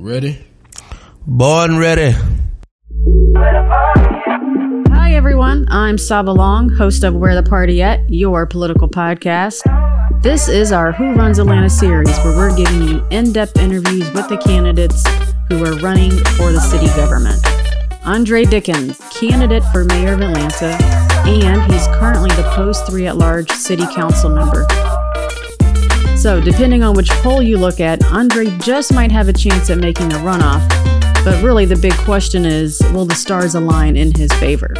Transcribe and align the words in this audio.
Ready? 0.00 0.42
Born 1.26 1.76
ready. 1.76 2.16
Hi, 4.88 5.12
everyone. 5.12 5.66
I'm 5.70 5.98
Saba 5.98 6.30
Long, 6.30 6.70
host 6.70 7.04
of 7.04 7.14
Where 7.14 7.34
the 7.34 7.42
Party 7.42 7.82
At, 7.82 8.08
your 8.08 8.46
political 8.46 8.88
podcast. 8.88 9.60
This 10.22 10.48
is 10.48 10.72
our 10.72 10.92
Who 10.92 11.12
Runs 11.12 11.38
Atlanta 11.38 11.68
series, 11.68 12.16
where 12.20 12.34
we're 12.34 12.56
giving 12.56 12.88
you 12.88 13.06
in 13.10 13.34
depth 13.34 13.58
interviews 13.58 14.10
with 14.12 14.26
the 14.30 14.38
candidates 14.38 15.04
who 15.50 15.62
are 15.66 15.76
running 15.80 16.12
for 16.12 16.50
the 16.50 16.60
city 16.60 16.86
government. 16.96 17.44
Andre 18.06 18.46
Dickens, 18.46 18.96
candidate 19.10 19.64
for 19.70 19.84
mayor 19.84 20.14
of 20.14 20.22
Atlanta, 20.22 20.78
and 21.28 21.70
he's 21.70 21.86
currently 21.88 22.30
the 22.36 22.50
post 22.54 22.86
three 22.86 23.06
at 23.06 23.18
large 23.18 23.50
city 23.50 23.84
council 23.94 24.30
member. 24.30 24.66
So, 26.20 26.38
depending 26.38 26.82
on 26.82 26.94
which 26.94 27.08
poll 27.22 27.40
you 27.40 27.56
look 27.56 27.80
at, 27.80 28.04
Andre 28.12 28.46
just 28.58 28.92
might 28.92 29.10
have 29.10 29.28
a 29.28 29.32
chance 29.32 29.70
at 29.70 29.78
making 29.78 30.12
a 30.12 30.16
runoff. 30.16 30.68
But 31.24 31.42
really, 31.42 31.64
the 31.64 31.76
big 31.76 31.94
question 32.04 32.44
is 32.44 32.78
will 32.92 33.06
the 33.06 33.14
stars 33.14 33.54
align 33.54 33.96
in 33.96 34.14
his 34.14 34.30
favor? 34.34 34.74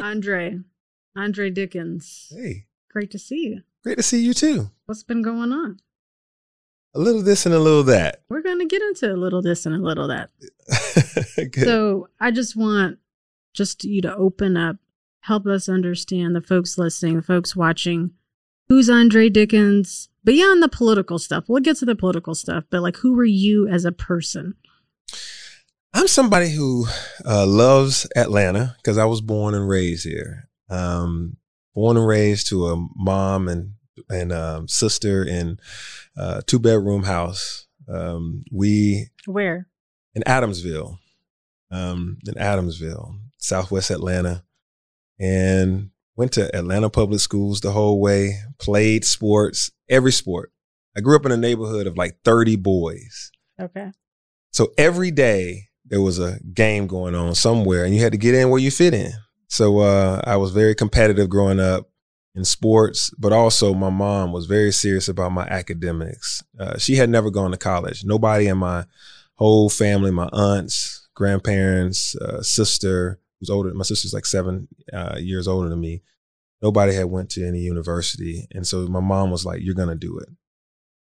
Andre, 0.00 0.60
Andre 1.16 1.50
Dickens. 1.50 2.32
Hey, 2.34 2.66
Great 2.90 3.10
to 3.10 3.18
see 3.18 3.46
you. 3.48 3.62
great 3.82 3.96
to 3.98 4.02
see 4.02 4.20
you 4.24 4.32
too. 4.32 4.70
What's 4.86 5.02
been 5.02 5.22
going 5.22 5.52
on? 5.52 5.80
A 6.94 6.98
little 7.00 7.22
this 7.22 7.44
and 7.44 7.54
a 7.54 7.58
little 7.58 7.82
that. 7.84 8.22
We're 8.30 8.40
going 8.42 8.58
to 8.58 8.64
get 8.64 8.80
into 8.80 9.12
a 9.12 9.16
little 9.16 9.42
this 9.42 9.66
and 9.66 9.74
a 9.74 9.78
little 9.78 10.08
that. 10.08 10.30
So 11.64 12.08
I 12.18 12.30
just 12.30 12.56
want 12.56 12.98
just 13.56 13.84
you 13.84 14.00
to 14.02 14.14
open 14.14 14.56
up, 14.56 14.76
help 15.20 15.46
us 15.46 15.68
understand 15.68 16.36
the 16.36 16.40
folks 16.40 16.78
listening, 16.78 17.16
the 17.16 17.22
folks 17.22 17.56
watching, 17.56 18.12
who's 18.68 18.88
Andre 18.90 19.28
Dickens 19.28 20.08
beyond 20.24 20.62
the 20.62 20.68
political 20.68 21.18
stuff. 21.18 21.44
We'll 21.48 21.62
get 21.62 21.76
to 21.78 21.84
the 21.84 21.96
political 21.96 22.34
stuff, 22.34 22.64
but 22.70 22.82
like, 22.82 22.96
who 22.96 23.18
are 23.18 23.24
you 23.24 23.66
as 23.68 23.84
a 23.84 23.92
person? 23.92 24.54
I'm 25.94 26.08
somebody 26.08 26.50
who 26.50 26.86
uh, 27.24 27.46
loves 27.46 28.06
Atlanta 28.14 28.76
because 28.76 28.98
I 28.98 29.06
was 29.06 29.22
born 29.22 29.54
and 29.54 29.66
raised 29.66 30.04
here. 30.04 30.48
Um, 30.68 31.38
born 31.74 31.96
and 31.96 32.06
raised 32.06 32.48
to 32.48 32.66
a 32.66 32.86
mom 32.96 33.48
and 33.48 33.72
and 34.10 34.30
um, 34.30 34.68
sister 34.68 35.24
in 35.24 35.58
a 36.16 36.42
two 36.42 36.58
bedroom 36.58 37.04
house. 37.04 37.66
Um, 37.88 38.44
we 38.52 39.08
Where? 39.26 39.68
in 40.14 40.22
Adamsville, 40.24 40.98
um, 41.70 42.18
in 42.26 42.34
Adamsville, 42.34 43.18
Southwest 43.38 43.90
Atlanta, 43.90 44.44
and 45.18 45.90
went 46.16 46.32
to 46.32 46.54
Atlanta 46.56 46.90
public 46.90 47.20
schools 47.20 47.60
the 47.60 47.72
whole 47.72 48.00
way. 48.00 48.38
Played 48.58 49.04
sports, 49.04 49.70
every 49.88 50.12
sport. 50.12 50.52
I 50.96 51.00
grew 51.00 51.16
up 51.16 51.26
in 51.26 51.32
a 51.32 51.36
neighborhood 51.36 51.86
of 51.86 51.96
like 51.96 52.18
30 52.24 52.56
boys. 52.56 53.30
Okay. 53.60 53.92
So 54.50 54.72
every 54.78 55.10
day 55.10 55.68
there 55.84 56.00
was 56.00 56.18
a 56.18 56.40
game 56.54 56.86
going 56.86 57.14
on 57.14 57.34
somewhere, 57.34 57.84
and 57.84 57.94
you 57.94 58.00
had 58.00 58.12
to 58.12 58.18
get 58.18 58.34
in 58.34 58.50
where 58.50 58.60
you 58.60 58.70
fit 58.70 58.94
in. 58.94 59.12
So 59.48 59.78
uh, 59.78 60.22
I 60.24 60.36
was 60.36 60.52
very 60.52 60.74
competitive 60.74 61.28
growing 61.28 61.60
up 61.60 61.88
in 62.34 62.44
sports, 62.44 63.10
but 63.18 63.32
also 63.32 63.72
my 63.74 63.90
mom 63.90 64.32
was 64.32 64.46
very 64.46 64.72
serious 64.72 65.08
about 65.08 65.32
my 65.32 65.46
academics. 65.46 66.42
Uh, 66.58 66.76
she 66.78 66.96
had 66.96 67.08
never 67.08 67.30
gone 67.30 67.50
to 67.50 67.56
college. 67.56 68.04
Nobody 68.04 68.48
in 68.48 68.58
my 68.58 68.84
whole 69.34 69.68
family, 69.70 70.10
my 70.10 70.28
aunts, 70.32 71.08
grandparents, 71.14 72.16
uh, 72.16 72.42
sister 72.42 73.20
who's 73.38 73.50
older. 73.50 73.72
My 73.74 73.84
sister's 73.84 74.14
like 74.14 74.26
seven 74.26 74.68
uh, 74.92 75.16
years 75.18 75.48
older 75.48 75.68
than 75.68 75.80
me. 75.80 76.02
Nobody 76.62 76.94
had 76.94 77.06
went 77.06 77.30
to 77.30 77.46
any 77.46 77.60
university, 77.60 78.46
and 78.52 78.66
so 78.66 78.86
my 78.86 79.00
mom 79.00 79.30
was 79.30 79.44
like, 79.44 79.62
"You're 79.62 79.74
gonna 79.74 79.94
do 79.94 80.18
it." 80.18 80.28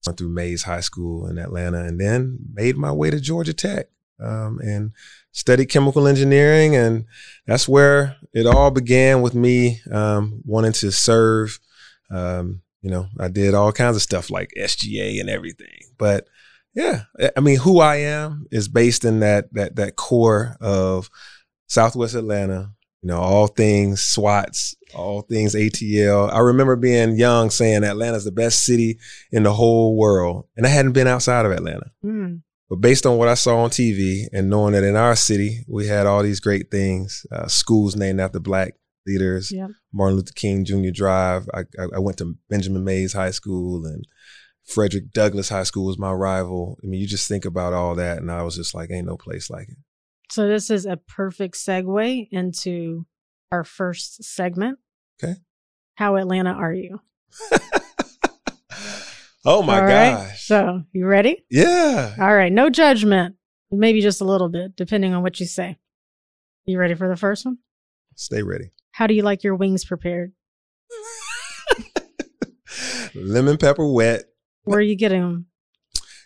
Went 0.06 0.18
through 0.18 0.30
Mays 0.30 0.64
High 0.64 0.80
School 0.80 1.26
in 1.26 1.38
Atlanta, 1.38 1.84
and 1.84 2.00
then 2.00 2.38
made 2.52 2.76
my 2.76 2.90
way 2.90 3.10
to 3.10 3.20
Georgia 3.20 3.52
Tech 3.52 3.86
um, 4.20 4.58
and 4.60 4.92
studied 5.32 5.66
chemical 5.66 6.06
engineering, 6.06 6.74
and 6.74 7.04
that's 7.46 7.68
where 7.68 8.16
it 8.32 8.46
all 8.46 8.70
began 8.70 9.22
with 9.22 9.34
me 9.34 9.80
um, 9.90 10.42
wanting 10.44 10.72
to 10.72 10.90
serve. 10.90 11.58
Um, 12.10 12.62
you 12.80 12.90
know, 12.90 13.08
I 13.18 13.28
did 13.28 13.54
all 13.54 13.72
kinds 13.72 13.96
of 13.96 14.02
stuff 14.02 14.30
like 14.30 14.52
SGA 14.58 15.20
and 15.20 15.30
everything, 15.30 15.82
but 15.98 16.26
yeah, 16.74 17.02
I 17.36 17.40
mean, 17.40 17.58
who 17.58 17.80
I 17.80 17.96
am 17.96 18.46
is 18.50 18.68
based 18.68 19.04
in 19.04 19.20
that 19.20 19.52
that 19.52 19.76
that 19.76 19.96
core 19.96 20.56
of 20.60 21.10
Southwest 21.72 22.14
Atlanta. 22.14 22.72
You 23.00 23.08
know, 23.08 23.18
all 23.18 23.48
things 23.48 24.00
SWATs, 24.04 24.76
all 24.94 25.22
things 25.22 25.56
ATL. 25.56 26.32
I 26.32 26.38
remember 26.38 26.76
being 26.76 27.16
young 27.16 27.50
saying 27.50 27.82
Atlanta's 27.82 28.24
the 28.24 28.30
best 28.30 28.64
city 28.64 29.00
in 29.32 29.42
the 29.42 29.52
whole 29.52 29.96
world, 29.96 30.46
and 30.56 30.64
I 30.64 30.68
hadn't 30.68 30.92
been 30.92 31.08
outside 31.08 31.44
of 31.44 31.50
Atlanta. 31.50 31.90
Hmm. 32.00 32.36
But 32.68 32.76
based 32.76 33.04
on 33.04 33.18
what 33.18 33.26
I 33.26 33.34
saw 33.34 33.64
on 33.64 33.70
TV 33.70 34.26
and 34.32 34.48
knowing 34.48 34.74
that 34.74 34.84
in 34.84 34.94
our 34.94 35.16
city 35.16 35.64
we 35.66 35.88
had 35.88 36.06
all 36.06 36.22
these 36.22 36.38
great 36.38 36.70
things, 36.70 37.26
uh, 37.32 37.48
schools 37.48 37.96
named 37.96 38.20
after 38.20 38.38
Black 38.38 38.74
leaders, 39.04 39.50
Yeah. 39.50 39.68
Martin 39.92 40.16
Luther 40.16 40.32
King 40.34 40.64
Jr. 40.64 40.90
Drive. 40.94 41.48
I, 41.52 41.60
I, 41.78 41.86
I 41.96 41.98
went 41.98 42.18
to 42.18 42.36
Benjamin 42.48 42.84
Mays 42.84 43.14
High 43.14 43.32
School 43.32 43.84
and 43.84 44.06
Frederick 44.64 45.10
Douglass 45.12 45.48
High 45.48 45.64
School 45.64 45.86
was 45.86 45.98
my 45.98 46.12
rival. 46.12 46.78
I 46.82 46.86
mean, 46.86 47.00
you 47.00 47.06
just 47.08 47.26
think 47.28 47.44
about 47.44 47.72
all 47.72 47.96
that, 47.96 48.18
and 48.18 48.30
I 48.30 48.42
was 48.42 48.54
just 48.54 48.74
like, 48.74 48.90
ain't 48.92 49.08
no 49.08 49.16
place 49.16 49.50
like 49.50 49.68
it. 49.68 49.76
So 50.32 50.48
this 50.48 50.70
is 50.70 50.86
a 50.86 50.96
perfect 50.96 51.56
segue 51.56 52.28
into 52.32 53.04
our 53.50 53.64
first 53.64 54.24
segment. 54.24 54.78
Okay. 55.22 55.34
How 55.96 56.16
Atlanta 56.16 56.52
are 56.52 56.72
you? 56.72 57.02
oh 59.44 59.62
my 59.62 59.78
All 59.78 59.84
right? 59.84 60.14
gosh! 60.14 60.46
So 60.46 60.84
you 60.90 61.04
ready? 61.04 61.44
yeah, 61.50 62.16
All 62.18 62.34
right. 62.34 62.50
No 62.50 62.70
judgment. 62.70 63.36
Maybe 63.70 64.00
just 64.00 64.22
a 64.22 64.24
little 64.24 64.48
bit, 64.48 64.74
depending 64.74 65.12
on 65.12 65.22
what 65.22 65.38
you 65.38 65.44
say. 65.44 65.76
You 66.64 66.78
ready 66.78 66.94
for 66.94 67.08
the 67.10 67.16
first 67.16 67.44
one? 67.44 67.58
stay 68.16 68.42
ready. 68.42 68.70
How 68.92 69.06
do 69.06 69.12
you 69.12 69.22
like 69.24 69.44
your 69.44 69.54
wings 69.56 69.84
prepared? 69.84 70.32
Lemon 73.14 73.58
pepper 73.58 73.86
wet. 73.86 74.24
Where 74.64 74.78
are 74.78 74.80
you 74.80 74.96
getting 74.96 75.20
them? 75.20 75.46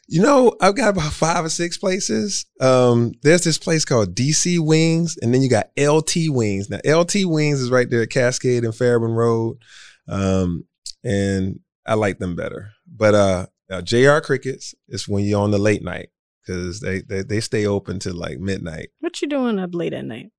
You 0.09 0.23
know, 0.23 0.55
I've 0.61 0.77
got 0.77 0.91
about 0.91 1.13
five 1.13 1.45
or 1.45 1.49
six 1.49 1.79
places. 1.79 2.47
Um, 2.61 3.13
there's 3.23 3.43
this 3.43 3.59
place 3.59 3.85
called 3.85 4.15
DC 4.15 4.61
Wings, 4.61 5.17
and 5.21 5.35
then 5.35 5.43
you 5.43 5.51
got 5.51 5.71
LT 5.77 6.29
Wings. 6.29 6.71
Now, 6.71 6.79
LT 6.85 7.25
Wings 7.25 7.61
is 7.61 7.71
right 7.71 7.91
there 7.91 8.03
at 8.03 8.11
Cascade 8.11 8.65
and 8.65 8.75
Fairburn 8.75 9.13
Road, 9.13 9.57
um, 10.09 10.65
and 11.03 11.59
I 11.85 11.95
like 11.95 12.21
them 12.21 12.37
better. 12.37 12.71
But 12.87 13.15
uh, 13.17 13.47
uh, 13.71 13.83
JR 13.83 14.19
Crickets 14.19 14.75
is 14.89 15.09
when 15.09 15.25
you're 15.25 15.43
on 15.43 15.51
the 15.51 15.59
late 15.59 15.83
night 15.83 16.11
because 16.47 16.81
they, 16.81 17.01
they 17.01 17.23
they 17.23 17.41
stay 17.41 17.67
open 17.67 17.99
till 17.99 18.15
like 18.15 18.39
midnight. 18.39 18.91
What 19.01 19.21
you 19.21 19.29
doing 19.29 19.59
up 19.59 19.75
late 19.75 19.93
at 19.93 20.05
night? 20.05 20.31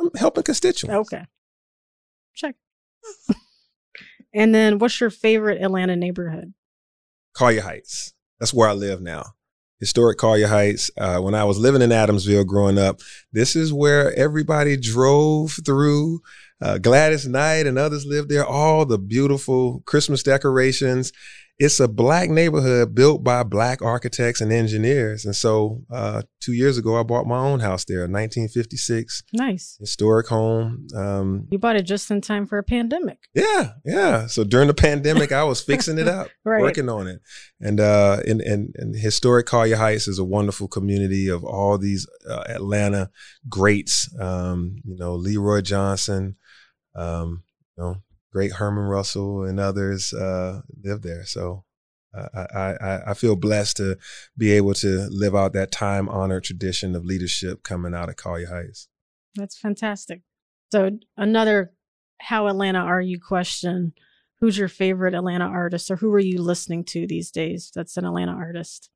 I'm 0.00 0.10
helping 0.16 0.42
constituents. 0.42 1.12
Okay. 1.12 1.24
Check. 2.34 2.56
and 4.34 4.54
then 4.54 4.78
what's 4.78 5.00
your 5.00 5.10
favorite 5.10 5.62
Atlanta 5.62 5.96
neighborhood? 5.96 6.54
Collier 7.34 7.62
Heights. 7.62 8.12
That's 8.38 8.54
where 8.54 8.68
I 8.68 8.72
live 8.72 9.00
now. 9.00 9.24
Historic 9.80 10.18
Collier 10.18 10.48
Heights. 10.48 10.90
Uh, 10.96 11.18
when 11.18 11.34
I 11.34 11.44
was 11.44 11.58
living 11.58 11.82
in 11.82 11.90
Adamsville 11.90 12.46
growing 12.46 12.78
up, 12.78 13.00
this 13.32 13.54
is 13.54 13.72
where 13.72 14.14
everybody 14.14 14.76
drove 14.76 15.56
through. 15.64 16.20
Uh, 16.60 16.78
Gladys 16.78 17.26
Knight 17.26 17.66
and 17.66 17.78
others 17.78 18.06
lived 18.06 18.30
there. 18.30 18.46
All 18.46 18.86
the 18.86 18.98
beautiful 18.98 19.82
Christmas 19.84 20.22
decorations. 20.22 21.12
It's 21.58 21.80
a 21.80 21.88
black 21.88 22.28
neighborhood 22.28 22.94
built 22.94 23.24
by 23.24 23.42
black 23.42 23.80
architects 23.80 24.42
and 24.42 24.52
engineers. 24.52 25.24
And 25.24 25.34
so, 25.34 25.80
uh, 25.90 26.20
two 26.38 26.52
years 26.52 26.76
ago, 26.76 27.00
I 27.00 27.02
bought 27.02 27.26
my 27.26 27.38
own 27.38 27.60
house 27.60 27.86
there, 27.86 28.00
1956 28.00 29.22
Nice. 29.32 29.76
historic 29.80 30.26
home. 30.26 30.86
Um, 30.94 31.46
You 31.50 31.58
bought 31.58 31.76
it 31.76 31.84
just 31.84 32.10
in 32.10 32.20
time 32.20 32.44
for 32.46 32.58
a 32.58 32.62
pandemic. 32.62 33.20
yeah, 33.34 33.72
yeah. 33.86 34.26
So 34.26 34.44
during 34.44 34.68
the 34.68 34.74
pandemic, 34.74 35.32
I 35.32 35.44
was 35.44 35.62
fixing 35.62 35.96
it 35.98 36.08
up, 36.08 36.28
Right. 36.44 36.60
working 36.60 36.90
on 36.90 37.06
it. 37.06 37.20
And 37.58 37.80
uh, 37.80 38.20
in, 38.26 38.42
in, 38.42 38.72
in 38.78 38.92
historic 38.92 39.46
Collier 39.46 39.76
Heights 39.76 40.08
is 40.08 40.18
a 40.18 40.24
wonderful 40.24 40.68
community 40.68 41.28
of 41.28 41.42
all 41.42 41.78
these 41.78 42.06
uh, 42.28 42.44
Atlanta 42.48 43.10
greats. 43.48 44.14
Um, 44.20 44.76
you 44.84 44.96
know, 44.96 45.14
Leroy 45.14 45.62
Johnson, 45.62 46.36
um, 46.94 47.44
you 47.78 47.82
know, 47.84 47.96
great 48.32 48.52
Herman 48.54 48.84
Russell, 48.84 49.44
and 49.44 49.58
others 49.60 50.12
uh, 50.12 50.62
live 50.82 51.02
there. 51.02 51.24
So. 51.24 51.64
I, 52.14 52.76
I, 52.80 53.00
I 53.08 53.14
feel 53.14 53.36
blessed 53.36 53.76
to 53.76 53.98
be 54.38 54.50
able 54.52 54.72
to 54.74 55.06
live 55.10 55.34
out 55.36 55.52
that 55.52 55.70
time 55.70 56.08
honored 56.08 56.44
tradition 56.44 56.96
of 56.96 57.04
leadership 57.04 57.62
coming 57.62 57.94
out 57.94 58.08
of 58.08 58.16
Collier 58.16 58.46
Heights. 58.46 58.88
That's 59.34 59.58
fantastic. 59.58 60.22
So 60.72 60.98
another 61.18 61.72
how 62.18 62.48
Atlanta 62.48 62.78
are 62.78 63.00
you 63.00 63.20
question. 63.20 63.92
Who's 64.40 64.58
your 64.58 64.68
favorite 64.68 65.14
Atlanta 65.14 65.46
artist 65.46 65.90
or 65.90 65.96
who 65.96 66.12
are 66.12 66.18
you 66.18 66.40
listening 66.42 66.84
to 66.84 67.06
these 67.06 67.30
days 67.30 67.70
that's 67.74 67.96
an 67.96 68.04
Atlanta 68.04 68.32
artist? 68.32 68.90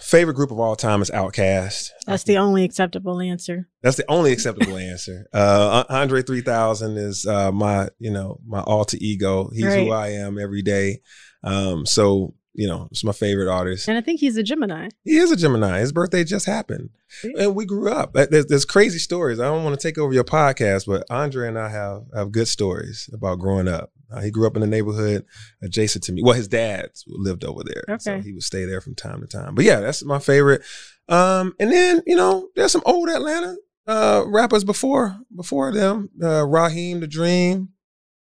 Favorite 0.00 0.34
group 0.34 0.50
of 0.50 0.60
all 0.60 0.76
time 0.76 1.00
is 1.02 1.10
Outkast. 1.10 1.90
That's 2.06 2.24
the 2.24 2.36
only 2.36 2.64
acceptable 2.64 3.20
answer. 3.20 3.68
That's 3.82 3.96
the 3.96 4.04
only 4.10 4.32
acceptable 4.32 4.76
answer. 4.92 5.26
Uh, 5.32 5.84
Andre 5.88 6.22
3000 6.22 6.96
is 6.98 7.26
uh, 7.26 7.50
my, 7.50 7.88
you 7.98 8.10
know, 8.10 8.38
my 8.46 8.60
alter 8.60 8.98
ego. 9.00 9.48
He's 9.52 9.64
Right. 9.64 9.86
who 9.86 9.92
I 9.92 10.08
am 10.10 10.38
every 10.38 10.62
day. 10.62 11.00
Um, 11.42 11.86
so, 11.86 12.34
you 12.52 12.68
know, 12.68 12.88
it's 12.90 13.02
my 13.02 13.12
favorite 13.12 13.50
artist. 13.50 13.88
And 13.88 13.96
I 13.98 14.02
think 14.02 14.20
he's 14.20 14.36
a 14.36 14.42
Gemini. 14.42 14.88
He 15.04 15.16
is 15.16 15.32
a 15.32 15.36
Gemini. 15.36 15.80
His 15.80 15.92
birthday 15.92 16.22
just 16.22 16.46
happened. 16.46 16.90
And 17.38 17.54
we 17.54 17.64
grew 17.64 17.90
up. 17.90 18.12
There's, 18.12 18.46
there's 18.46 18.64
crazy 18.64 18.98
stories. 18.98 19.40
I 19.40 19.44
don't 19.44 19.64
want 19.64 19.78
to 19.78 19.88
take 19.88 19.98
over 19.98 20.12
your 20.12 20.24
podcast, 20.24 20.86
but 20.86 21.04
Andre 21.10 21.48
and 21.48 21.58
I 21.58 21.70
have, 21.70 22.02
have 22.14 22.30
good 22.30 22.48
stories 22.48 23.08
about 23.12 23.38
growing 23.40 23.68
up. 23.68 23.90
Uh, 24.12 24.20
he 24.20 24.30
grew 24.30 24.46
up 24.46 24.54
in 24.54 24.60
the 24.60 24.66
neighborhood 24.66 25.24
adjacent 25.62 26.04
to 26.04 26.12
me. 26.12 26.22
Well, 26.22 26.34
his 26.34 26.48
dad 26.48 26.90
lived 27.06 27.44
over 27.44 27.62
there. 27.64 27.98
So 27.98 28.20
he 28.20 28.32
would 28.32 28.42
stay 28.42 28.64
there 28.64 28.80
from 28.80 28.94
time 28.94 29.20
to 29.20 29.26
time. 29.26 29.54
But 29.54 29.64
yeah, 29.64 29.80
that's 29.80 30.04
my 30.04 30.18
favorite. 30.18 30.62
Um, 31.08 31.54
and 31.58 31.72
then, 31.72 32.02
you 32.06 32.16
know, 32.16 32.48
there's 32.54 32.72
some 32.72 32.82
old 32.86 33.08
Atlanta 33.08 33.56
uh, 33.86 34.24
rappers 34.26 34.64
before 34.64 35.16
before 35.34 35.72
them. 35.72 36.10
Uh, 36.22 36.46
Raheem 36.46 37.00
the 37.00 37.06
Dream. 37.06 37.70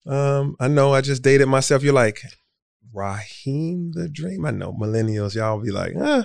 Um, 0.07 0.57
I 0.61 0.69
know 0.69 0.93
I 0.95 1.01
just 1.01 1.23
dated 1.23 1.49
myself. 1.49 1.83
You're 1.83 1.93
like, 1.95 2.21
Raheem 2.93 3.93
the 3.93 4.09
Dream? 4.09 4.45
I 4.45 4.51
know 4.51 4.73
millennials, 4.73 5.35
y'all 5.35 5.61
be 5.61 5.71
like, 5.71 5.95
huh? 5.99 6.25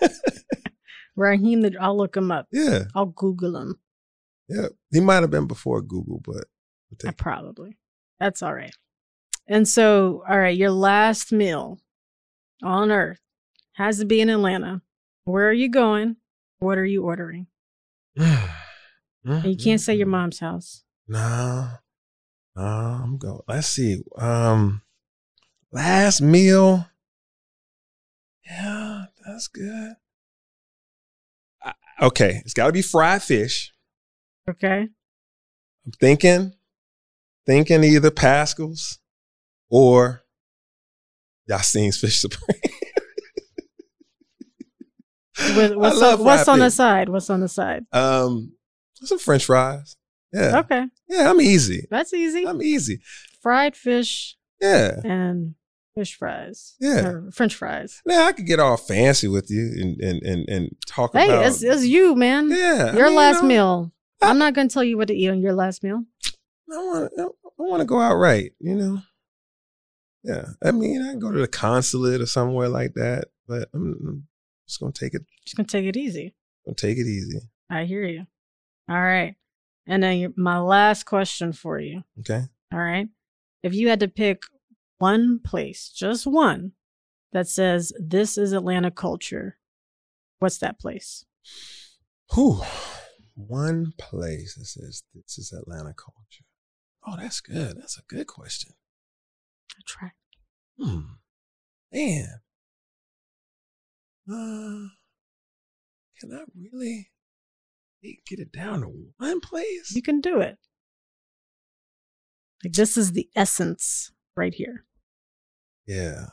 Raheem, 1.16 1.60
the, 1.60 1.76
I'll 1.80 1.96
look 1.96 2.16
him 2.16 2.30
up. 2.30 2.48
yeah. 2.52 2.84
I'll 2.94 3.06
Google 3.06 3.56
him. 3.56 3.78
Yeah, 4.48 4.68
he 4.90 5.00
might 5.00 5.22
have 5.22 5.30
been 5.30 5.46
before 5.46 5.80
Google, 5.80 6.20
but 6.24 6.44
I 6.92 6.96
take- 7.10 7.16
probably. 7.16 7.76
That's 8.20 8.42
all 8.42 8.54
right. 8.54 8.74
And 9.46 9.68
so, 9.68 10.22
all 10.28 10.38
right, 10.38 10.56
your 10.56 10.70
last 10.70 11.32
meal 11.32 11.78
on 12.62 12.90
earth 12.90 13.20
has 13.72 13.98
to 13.98 14.04
be 14.04 14.20
in 14.20 14.30
Atlanta. 14.30 14.82
Where 15.24 15.48
are 15.48 15.52
you 15.52 15.68
going? 15.68 16.16
What 16.58 16.78
are 16.78 16.84
you 16.84 17.04
ordering? 17.04 17.46
Mm, 19.26 19.42
and 19.42 19.52
you 19.52 19.56
mm, 19.56 19.64
can't 19.64 19.80
say 19.80 19.94
your 19.94 20.06
mm. 20.06 20.10
mom's 20.10 20.38
house. 20.38 20.84
No, 21.08 21.68
no, 22.54 22.62
I'm 22.62 23.16
going. 23.16 23.40
Let's 23.48 23.68
see. 23.68 24.02
Um, 24.18 24.82
last 25.72 26.20
meal. 26.20 26.86
Yeah, 28.44 29.06
that's 29.24 29.48
good. 29.48 29.94
I, 31.62 31.72
okay, 32.02 32.42
it's 32.44 32.52
got 32.52 32.66
to 32.66 32.72
be 32.72 32.82
fried 32.82 33.22
fish. 33.22 33.72
Okay. 34.48 34.88
I'm 35.86 35.92
thinking, 35.98 36.52
thinking 37.46 37.84
either 37.84 38.10
Paschal's 38.10 38.98
or 39.70 40.22
Yassine's 41.50 41.98
Fish 41.98 42.18
Supreme. 42.20 42.58
What- 45.54 45.76
What's, 45.76 46.00
on, 46.02 46.24
what's 46.24 46.48
on 46.48 46.58
the 46.60 46.70
side? 46.70 47.08
What's 47.08 47.28
on 47.30 47.40
the 47.40 47.48
side? 47.48 47.84
um, 47.92 48.52
some 48.94 49.18
French 49.18 49.44
fries. 49.44 49.96
Yeah, 50.32 50.58
Okay. 50.60 50.86
yeah, 51.08 51.30
I'm 51.30 51.40
easy. 51.40 51.86
That's 51.90 52.12
easy. 52.14 52.46
I'm 52.46 52.62
easy. 52.62 53.00
Fried 53.42 53.76
fish 53.76 54.36
Yeah. 54.60 55.00
and 55.04 55.54
fish 55.96 56.16
fries. 56.16 56.74
Yeah. 56.80 57.06
Or 57.06 57.30
French 57.32 57.54
fries. 57.54 58.00
Now 58.06 58.26
I 58.26 58.32
could 58.32 58.46
get 58.46 58.58
all 58.60 58.76
fancy 58.76 59.28
with 59.28 59.50
you 59.50 59.70
and 59.80 60.00
and 60.00 60.22
and, 60.22 60.48
and 60.48 60.76
talk 60.86 61.12
Hey, 61.12 61.26
about. 61.28 61.46
it's, 61.46 61.62
it's 61.62 61.84
you, 61.84 62.16
man. 62.16 62.50
yeah, 62.50 62.90
I 62.92 62.96
Your 62.96 63.06
mean, 63.08 63.16
last 63.16 63.36
you 63.36 63.42
know, 63.42 63.48
meal. 63.48 63.92
I'm 64.22 64.38
not 64.38 64.54
going 64.54 64.68
to 64.68 64.72
tell 64.72 64.82
you 64.84 64.96
what 64.96 65.08
to 65.08 65.14
eat 65.14 65.28
on 65.28 65.40
your 65.40 65.52
last 65.52 65.82
meal. 65.84 66.04
I 66.72 66.76
want 66.76 67.12
I 67.18 67.26
want 67.58 67.80
to 67.80 67.86
go 67.86 68.00
out 68.00 68.16
right, 68.16 68.52
you 68.60 68.74
know. 68.74 68.98
Yeah, 70.22 70.46
I 70.62 70.70
mean, 70.72 71.02
I 71.02 71.10
can 71.10 71.18
go 71.18 71.30
to 71.30 71.40
the 71.40 71.46
consulate 71.48 72.20
or 72.22 72.26
somewhere 72.26 72.68
like 72.68 72.94
that, 72.94 73.26
but 73.46 73.68
I'm, 73.74 73.94
I'm 74.06 74.28
just 74.66 74.80
gonna 74.80 74.92
take 74.92 75.12
it, 75.14 75.22
Just 75.44 75.56
going 75.56 75.66
to 75.66 75.70
take 75.70 75.84
it 75.86 75.96
easy. 75.98 76.34
gonna 76.64 76.74
take 76.74 76.96
it 76.96 77.06
easy. 77.06 77.40
I 77.68 77.84
hear 77.84 78.04
you. 78.04 78.26
All 78.88 79.00
right. 79.00 79.34
And 79.86 80.02
then 80.02 80.32
my 80.36 80.58
last 80.58 81.04
question 81.04 81.52
for 81.52 81.78
you. 81.78 82.04
Okay. 82.20 82.44
All 82.72 82.78
right. 82.78 83.08
If 83.62 83.74
you 83.74 83.88
had 83.88 84.00
to 84.00 84.08
pick 84.08 84.42
one 84.98 85.40
place, 85.40 85.90
just 85.94 86.26
one, 86.26 86.72
that 87.32 87.48
says 87.48 87.92
this 87.98 88.38
is 88.38 88.52
Atlanta 88.52 88.90
culture, 88.90 89.58
what's 90.38 90.58
that 90.58 90.78
place? 90.80 91.26
Whew. 92.32 92.62
One 93.34 93.92
place 93.98 94.54
that 94.54 94.66
says 94.66 95.02
this 95.14 95.36
is 95.38 95.52
Atlanta 95.52 95.92
culture. 95.92 96.44
Oh, 97.06 97.16
that's 97.18 97.40
good. 97.40 97.76
That's 97.78 97.98
a 97.98 98.02
good 98.08 98.26
question. 98.26 98.72
I 99.76 99.82
try. 99.86 100.10
Hmm. 100.78 101.00
Man. 101.92 102.28
Uh, 104.26 104.88
can 106.18 106.32
I 106.32 106.44
really 106.72 107.10
get 108.02 108.38
it 108.38 108.52
down 108.52 108.80
to 108.80 108.92
one 109.18 109.40
place? 109.40 109.92
You 109.94 110.02
can 110.02 110.20
do 110.20 110.40
it. 110.40 110.56
Like 112.64 112.72
this 112.72 112.96
is 112.96 113.12
the 113.12 113.28
essence 113.36 114.12
right 114.36 114.54
here. 114.54 114.86
Yeah. 115.86 116.26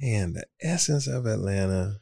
And 0.00 0.34
the 0.34 0.46
essence 0.60 1.06
of 1.06 1.26
Atlanta. 1.26 2.00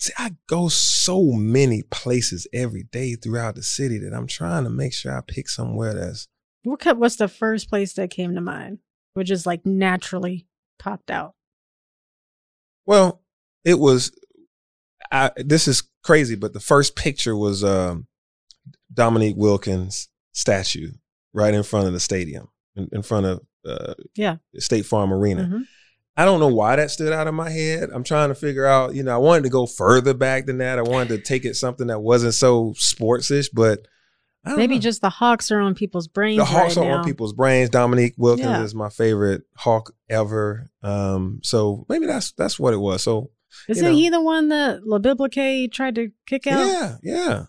See, 0.00 0.12
I 0.16 0.36
go 0.46 0.68
so 0.68 1.24
many 1.32 1.82
places 1.82 2.46
every 2.52 2.84
day 2.84 3.16
throughout 3.16 3.56
the 3.56 3.62
city 3.64 3.98
that 3.98 4.14
I'm 4.14 4.28
trying 4.28 4.62
to 4.64 4.70
make 4.70 4.92
sure 4.92 5.16
I 5.16 5.20
pick 5.26 5.48
somewhere 5.48 5.92
that's 5.92 6.28
What 6.62 6.98
what's 6.98 7.16
the 7.16 7.26
first 7.28 7.68
place 7.68 7.94
that 7.94 8.10
came 8.10 8.34
to 8.34 8.40
mind? 8.40 8.78
Which 9.14 9.30
is 9.30 9.44
like 9.44 9.66
naturally 9.66 10.46
popped 10.78 11.10
out. 11.10 11.34
well, 12.86 13.22
it 13.64 13.78
was 13.78 14.12
I 15.10 15.30
this 15.36 15.66
is 15.68 15.82
crazy, 16.04 16.36
but 16.36 16.52
the 16.52 16.60
first 16.60 16.94
picture 16.96 17.36
was 17.36 17.64
um 17.64 18.06
Dominique 18.92 19.36
Wilkins 19.36 20.08
statue 20.32 20.92
right 21.32 21.54
in 21.54 21.62
front 21.62 21.86
of 21.88 21.92
the 21.92 22.00
stadium, 22.00 22.48
in, 22.76 22.88
in 22.92 23.02
front 23.02 23.26
of 23.26 23.40
uh 23.66 23.94
Yeah. 24.14 24.36
State 24.58 24.86
Farm 24.86 25.12
Arena. 25.12 25.44
Mhm. 25.44 25.62
I 26.18 26.24
don't 26.24 26.40
know 26.40 26.48
why 26.48 26.74
that 26.76 26.90
stood 26.90 27.12
out 27.12 27.28
in 27.28 27.34
my 27.36 27.48
head. 27.48 27.90
I'm 27.94 28.02
trying 28.02 28.28
to 28.30 28.34
figure 28.34 28.66
out, 28.66 28.94
you 28.94 29.04
know, 29.04 29.14
I 29.14 29.18
wanted 29.18 29.44
to 29.44 29.50
go 29.50 29.66
further 29.66 30.12
back 30.14 30.46
than 30.46 30.58
that. 30.58 30.78
I 30.78 30.82
wanted 30.82 31.08
to 31.10 31.18
take 31.18 31.44
it 31.44 31.54
something 31.54 31.86
that 31.86 32.00
wasn't 32.00 32.34
so 32.34 32.72
sportsish, 32.76 33.46
but 33.52 33.86
I 34.44 34.50
don't 34.50 34.58
Maybe 34.58 34.74
know. 34.74 34.80
just 34.80 35.00
the 35.00 35.10
hawks 35.10 35.50
are 35.52 35.60
on 35.60 35.74
people's 35.76 36.08
brains 36.08 36.38
the 36.38 36.44
Hawks 36.44 36.76
right 36.76 36.84
are 36.86 36.90
now. 36.90 36.98
on 36.98 37.04
people's 37.04 37.32
brains. 37.34 37.70
Dominique 37.70 38.14
Wilkins 38.18 38.46
Yeah. 38.48 38.62
is 38.64 38.74
my 38.74 38.88
favorite 38.88 39.42
Hawk 39.56 39.94
ever. 40.10 40.70
Um, 40.82 41.38
so 41.44 41.86
maybe 41.88 42.06
that's 42.06 42.32
that's 42.32 42.58
what 42.58 42.74
it 42.74 42.78
was. 42.78 43.02
So 43.02 43.30
Isn't 43.68 43.84
know. 43.84 43.92
he 43.92 44.08
the 44.10 44.20
one 44.20 44.48
that 44.48 44.86
La 44.86 44.98
Biblique 44.98 45.72
tried 45.72 45.94
to 45.94 46.10
kick 46.26 46.46
out? 46.48 46.66
yeah, 46.66 46.96
yeah. 47.02 47.44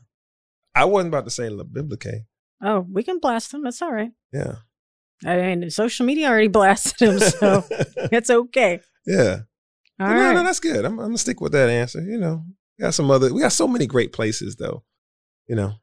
I 0.75 0.85
wasn't 0.85 1.09
about 1.09 1.25
to 1.25 1.31
say 1.31 1.49
La 1.49 1.63
Biblique. 1.63 2.25
Oh, 2.61 2.85
we 2.91 3.01
can 3.03 3.17
blast 3.19 3.51
him. 3.53 3.63
That's 3.63 3.81
all 3.81 3.91
right. 3.91 4.11
Yeah. 4.31 4.57
I 5.25 5.35
mean, 5.55 5.69
social 5.69 6.05
media 6.05 6.29
already 6.29 6.47
blasted 6.47 7.01
him, 7.09 7.19
so 7.19 7.63
it's 8.11 8.29
okay. 8.29 8.79
yeah. 9.05 9.39
All 9.99 10.07
no, 10.07 10.13
right. 10.13 10.33
no, 10.33 10.43
that's 10.43 10.61
good. 10.61 10.85
I'm, 10.85 10.93
I'm 10.99 11.07
gonna 11.07 11.17
stick 11.17 11.41
with 11.41 11.51
that 11.51 11.69
answer. 11.69 11.99
You 12.01 12.17
know, 12.17 12.45
we 12.77 12.83
got 12.83 12.93
some 12.93 13.11
other. 13.11 13.33
We 13.33 13.41
got 13.41 13.51
so 13.51 13.67
many 13.67 13.85
great 13.85 14.13
places 14.13 14.55
though. 14.55 14.83
You 15.47 15.55
know. 15.57 15.73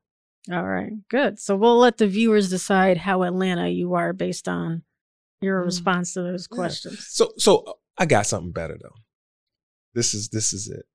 All 0.50 0.64
right. 0.64 0.92
Good. 1.10 1.38
So 1.38 1.54
we'll 1.56 1.78
let 1.78 1.98
the 1.98 2.06
viewers 2.06 2.48
decide 2.48 2.96
how 2.98 3.24
Atlanta 3.24 3.68
you 3.68 3.94
are 3.94 4.12
based 4.12 4.48
on 4.48 4.84
your 5.42 5.60
Mm. 5.60 5.66
response 5.66 6.14
to 6.14 6.22
those 6.22 6.48
Yeah. 6.50 6.56
questions. 6.56 7.06
So 7.10 7.32
so 7.36 7.56
uh, 7.66 7.72
I 7.98 8.06
got 8.06 8.26
something 8.26 8.52
better 8.52 8.78
though. 8.80 8.94
This 9.94 10.14
is 10.14 10.28
this 10.30 10.52
is 10.54 10.68
it. 10.68 10.86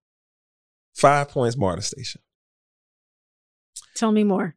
Five 0.95 1.29
points 1.29 1.55
MARTA 1.57 1.81
station. 1.83 2.21
Tell 3.95 4.11
me 4.11 4.23
more. 4.23 4.55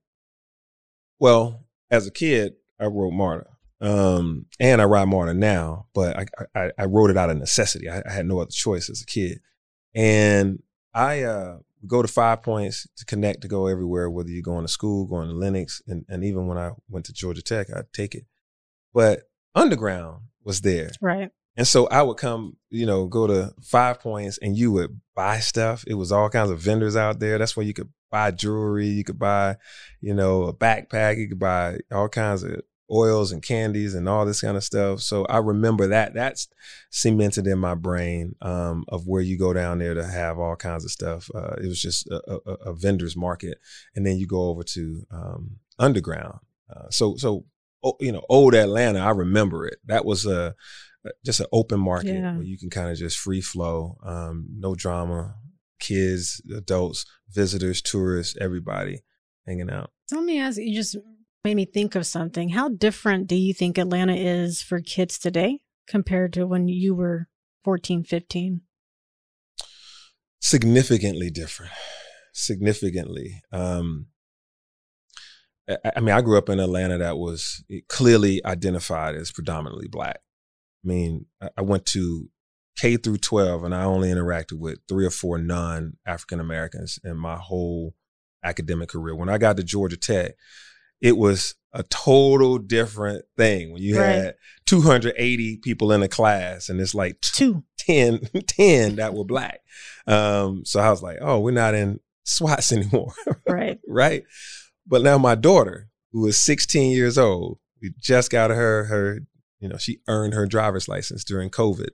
Well, 1.19 1.65
as 1.91 2.07
a 2.07 2.11
kid, 2.11 2.55
I 2.81 2.87
rode 2.87 3.13
MARTA. 3.13 3.47
Um, 3.85 4.47
and 4.59 4.81
I 4.81 4.85
ride 4.85 5.09
MARTA 5.09 5.35
now, 5.35 5.87
but 5.95 6.17
I, 6.17 6.27
I 6.55 6.71
I 6.79 6.85
rode 6.87 7.11
it 7.11 7.19
out 7.19 7.29
of 7.29 7.37
necessity. 7.37 7.91
I, 7.91 8.03
I 8.07 8.13
had 8.13 8.27
no 8.27 8.41
other 8.41 8.51
choice 8.51 8.89
as 8.89 9.03
a 9.03 9.07
kid. 9.07 9.41
And 9.95 10.63
I 10.95 11.23
uh 11.23 11.59
go 11.87 12.01
to 12.01 12.09
five 12.09 12.43
points 12.43 12.89
to 12.97 13.05
connect 13.05 13.43
to 13.43 13.49
go 13.49 13.67
everywhere, 13.67 14.09
whether 14.09 14.31
you're 14.31 14.43
going 14.43 14.65
to 14.65 14.73
school, 14.73 15.05
going 15.05 15.29
to 15.29 15.35
Lenox, 15.35 15.83
and, 15.87 16.07
and 16.09 16.25
even 16.25 16.47
when 16.47 16.57
I 16.57 16.71
went 16.89 17.05
to 17.07 17.13
Georgia 17.13 17.43
Tech, 17.43 17.67
I'd 17.75 17.93
take 17.93 18.15
it. 18.15 18.25
But 18.95 19.25
Underground 19.55 20.23
was 20.43 20.63
there. 20.63 20.91
Right. 21.03 21.31
And 21.57 21.67
so 21.69 21.87
I 21.89 22.03
would 22.03 22.17
come, 22.17 22.57
you 22.71 22.87
know, 22.87 23.07
go 23.07 23.27
to 23.27 23.53
Five 23.63 24.01
Points 24.01 24.39
and 24.39 24.57
you 24.57 24.73
would 24.73 24.99
buy 25.15 25.39
stuff. 25.39 25.85
It 25.87 25.95
was 25.95 26.11
all 26.11 26.29
kinds 26.29 26.51
of 26.51 26.59
vendors 26.59 26.97
out 26.97 27.21
there. 27.21 27.39
That's 27.39 27.57
where 27.57 27.67
you 27.67 27.75
could 27.75 27.91
buy 28.11 28.31
jewelry, 28.31 28.87
you 28.87 29.05
could 29.05 29.19
buy, 29.19 29.57
you 30.01 30.15
know, 30.15 30.45
a 30.45 30.55
backpack, 30.55 31.19
you 31.19 31.29
could 31.29 31.39
buy 31.39 31.79
all 31.93 32.09
kinds 32.09 32.45
of 32.45 32.63
oils 32.95 33.33
and 33.33 33.43
candies 33.43 33.95
and 33.95 34.09
all 34.09 34.25
this 34.25 34.41
kind 34.41 34.57
of 34.57 34.63
stuff. 34.63 35.01
So 35.01 35.25
I 35.27 35.39
remember 35.39 35.89
that. 35.89 36.15
That's 36.15 36.49
cemented 36.91 37.47
in 37.47 37.59
my 37.59 37.75
brain 37.75 38.37
um, 38.41 38.85
of 38.89 39.07
where 39.07 39.23
you 39.23 39.37
go 39.39 39.53
down 39.53 39.79
there 39.79 39.95
to 39.95 40.07
have 40.07 40.39
all 40.39 40.55
kinds 40.57 40.85
of 40.85 40.91
stuff. 40.93 41.29
Uh, 41.35 41.55
it 41.63 41.67
was 41.67 41.83
just 41.83 42.07
a, 42.09 42.41
a, 42.47 42.53
a 42.71 42.75
vendor's 42.75 43.17
market. 43.17 43.59
And 43.97 44.07
then 44.07 44.17
you 44.19 44.27
go 44.27 44.49
over 44.49 44.63
to 44.63 45.07
um, 45.11 45.57
Underground. 45.79 46.39
Uh, 46.75 46.89
so, 46.91 47.17
so 47.17 47.47
you 48.01 48.13
know, 48.13 48.23
old 48.29 48.55
Atlanta, 48.55 49.01
I 49.01 49.11
remember 49.11 49.67
it. 49.67 49.79
That 49.87 50.05
was 50.05 50.25
a 50.25 50.55
just 51.25 51.41
an 51.41 51.47
open 51.53 51.81
market 51.81 52.15
Yeah. 52.15 52.35
where 52.37 52.45
you 52.45 52.57
can 52.59 52.71
kind 52.71 52.91
of 52.91 52.97
just 52.97 53.19
free 53.19 53.43
flow, 53.43 53.99
um, 54.03 54.47
no 54.57 54.75
drama, 54.75 55.35
kids, 55.79 56.41
adults, 56.57 57.05
visitors, 57.31 57.83
tourists, 57.83 58.37
everybody 58.41 59.03
hanging 59.47 59.69
out. 59.71 59.91
So 60.09 60.17
let 60.17 60.25
me 60.25 60.39
ask 60.41 60.59
you, 60.59 60.75
just 60.75 60.97
made 61.45 61.57
me 61.57 61.67
think 61.67 61.95
of 61.95 62.07
something. 62.07 62.49
How 62.51 62.71
different 62.71 63.27
do 63.27 63.37
you 63.37 63.53
think 63.53 63.77
Atlanta 63.77 64.15
is 64.15 64.63
for 64.63 64.81
kids 64.81 65.19
today 65.19 65.61
compared 65.87 66.33
to 66.33 66.47
when 66.47 66.69
you 66.69 66.95
were 66.95 67.29
14, 67.65 68.03
15? 68.03 68.63
Significantly 70.41 71.31
different. 71.31 71.73
Significantly. 72.33 73.43
Um, 73.53 74.07
I, 75.69 75.77
I 75.97 76.01
mean, 76.01 76.15
I 76.15 76.23
grew 76.23 76.39
up 76.39 76.49
in 76.49 76.61
Atlanta 76.61 76.97
that 76.99 77.19
was 77.19 77.63
clearly 77.89 78.45
identified 78.47 79.15
as 79.15 79.31
predominantly 79.31 79.89
black. 79.89 80.21
I 80.83 80.89
mean, 80.89 81.27
I, 81.57 81.63
went 81.63 81.85
to 81.87 82.29
K 82.79 82.97
through 82.97 83.19
12 83.19 83.65
and 83.65 83.75
I 83.75 83.85
only 83.85 84.11
interacted 84.11 84.59
with 84.59 84.79
three 84.89 85.07
or 85.07 85.11
four 85.11 85.39
non 85.39 85.95
African 86.07 86.41
Americans 86.41 86.99
in 87.05 87.17
my 87.17 87.37
whole 87.37 87.95
academic 88.43 88.91
career. 88.91 89.15
When 89.15 89.31
I 89.31 89.39
got 89.39 89.57
to 89.57 89.63
Georgia 89.63 89.97
Tech, 89.97 90.33
it 91.05 91.19
was 91.19 91.55
a 91.75 91.83
total 91.85 92.57
different 92.57 93.25
thing 93.37 93.73
when 93.73 93.83
you 93.83 93.99
Right. 93.99 94.15
had 94.17 94.35
280 94.65 95.59
people 95.59 95.93
in 95.93 96.03
a 96.03 96.09
class 96.09 96.69
and 96.71 96.81
it's 96.81 96.95
like 96.95 97.21
Two. 97.21 97.63
10, 97.79 98.21
10 98.47 98.97
that 98.97 99.13
were 99.13 99.25
black. 99.25 99.61
Um, 100.07 100.65
so 100.65 100.81
I 100.81 100.89
was 100.89 101.03
like, 101.03 101.19
oh, 101.21 101.41
we're 101.41 101.51
not 101.51 101.75
in 101.75 102.01
SWATs 102.25 102.73
anymore. 102.77 103.13
Right. 103.47 103.79
right? 103.87 104.25
But 104.87 105.03
now 105.03 105.19
my 105.19 105.35
daughter, 105.35 105.91
who 106.13 106.27
is 106.27 106.41
16 106.41 106.93
years 106.93 107.19
old, 107.19 107.59
we 107.83 107.93
just 108.01 108.31
got 108.31 108.49
her 108.51 108.85
her, 108.85 109.21
you 109.61 109.69
know, 109.69 109.77
she 109.77 109.99
earned 110.09 110.33
her 110.33 110.47
driver's 110.47 110.89
license 110.89 111.25
during 111.25 111.51
COVID. 111.51 111.91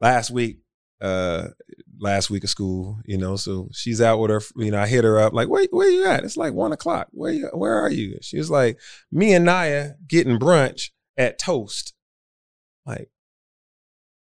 Last 0.00 0.30
week, 0.30 0.58
uh, 1.00 1.48
last 1.98 2.30
week 2.30 2.44
of 2.44 2.50
school, 2.50 2.98
you 3.04 3.18
know, 3.18 3.36
so 3.36 3.68
she's 3.72 4.00
out 4.00 4.18
with 4.20 4.30
her, 4.30 4.40
you 4.56 4.70
know, 4.70 4.80
I 4.80 4.86
hit 4.86 5.04
her 5.04 5.18
up 5.18 5.32
like, 5.32 5.48
where 5.48 5.66
where 5.70 5.88
you 5.90 6.06
at? 6.06 6.24
It's 6.24 6.36
like 6.36 6.54
one 6.54 6.72
o'clock. 6.72 7.08
Where 7.10 7.32
you 7.32 7.48
where 7.52 7.74
are 7.74 7.90
you? 7.90 8.18
She 8.22 8.38
was 8.38 8.50
like, 8.50 8.78
me 9.12 9.34
and 9.34 9.44
Naya 9.44 9.92
getting 10.08 10.38
brunch 10.38 10.90
at 11.16 11.38
Toast. 11.38 11.94
Like, 12.86 13.10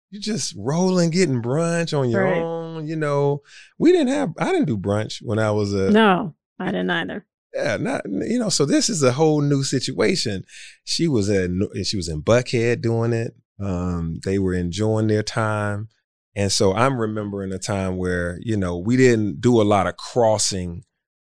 you 0.09 0.19
just 0.19 0.55
rolling, 0.57 1.09
getting 1.09 1.41
brunch 1.41 1.97
on 1.97 2.09
your 2.09 2.23
Right. 2.23 2.41
own, 2.41 2.87
you 2.87 2.95
know. 2.95 3.41
We 3.77 3.91
didn't 3.91 4.09
have 4.09 4.33
I 4.37 4.51
didn't 4.51 4.67
do 4.67 4.77
brunch 4.77 5.19
when 5.21 5.39
I 5.39 5.51
was 5.51 5.73
a 5.73 5.91
No, 5.91 6.35
I 6.59 6.65
didn't 6.67 6.89
either. 6.91 7.25
yeah, 7.53 7.77
not 7.77 8.03
you 8.05 8.39
know. 8.39 8.49
So 8.49 8.65
this 8.65 8.89
is 8.89 9.03
a 9.03 9.11
whole 9.13 9.41
new 9.41 9.63
situation. 9.63 10.43
She 10.83 11.07
was 11.07 11.29
at 11.29 11.49
she 11.85 11.97
was 11.97 12.07
in 12.07 12.21
Buckhead 12.23 12.81
doing 12.81 13.13
it. 13.13 13.35
Um, 13.59 14.19
they 14.23 14.37
were 14.39 14.53
enjoying 14.53 15.07
their 15.07 15.23
time, 15.23 15.89
and 16.37 16.49
so 16.51 16.73
I'm 16.73 16.97
remembering 16.99 17.51
a 17.51 17.59
time 17.59 17.97
where 17.97 18.37
you 18.41 18.55
know 18.57 18.77
we 18.77 18.95
didn't 18.95 19.41
do 19.41 19.59
a 19.61 19.67
lot 19.73 19.87
of 19.87 19.97
crossing. 19.97 20.83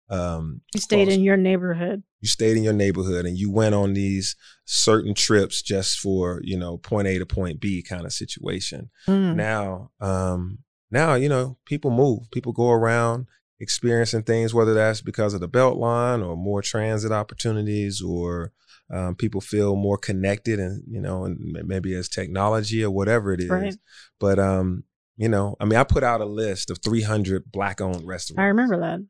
Um, 0.09 0.61
You 0.75 0.81
stayed 0.81 1.09
in 1.09 1.23
your 1.23 1.37
neighborhood. 1.37 2.02
you 2.21 2.28
stayed 2.28 2.57
in 2.57 2.62
your 2.64 2.73
neighborhood 2.85 3.25
and 3.26 3.37
you 3.38 3.50
went 3.50 3.75
on 3.75 3.95
these 3.95 4.37
certain 4.66 5.14
trips 5.14 5.62
just 5.62 5.99
for 5.99 6.40
you 6.45 6.57
know 6.59 6.76
point 6.78 7.07
A 7.09 7.19
to 7.19 7.26
point 7.26 7.61
B 7.61 7.83
kind 7.83 8.04
of 8.07 8.12
situation 8.12 8.90
Mm. 9.09 9.35
now 9.37 9.90
um 10.00 10.59
now 10.90 11.14
you 11.14 11.28
know 11.28 11.57
people 11.64 11.90
move 11.90 12.31
people 12.31 12.52
go 12.52 12.71
around 12.71 13.26
experiencing 13.66 14.23
things 14.23 14.52
whether 14.52 14.75
that's 14.75 15.00
because 15.00 15.35
of 15.35 15.40
the 15.40 15.49
Beltline 15.49 16.21
or 16.26 16.37
more 16.37 16.62
transit 16.62 17.12
opportunities 17.12 18.02
or 18.02 18.52
um, 18.90 19.14
people 19.14 19.40
feel 19.40 19.75
more 19.76 19.97
connected 19.97 20.59
and 20.61 20.83
you 20.95 21.00
know 21.00 21.25
and 21.25 21.38
maybe 21.66 21.95
as 21.95 22.09
technology 22.09 22.85
or 22.85 22.90
whatever 22.90 23.33
it 23.33 23.40
is 23.40 23.50
Right. 23.50 23.75
but 24.21 24.38
um 24.38 24.85
you 25.23 25.29
know 25.29 25.57
i 25.61 25.64
mean 25.64 25.79
i 25.79 25.85
put 25.85 26.02
out 26.02 26.21
a 26.21 26.25
list 26.26 26.71
of 26.71 26.79
300 26.85 27.50
black 27.52 27.81
owned 27.81 28.05
restaurants 28.07 28.41
I 28.41 28.47
remember 28.47 28.81
that. 28.81 29.00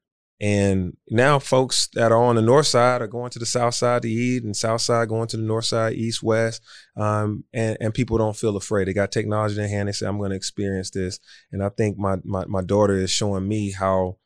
and 0.40 0.96
now 1.08 1.38
folks 1.38 1.88
that 1.94 2.12
are 2.12 2.22
on 2.22 2.36
the 2.36 2.42
north 2.42 2.66
side 2.66 3.00
are 3.00 3.06
going 3.06 3.30
to 3.30 3.38
the 3.38 3.46
south 3.46 3.74
side 3.74 4.02
to 4.02 4.08
eat, 4.08 4.42
and 4.42 4.56
south 4.56 4.80
side 4.80 5.08
going 5.08 5.28
to 5.28 5.36
the 5.36 5.42
north 5.44 5.66
side, 5.66 5.92
east, 5.94 6.20
west. 6.22 6.60
Um, 6.96 7.44
and, 7.52 7.76
and 7.80 7.94
people 7.94 8.18
don't 8.18 8.36
feel 8.36 8.56
afraid. 8.56 8.88
They 8.88 8.92
got 8.92 9.12
technology 9.12 9.54
in 9.54 9.60
their 9.60 9.68
hand. 9.68 9.88
They 9.88 9.92
say, 9.92 10.06
I'm 10.06 10.18
going 10.18 10.30
to 10.30 10.36
experience 10.36 10.90
this. 10.90 11.20
And 11.52 11.62
I 11.62 11.68
think 11.68 11.96
my, 11.96 12.16
my, 12.24 12.44
my 12.46 12.60
daughter 12.60 12.94
is 12.94 13.10
showing 13.12 13.46
me 13.46 13.70
how, 13.70 14.16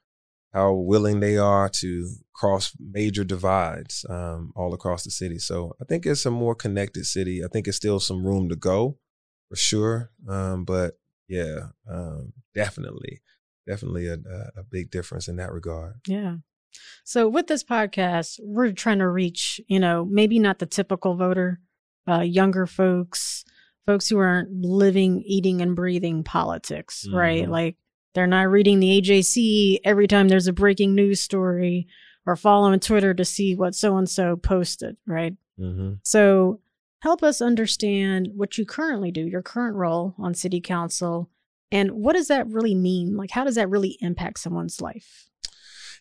how 0.54 0.72
willing 0.72 1.20
they 1.20 1.36
are 1.36 1.68
to 1.80 2.08
cross 2.34 2.72
major 2.80 3.24
divides 3.24 4.06
um, 4.08 4.52
all 4.56 4.72
across 4.72 5.04
the 5.04 5.10
city. 5.10 5.38
So 5.38 5.76
I 5.82 5.84
think 5.84 6.06
it's 6.06 6.24
a 6.24 6.30
more 6.30 6.54
connected 6.54 7.04
city. 7.04 7.44
I 7.44 7.48
think 7.48 7.68
it's 7.68 7.76
still 7.76 8.00
some 8.00 8.26
room 8.26 8.48
to 8.48 8.56
go 8.56 8.96
for 9.50 9.56
sure. 9.56 10.10
Um, 10.26 10.64
but 10.64 10.94
yeah, 11.28 11.68
um, 11.88 12.32
definitely, 12.54 13.22
definitely 13.66 14.06
a, 14.06 14.14
a, 14.56 14.62
big 14.70 14.90
difference 14.90 15.28
in 15.28 15.36
that 15.36 15.52
regard. 15.52 15.94
Yeah. 16.06 16.36
So 17.04 17.28
with 17.28 17.46
this 17.46 17.64
podcast, 17.64 18.38
we're 18.42 18.72
trying 18.72 18.98
to 18.98 19.08
reach, 19.08 19.60
you 19.66 19.80
know, 19.80 20.04
maybe 20.04 20.38
not 20.38 20.58
the 20.58 20.66
typical 20.66 21.16
voter, 21.16 21.60
uh, 22.08 22.20
younger 22.20 22.66
folks, 22.66 23.44
folks 23.86 24.08
who 24.08 24.18
aren't 24.18 24.50
living, 24.52 25.22
eating, 25.24 25.62
and 25.62 25.74
breathing 25.74 26.22
politics, 26.24 27.06
right? 27.12 27.46
Mhm. 27.46 27.50
Like 27.50 27.76
they're 28.14 28.26
not 28.26 28.50
reading 28.50 28.80
the 28.80 29.00
AJC 29.00 29.80
every 29.84 30.06
time 30.06 30.28
there's 30.28 30.46
a 30.48 30.52
breaking 30.52 30.94
news 30.94 31.20
story 31.20 31.86
or 32.26 32.36
following 32.36 32.80
Twitter 32.80 33.14
to 33.14 33.24
see 33.24 33.54
what 33.54 33.74
so 33.74 33.96
and 33.96 34.08
so 34.08 34.36
posted, 34.36 34.96
right? 35.06 35.34
Mm-hmm. 35.58 35.94
So 36.02 36.60
help 37.06 37.22
us 37.22 37.40
understand 37.40 38.30
what 38.34 38.58
you 38.58 38.66
currently 38.66 39.12
do, 39.12 39.20
your 39.20 39.40
current 39.40 39.76
role 39.76 40.16
on 40.18 40.34
city 40.34 40.60
council, 40.60 41.30
and 41.70 41.92
what 41.92 42.14
does 42.14 42.26
that 42.26 42.48
really 42.48 42.74
mean? 42.74 43.16
Like, 43.16 43.30
how 43.30 43.44
does 43.44 43.54
that 43.54 43.70
really 43.70 43.96
impact 44.00 44.40
someone's 44.40 44.80
life? 44.80 45.28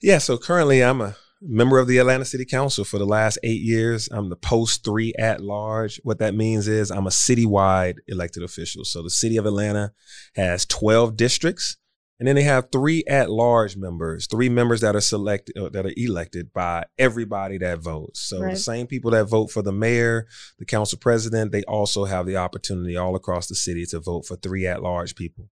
Yeah, 0.02 0.18
so 0.18 0.36
currently 0.40 0.84
I'm 0.84 1.02
a 1.02 1.16
member 1.40 1.78
of 1.78 1.88
the 1.88 2.00
Atlanta 2.00 2.26
City 2.26 2.44
Council 2.44 2.84
for 2.84 2.98
the 2.98 3.06
last 3.06 3.38
eight 3.44 3.62
years. 3.62 4.10
I'm 4.12 4.30
the 4.30 4.36
post 4.36 4.84
three 4.84 5.14
at 5.20 5.42
large. 5.42 6.02
What 6.04 6.18
that 6.18 6.34
means 6.34 6.68
is 6.68 6.90
I'm 6.90 7.06
a 7.06 7.12
citywide 7.12 7.98
elected 8.08 8.42
official. 8.42 8.84
So 8.84 9.04
the 9.04 9.12
city 9.12 9.38
of 9.38 9.46
Atlanta 9.46 9.94
has 10.34 10.66
12 10.66 11.16
districts. 11.16 11.78
And 12.20 12.28
then 12.28 12.36
they 12.36 12.44
have 12.44 12.70
three 12.72 13.04
at 13.08 13.30
large 13.30 13.76
members, 13.76 14.28
three 14.28 14.48
members 14.48 14.82
that 14.82 14.96
are 14.96 15.02
selected, 15.02 15.58
uh, 15.58 15.70
that 15.70 15.86
are 15.86 15.94
elected 15.98 16.54
by 16.54 16.86
everybody 16.98 17.58
that 17.58 17.80
votes. 17.80 18.22
So 18.22 18.40
Right. 18.42 18.54
the 18.54 18.60
same 18.60 18.88
people 18.88 19.12
that 19.12 19.26
vote 19.26 19.52
for 19.52 19.62
the 19.62 19.74
mayor, 19.74 20.28
the 20.58 20.66
council 20.66 20.98
president, 20.98 21.52
they 21.52 21.64
also 21.64 22.06
have 22.06 22.26
the 22.26 22.38
opportunity 22.38 22.96
all 22.96 23.16
across 23.16 23.48
the 23.48 23.56
city 23.56 23.86
to 23.88 24.00
vote 24.00 24.26
for 24.26 24.38
three 24.38 24.66
at 24.66 24.82
large 24.82 25.16
people. 25.16 25.50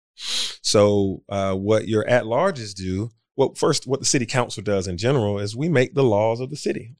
So 0.61 1.23
uh, 1.29 1.55
what 1.55 1.87
your 1.87 2.07
at 2.07 2.25
larges 2.25 2.75
do 2.75 3.09
well, 3.37 3.53
first, 3.55 3.87
what 3.87 3.99
the 3.99 4.05
city 4.05 4.25
council 4.25 4.61
does 4.61 4.87
in 4.87 4.97
general 4.97 5.39
is 5.39 5.55
we 5.55 5.69
make 5.69 5.95
the 5.95 6.03
laws 6.03 6.39
of 6.39 6.49
the 6.49 6.55
city. 6.55 6.95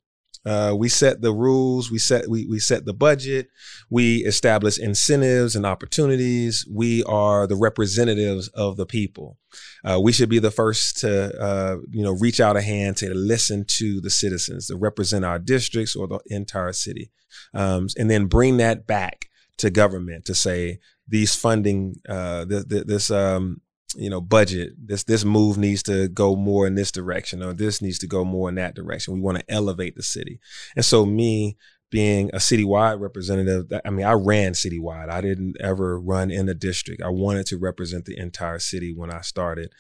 Uh, 0.46 0.74
we 0.76 0.90
set 0.90 1.22
the 1.22 1.34
rules. 1.34 1.92
We 1.92 2.00
set 2.00 2.28
we 2.28 2.48
we 2.48 2.60
set 2.60 2.86
the 2.86 2.94
budget. 2.94 3.48
We 3.90 4.18
establish 4.18 4.80
incentives 4.80 5.56
and 5.56 5.66
opportunities. 5.66 6.66
We 6.72 7.04
are 7.04 7.46
the 7.46 7.56
representatives 7.56 8.48
of 8.50 8.78
the 8.78 8.86
people. 8.86 9.38
Uh, 9.84 10.00
we 10.02 10.12
should 10.12 10.30
be 10.30 10.40
the 10.40 10.52
first 10.52 10.98
to 11.00 11.40
uh, 11.40 11.78
you 11.92 12.04
know 12.04 12.14
reach 12.14 12.40
out 12.40 12.58
a 12.58 12.62
hand 12.62 12.98
to 12.98 13.14
listen 13.14 13.66
to 13.68 14.02
the 14.02 14.10
citizens 14.10 14.68
to 14.68 14.78
represent 14.78 15.26
our 15.26 15.38
districts 15.38 15.96
or 15.96 16.08
the 16.08 16.20
entire 16.28 16.74
city, 16.74 17.12
um, 17.54 17.88
and 17.98 18.10
then 18.10 18.26
bring 18.26 18.58
that 18.58 18.88
back 18.88 19.28
to 19.58 19.70
government 19.70 20.26
to 20.26 20.34
say 20.34 20.80
these 21.08 21.36
funding 21.36 21.96
uh, 22.10 22.46
th- 22.46 22.68
th- 22.68 22.86
this 22.86 23.12
um, 23.12 23.62
you 23.96 24.10
know 24.10 24.22
budget 24.22 24.74
this 24.78 25.04
this 25.04 25.26
move 25.26 25.58
needs 25.58 25.84
to 25.84 26.08
go 26.08 26.36
more 26.36 26.68
in 26.68 26.76
this 26.76 26.92
direction 26.92 27.44
or 27.44 27.54
this 27.54 27.82
needs 27.82 28.00
to 28.00 28.08
go 28.08 28.24
more 28.24 28.50
in 28.50 28.56
that 28.56 28.76
direction. 28.76 29.14
We 29.14 29.22
want 29.22 29.40
to 29.40 29.54
elevate 29.54 29.96
the 29.96 30.04
city. 30.04 30.40
And 30.76 30.86
so 30.86 31.06
me 31.06 31.58
being 31.90 32.30
a 32.30 32.38
citywide 32.38 33.02
representative 33.02 33.66
i 33.84 33.90
mean 33.90 34.06
i 34.06 34.14
ran 34.14 34.54
citywide. 34.54 35.10
I 35.10 35.22
didn't 35.22 35.58
ever 35.60 36.00
run 36.00 36.32
in 36.32 36.48
a 36.48 36.54
district. 36.54 37.02
I 37.02 37.10
wanted 37.10 37.46
to 37.48 37.58
represent 37.58 38.06
the 38.06 38.18
entire 38.18 38.60
city 38.60 38.94
when 38.96 39.12
i 39.12 39.22
started. 39.22 39.74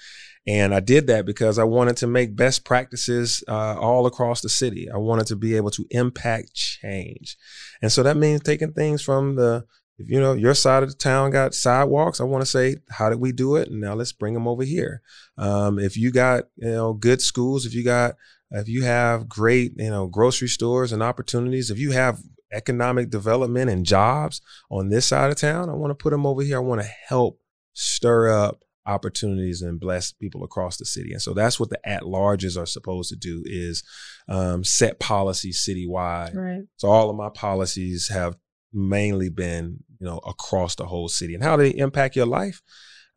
And 0.45 0.75
i 0.75 0.81
did 0.81 1.07
that 1.07 1.25
because 1.25 1.57
i 1.57 1.63
wanted 1.63 1.97
to 1.97 2.07
make 2.07 2.35
best 2.35 2.65
practices 2.65 3.43
uh, 3.47 3.79
all 3.79 4.05
across 4.05 4.41
the 4.41 4.49
city. 4.49 4.89
I 4.93 4.97
wanted 4.97 5.27
to 5.27 5.35
be 5.35 5.55
able 5.55 5.71
to 5.71 5.85
impact 5.91 6.53
change. 6.53 7.37
And 7.81 7.91
so 7.91 8.03
that 8.03 8.17
means 8.17 8.41
taking 8.41 8.73
things 8.73 9.01
from 9.01 9.35
the 9.35 9.63
if 10.01 10.09
you 10.09 10.19
know 10.19 10.33
your 10.33 10.53
side 10.53 10.83
of 10.83 10.89
the 10.89 10.95
town 10.95 11.31
got 11.31 11.53
sidewalks, 11.53 12.19
I 12.19 12.23
want 12.23 12.41
to 12.41 12.49
say, 12.49 12.77
how 12.89 13.09
did 13.09 13.19
we 13.19 13.31
do 13.31 13.55
it? 13.55 13.69
And 13.69 13.79
now 13.79 13.93
let's 13.93 14.11
bring 14.11 14.33
them 14.33 14.47
over 14.47 14.63
here. 14.63 15.01
Um, 15.37 15.79
if 15.79 15.95
you 15.97 16.11
got 16.11 16.45
you 16.57 16.71
know 16.71 16.93
good 16.93 17.21
schools, 17.21 17.65
if 17.65 17.73
you 17.73 17.83
got 17.83 18.15
if 18.51 18.67
you 18.67 18.83
have 18.83 19.29
great 19.29 19.73
you 19.77 19.89
know 19.89 20.07
grocery 20.07 20.47
stores 20.47 20.91
and 20.91 21.03
opportunities, 21.03 21.69
if 21.69 21.79
you 21.79 21.91
have 21.91 22.19
economic 22.51 23.09
development 23.09 23.69
and 23.69 23.85
jobs 23.85 24.41
on 24.69 24.89
this 24.89 25.05
side 25.05 25.29
of 25.29 25.37
town, 25.37 25.69
I 25.69 25.73
want 25.73 25.91
to 25.91 25.95
put 25.95 26.11
them 26.11 26.25
over 26.25 26.41
here. 26.41 26.57
I 26.57 26.61
want 26.61 26.81
to 26.81 26.89
help 27.07 27.39
stir 27.73 28.29
up 28.29 28.63
opportunities 28.85 29.61
and 29.61 29.79
bless 29.79 30.11
people 30.11 30.43
across 30.43 30.77
the 30.77 30.85
city. 30.85 31.11
And 31.13 31.21
so 31.21 31.33
that's 31.33 31.59
what 31.59 31.69
the 31.69 31.79
at 31.87 32.03
larges 32.03 32.59
are 32.59 32.65
supposed 32.65 33.09
to 33.09 33.15
do 33.15 33.43
is 33.45 33.83
um, 34.27 34.63
set 34.63 34.99
policies 34.99 35.65
citywide. 35.67 36.35
Right. 36.35 36.63
So 36.77 36.89
all 36.89 37.09
of 37.09 37.15
my 37.15 37.29
policies 37.29 38.09
have 38.09 38.35
mainly 38.73 39.29
been, 39.29 39.83
you 39.99 40.07
know, 40.07 40.19
across 40.19 40.75
the 40.75 40.85
whole 40.85 41.07
city. 41.07 41.33
And 41.35 41.43
how 41.43 41.57
they 41.57 41.69
impact 41.69 42.15
your 42.15 42.25
life? 42.25 42.61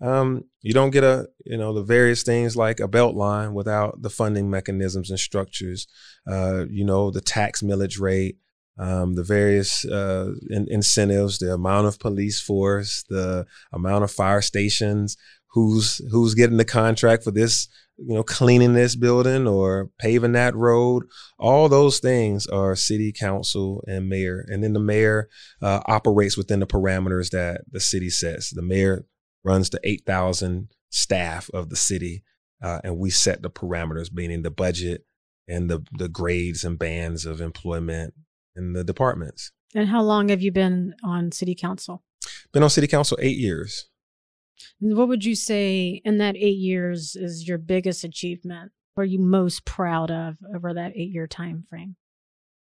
Um, 0.01 0.45
you 0.61 0.75
don't 0.75 0.91
get 0.91 1.05
a, 1.05 1.29
you 1.47 1.57
know, 1.57 1.73
the 1.73 1.83
various 1.83 2.23
things 2.23 2.57
like 2.57 2.81
a 2.81 2.89
Beltline 2.89 3.53
without 3.53 4.03
the 4.03 4.11
funding 4.11 4.51
mechanisms 4.51 5.11
and 5.11 5.19
structures. 5.19 5.87
Uh, 6.31 6.65
you 6.69 6.85
know, 6.85 7.11
the 7.11 7.21
tax 7.21 7.63
millage 7.63 8.01
rate, 8.01 8.37
um, 8.79 9.15
the 9.15 9.23
various 9.23 9.85
uh, 9.85 10.33
in- 10.51 10.69
incentives, 10.69 11.39
the 11.39 11.55
amount 11.55 11.87
of 11.87 11.99
police 11.99 12.41
force, 12.41 13.05
the 13.09 13.47
amount 13.73 14.05
of 14.05 14.11
fire 14.11 14.43
stations, 14.43 15.17
who's 15.55 16.01
who's 16.11 16.35
getting 16.35 16.57
the 16.57 16.65
contract 16.65 17.23
for 17.23 17.31
this 17.31 17.69
you 17.97 18.15
know 18.15 18.23
cleaning 18.23 18.75
this 18.75 18.97
building 18.97 19.47
or 19.47 19.91
paving 19.99 20.33
that 20.33 20.55
road. 20.55 21.05
All 21.39 21.69
those 21.69 21.99
things 21.99 22.47
are 22.47 22.77
city 22.77 23.13
council 23.13 23.85
and 23.87 24.09
mayor 24.09 24.45
and 24.49 24.63
then 24.63 24.73
the 24.73 24.81
mayor 24.81 25.29
uh, 25.63 25.81
operates 25.87 26.37
within 26.37 26.61
the 26.61 26.67
parameters 26.67 27.31
that 27.31 27.63
the 27.71 27.81
city 27.81 28.11
sets. 28.11 28.51
The 28.51 28.63
mayor 28.63 29.05
runs 29.45 29.71
the 29.71 29.81
8000 29.85 30.69
staff 30.91 31.51
of 31.53 31.69
the 31.69 31.77
city 31.77 32.23
uh, 32.63 32.81
and 32.85 32.99
we 32.99 33.11
set 33.11 33.43
the 33.43 33.51
parameters 33.51 34.13
meaning 34.13 34.43
the 34.43 34.51
budget 34.51 35.05
and 35.49 35.71
the 35.71 35.85
the 35.93 36.09
grades 36.09 36.65
and 36.65 36.79
bands 36.79 37.27
of 37.27 37.41
employment 37.41 38.15
in 38.57 38.73
the 38.73 38.85
departments. 38.85 39.53
And 39.75 39.89
how 39.89 40.03
long 40.03 40.29
have 40.29 40.41
you 40.41 40.53
been 40.53 40.95
on 41.05 41.33
city 41.33 41.55
council? 41.55 42.03
been 42.53 42.63
on 42.63 42.71
city 42.71 42.87
council 42.87 43.19
eight 43.21 43.37
years 43.37 43.89
What 44.81 45.09
would 45.09 45.25
you 45.25 45.35
say 45.35 46.01
in 46.05 46.19
that 46.19 46.37
eight 46.37 46.59
years 46.59 47.17
is 47.17 47.47
your 47.47 47.59
biggest 47.59 48.05
achievement? 48.05 48.73
Are 48.97 49.05
you 49.05 49.19
most 49.19 49.65
proud 49.65 50.11
of 50.11 50.37
over 50.55 50.73
that 50.75 50.93
eight 50.95 51.11
year 51.11 51.27
time 51.27 51.65
frame? 51.69 51.97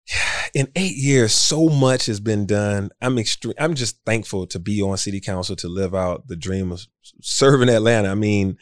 in 0.54 0.68
eight 0.75 0.96
years, 0.96 1.34
so 1.34 1.70
much 1.70 2.06
has 2.06 2.20
been 2.20 2.46
done. 2.46 2.90
I'm 3.02 3.18
extreme. 3.18 3.56
I'm 3.60 3.74
just 3.74 3.98
thankful 4.06 4.48
to 4.48 4.60
be 4.60 4.82
on 4.82 4.98
city 4.98 5.20
council 5.20 5.56
to 5.58 5.68
live 5.68 5.96
out 5.96 6.28
the 6.28 6.36
dream 6.36 6.72
of 6.72 6.86
serving 7.22 7.70
Atlanta. 7.70 8.10
I 8.10 8.16
mean, 8.16 8.58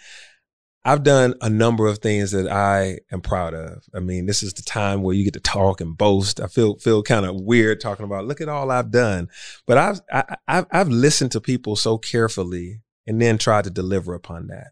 I've 0.84 1.04
done 1.04 1.36
a 1.42 1.50
number 1.50 1.86
of 1.86 2.00
things 2.00 2.32
that 2.32 2.50
I 2.50 3.00
am 3.12 3.22
proud 3.22 3.54
of. 3.54 3.84
I 3.94 4.00
mean, 4.00 4.26
this 4.26 4.42
is 4.42 4.54
the 4.54 4.64
time 4.64 5.04
where 5.04 5.16
you 5.16 5.24
get 5.24 5.34
to 5.34 5.40
talk 5.40 5.80
and 5.80 5.96
boast. 5.96 6.40
I 6.40 6.48
feel 6.48 6.78
feel 6.80 7.04
kind 7.04 7.26
of 7.26 7.36
weird 7.36 7.82
talking 7.82 8.06
about 8.06 8.26
look 8.26 8.42
at 8.42 8.50
all 8.50 8.72
I've 8.72 8.92
done, 8.92 9.30
but 9.68 9.78
I've 9.78 10.02
I, 10.12 10.36
I've 10.48 10.66
I've 10.72 10.90
listened 10.90 11.32
to 11.34 11.42
people 11.42 11.76
so 11.76 11.98
carefully 11.98 12.82
and 13.08 13.22
then 13.22 13.38
tried 13.38 13.64
to 13.64 13.70
deliver 13.70 14.14
upon 14.14 14.48
that 14.48 14.68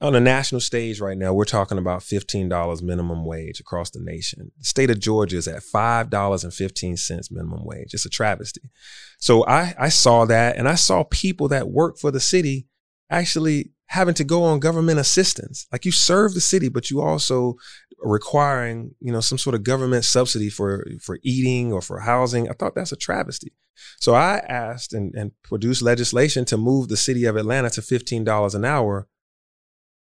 on 0.00 0.14
a 0.14 0.20
national 0.20 0.60
stage 0.60 1.00
right 1.00 1.16
now, 1.16 1.32
we're 1.32 1.44
talking 1.44 1.78
about 1.78 2.02
$15 2.02 2.82
minimum 2.82 3.24
wage 3.24 3.58
across 3.58 3.90
the 3.90 4.00
nation. 4.00 4.52
The 4.58 4.64
state 4.64 4.90
of 4.90 5.00
Georgia 5.00 5.36
is 5.36 5.48
at 5.48 5.62
$5.15 5.62 7.30
minimum 7.30 7.64
wage. 7.64 7.94
It's 7.94 8.04
a 8.04 8.10
travesty. 8.10 8.70
So 9.18 9.46
I, 9.46 9.74
I 9.78 9.88
saw 9.88 10.26
that 10.26 10.56
and 10.56 10.68
I 10.68 10.74
saw 10.74 11.04
people 11.04 11.48
that 11.48 11.70
work 11.70 11.98
for 11.98 12.10
the 12.10 12.20
city 12.20 12.66
actually 13.08 13.70
having 13.86 14.14
to 14.14 14.24
go 14.24 14.44
on 14.44 14.60
government 14.60 14.98
assistance. 14.98 15.66
Like 15.72 15.86
you 15.86 15.92
serve 15.92 16.34
the 16.34 16.40
city, 16.40 16.68
but 16.68 16.90
you 16.90 17.00
also 17.00 17.54
requiring, 17.98 18.94
you 19.00 19.12
know, 19.12 19.20
some 19.20 19.38
sort 19.38 19.54
of 19.54 19.62
government 19.62 20.04
subsidy 20.04 20.50
for, 20.50 20.86
for 21.00 21.18
eating 21.22 21.72
or 21.72 21.80
for 21.80 22.00
housing. 22.00 22.48
I 22.48 22.52
thought 22.52 22.74
that's 22.74 22.92
a 22.92 22.96
travesty. 22.96 23.52
So 24.00 24.14
I 24.14 24.38
asked 24.48 24.92
and, 24.92 25.14
and 25.14 25.32
produced 25.42 25.82
legislation 25.82 26.44
to 26.46 26.56
move 26.56 26.88
the 26.88 26.96
city 26.96 27.24
of 27.24 27.36
Atlanta 27.36 27.70
to 27.70 27.80
$15 27.80 28.54
an 28.54 28.64
hour 28.64 29.08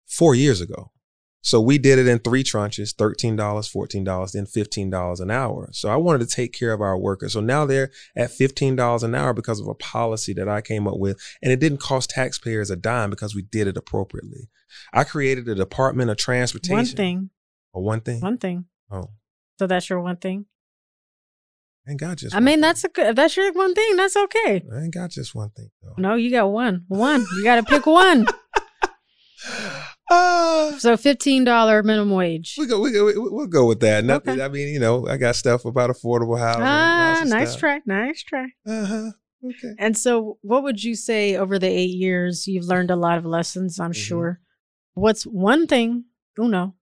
four 0.06 0.34
years 0.34 0.60
ago. 0.60 0.90
So 1.42 1.60
we 1.60 1.78
did 1.78 1.98
it 1.98 2.06
in 2.06 2.18
three 2.18 2.44
tranches, 2.44 2.94
$13, 2.94 3.36
$14, 3.36 4.32
then 4.32 4.44
$15 4.44 5.20
an 5.20 5.30
hour. 5.30 5.70
So 5.72 5.88
I 5.88 5.96
wanted 5.96 6.28
to 6.28 6.34
take 6.34 6.52
care 6.52 6.72
of 6.72 6.82
our 6.82 6.98
workers. 6.98 7.32
So 7.32 7.40
now 7.40 7.64
they're 7.64 7.90
at 8.14 8.30
$15 8.30 9.02
an 9.02 9.14
hour 9.14 9.32
because 9.32 9.58
of 9.58 9.66
a 9.66 9.74
policy 9.74 10.34
that 10.34 10.48
I 10.48 10.60
came 10.60 10.86
up 10.86 10.98
with. 10.98 11.18
And 11.42 11.50
it 11.50 11.60
didn't 11.60 11.80
cost 11.80 12.10
taxpayers 12.10 12.70
a 12.70 12.76
dime 12.76 13.08
because 13.08 13.34
we 13.34 13.42
did 13.42 13.68
it 13.68 13.78
appropriately. 13.78 14.50
I 14.92 15.04
created 15.04 15.48
a 15.48 15.54
Department 15.54 16.10
of 16.10 16.18
Transportation. 16.18 16.76
One 16.76 16.86
thing. 16.86 17.30
Or 17.72 17.82
one 17.82 18.00
thing? 18.00 18.20
One 18.20 18.38
thing. 18.38 18.66
Oh. 18.90 19.10
So 19.58 19.66
that's 19.66 19.88
your 19.88 20.00
one 20.00 20.16
thing? 20.16 20.46
I 21.86 21.92
ain't 21.92 22.00
got 22.00 22.18
just 22.18 22.34
I 22.36 22.40
mean, 22.40 22.60
that's 22.60 22.84
a 22.84 22.88
good, 22.88 23.16
that's 23.16 23.36
your 23.36 23.52
one 23.52 23.74
thing, 23.74 23.96
that's 23.96 24.16
okay. 24.16 24.62
I 24.72 24.82
ain't 24.82 24.94
got 24.94 25.10
just 25.10 25.34
one 25.34 25.50
thing 25.50 25.70
though. 25.82 25.94
No, 25.96 26.14
you 26.14 26.30
got 26.30 26.46
one. 26.50 26.84
One. 26.88 27.24
You 27.36 27.44
got 27.44 27.56
to 27.56 27.62
pick 27.62 27.86
one. 27.86 28.26
Uh, 30.10 30.72
so 30.78 30.96
fifteen 30.96 31.44
dollar 31.44 31.82
minimum 31.82 32.10
wage. 32.14 32.56
We 32.58 32.66
go. 32.66 32.80
We 32.80 32.92
go. 32.92 33.10
We'll 33.16 33.46
go 33.46 33.66
with 33.66 33.80
that. 33.80 34.04
Nothing. 34.04 34.34
Okay. 34.34 34.42
I 34.44 34.48
mean, 34.48 34.68
you 34.68 34.78
know, 34.80 35.06
I 35.06 35.16
got 35.16 35.36
stuff 35.36 35.64
about 35.64 35.90
affordable 35.90 36.38
housing. 36.38 36.62
Ah, 36.62 37.22
nice 37.26 37.50
stuff. 37.50 37.60
try. 37.60 37.80
Nice 37.86 38.22
try. 38.22 38.46
Uh 38.66 38.84
huh. 38.84 39.10
Okay. 39.42 39.74
And 39.78 39.96
so, 39.96 40.36
what 40.42 40.62
would 40.62 40.84
you 40.84 40.94
say 40.94 41.36
over 41.36 41.58
the 41.58 41.66
eight 41.68 41.94
years? 41.94 42.46
You've 42.46 42.66
learned 42.66 42.90
a 42.90 42.96
lot 42.96 43.16
of 43.16 43.24
lessons, 43.24 43.80
I'm 43.80 43.92
Mhm. 43.92 43.94
sure. 43.94 44.40
What's 44.92 45.22
one 45.24 45.66
thing, 45.66 46.04
uno, 46.38 46.74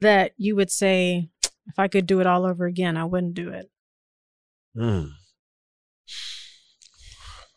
that 0.00 0.32
you 0.36 0.54
would 0.56 0.70
say, 0.70 1.30
if 1.66 1.78
I 1.78 1.88
could 1.88 2.06
do 2.06 2.20
it 2.20 2.26
all 2.26 2.44
over 2.44 2.66
again, 2.66 2.98
I 2.98 3.04
wouldn't 3.06 3.32
do 3.34 3.48
it? 3.48 3.70
Mm. 4.76 5.10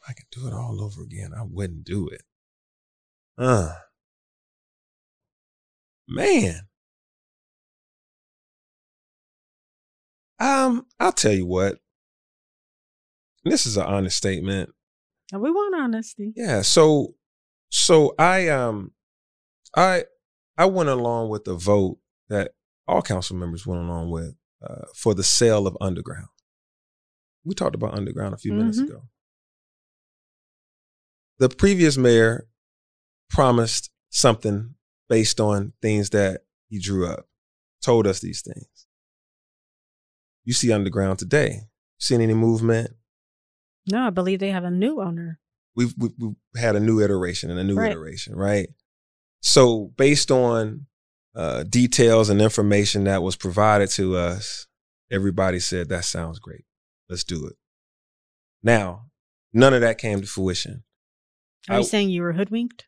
I 0.08 0.14
could 0.14 0.26
do 0.32 0.48
it 0.48 0.54
all 0.54 0.82
over 0.82 1.04
again, 1.04 1.32
I 1.38 1.44
wouldn't 1.44 1.84
do 1.84 2.08
it. 2.08 2.22
Uh. 3.38 3.74
Man. 6.08 6.62
Um, 10.40 10.86
I'll 11.00 11.12
tell 11.12 11.34
you 11.34 11.46
what. 11.46 11.78
This 13.44 13.66
is 13.66 13.78
an 13.78 13.84
honest 13.84 14.18
statement. 14.18 14.72
And 15.32 15.42
we 15.42 15.52
want 15.52 15.76
honesty. 15.76 16.34
Yeah. 16.36 16.62
So 16.62 17.16
so 17.70 18.16
I 18.18 18.48
um 18.50 18.92
I 19.76 20.06
I 20.58 20.66
went 20.66 20.90
along 20.90 21.30
with 21.30 21.46
the 21.46 21.56
vote 21.56 22.00
that 22.30 22.52
all 22.88 23.02
council 23.02 23.36
members 23.36 23.66
went 23.66 23.82
along 23.82 24.10
with 24.12 24.36
uh, 24.62 24.86
for 24.96 25.14
the 25.14 25.24
sale 25.24 25.68
of 25.68 25.78
underground. 25.80 26.28
We 27.44 27.56
talked 27.56 27.76
about 27.76 27.94
underground 27.94 28.34
a 28.34 28.38
few 28.38 28.54
minutes 28.54 28.80
Mhm. 28.80 28.84
ago. 28.86 29.10
The 31.40 31.50
previous 31.50 31.98
mayor 31.98 32.48
promised 33.30 33.90
something 34.10 34.76
based 35.08 35.40
on 35.40 35.74
things 35.82 36.10
that 36.12 36.42
he 36.68 36.80
drew 36.80 37.08
up, 37.08 37.28
told 37.84 38.06
us 38.06 38.20
these 38.20 38.42
things. 38.42 38.88
You 40.44 40.54
see 40.54 40.72
underground 40.72 41.20
today. 41.20 41.70
Seen 42.00 42.22
any 42.22 42.34
movement? 42.34 42.92
No, 43.88 44.06
I 44.08 44.10
believe 44.10 44.40
they 44.40 44.52
have 44.52 44.64
a 44.66 44.72
new 44.72 45.02
owner. 45.02 45.40
we've, 45.76 45.94
we've, 45.98 46.12
we've 46.18 46.36
had 46.58 46.76
a 46.76 46.80
new 46.80 47.00
iteration 47.00 47.50
and 47.50 47.58
a 47.60 47.64
new 47.64 47.78
Right. 47.78 47.92
iteration, 47.92 48.36
right? 48.36 48.68
So 49.42 49.94
based 49.98 50.30
on 50.30 50.88
uh, 51.36 51.64
details 51.64 52.30
and 52.30 52.42
information 52.42 53.06
that 53.06 53.24
was 53.24 53.38
provided 53.38 53.90
to 53.92 54.18
us, 54.18 54.68
everybody 55.10 55.60
said 55.60 55.88
that 55.90 56.04
sounds 56.04 56.38
great. 56.40 56.66
Let's 57.10 57.24
do 57.24 57.48
it. 57.48 57.54
Now, 58.62 59.08
none 59.54 59.74
of 59.74 59.82
that 59.82 59.98
came 59.98 60.22
to 60.22 60.28
fruition. 60.28 60.84
Are 61.68 61.76
I- 61.76 61.80
you 61.80 61.84
saying 61.86 62.10
you 62.10 62.22
were 62.22 62.34
hoodwinked? 62.34 62.86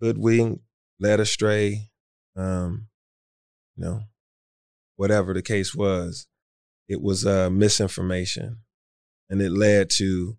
Hoodwinked, 0.00 0.62
led 0.98 1.20
astray, 1.20 1.90
um, 2.36 2.88
you 3.76 3.84
know, 3.84 4.00
whatever 4.96 5.34
the 5.34 5.42
case 5.42 5.74
was, 5.74 6.26
it 6.88 7.00
was 7.00 7.24
uh, 7.26 7.50
misinformation, 7.50 8.58
and 9.28 9.40
it 9.40 9.50
led 9.50 9.90
to 9.90 10.36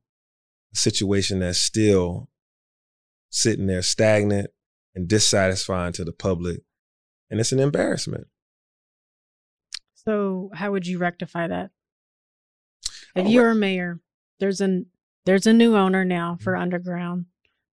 a 0.74 0.78
situation 0.78 1.40
that's 1.40 1.60
still 1.60 2.30
sitting 3.30 3.68
there 3.68 3.82
stagnant 3.82 4.50
and 4.94 5.08
dissatisfying 5.08 5.94
to 5.94 6.04
the 6.06 6.14
public, 6.14 6.62
and 7.30 7.40
it's 7.40 7.52
an 7.52 7.60
embarrassment. 7.60 8.28
So, 9.94 10.52
how 10.54 10.72
would 10.72 10.86
you 10.86 10.98
rectify 11.00 11.48
that? 11.48 11.72
If 13.16 13.26
Oh, 13.26 13.30
you 13.30 13.42
were 13.42 13.56
mayor, 13.56 14.00
there's 14.40 14.62
an 14.62 14.88
there's 15.26 15.48
a 15.48 15.54
new 15.54 15.76
owner 15.76 16.06
now 16.06 16.38
for 16.40 16.54
Mm-hmm. 16.54 16.62
underground. 16.62 17.26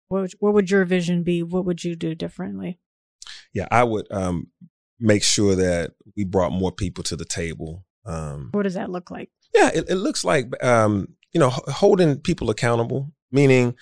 What 0.08 0.22
would, 0.22 0.32
what 0.38 0.54
would 0.54 0.70
your 0.70 0.84
vision 0.84 1.22
be? 1.24 1.42
What 1.42 1.64
would 1.64 1.82
you 1.84 1.96
do 1.96 2.14
differently? 2.14 2.78
Yeah, 3.52 3.66
I 3.70 3.82
would 3.84 4.06
um, 4.12 4.48
make 5.00 5.22
sure 5.24 5.54
that 5.56 5.92
we 6.16 6.24
brought 6.24 6.52
more 6.52 6.70
people 6.72 7.02
to 7.04 7.16
the 7.16 7.24
table. 7.24 7.84
Um, 8.04 8.50
What 8.52 8.62
does 8.62 8.74
that 8.74 8.90
look 8.90 9.10
like? 9.10 9.30
Yeah, 9.54 9.70
it, 9.74 9.86
it 9.88 9.96
looks 9.96 10.24
like 10.24 10.46
um, 10.64 11.08
you 11.32 11.40
know 11.40 11.48
h- 11.48 11.74
holding 11.74 12.18
people 12.20 12.50
accountable, 12.50 13.12
meaning 13.32 13.74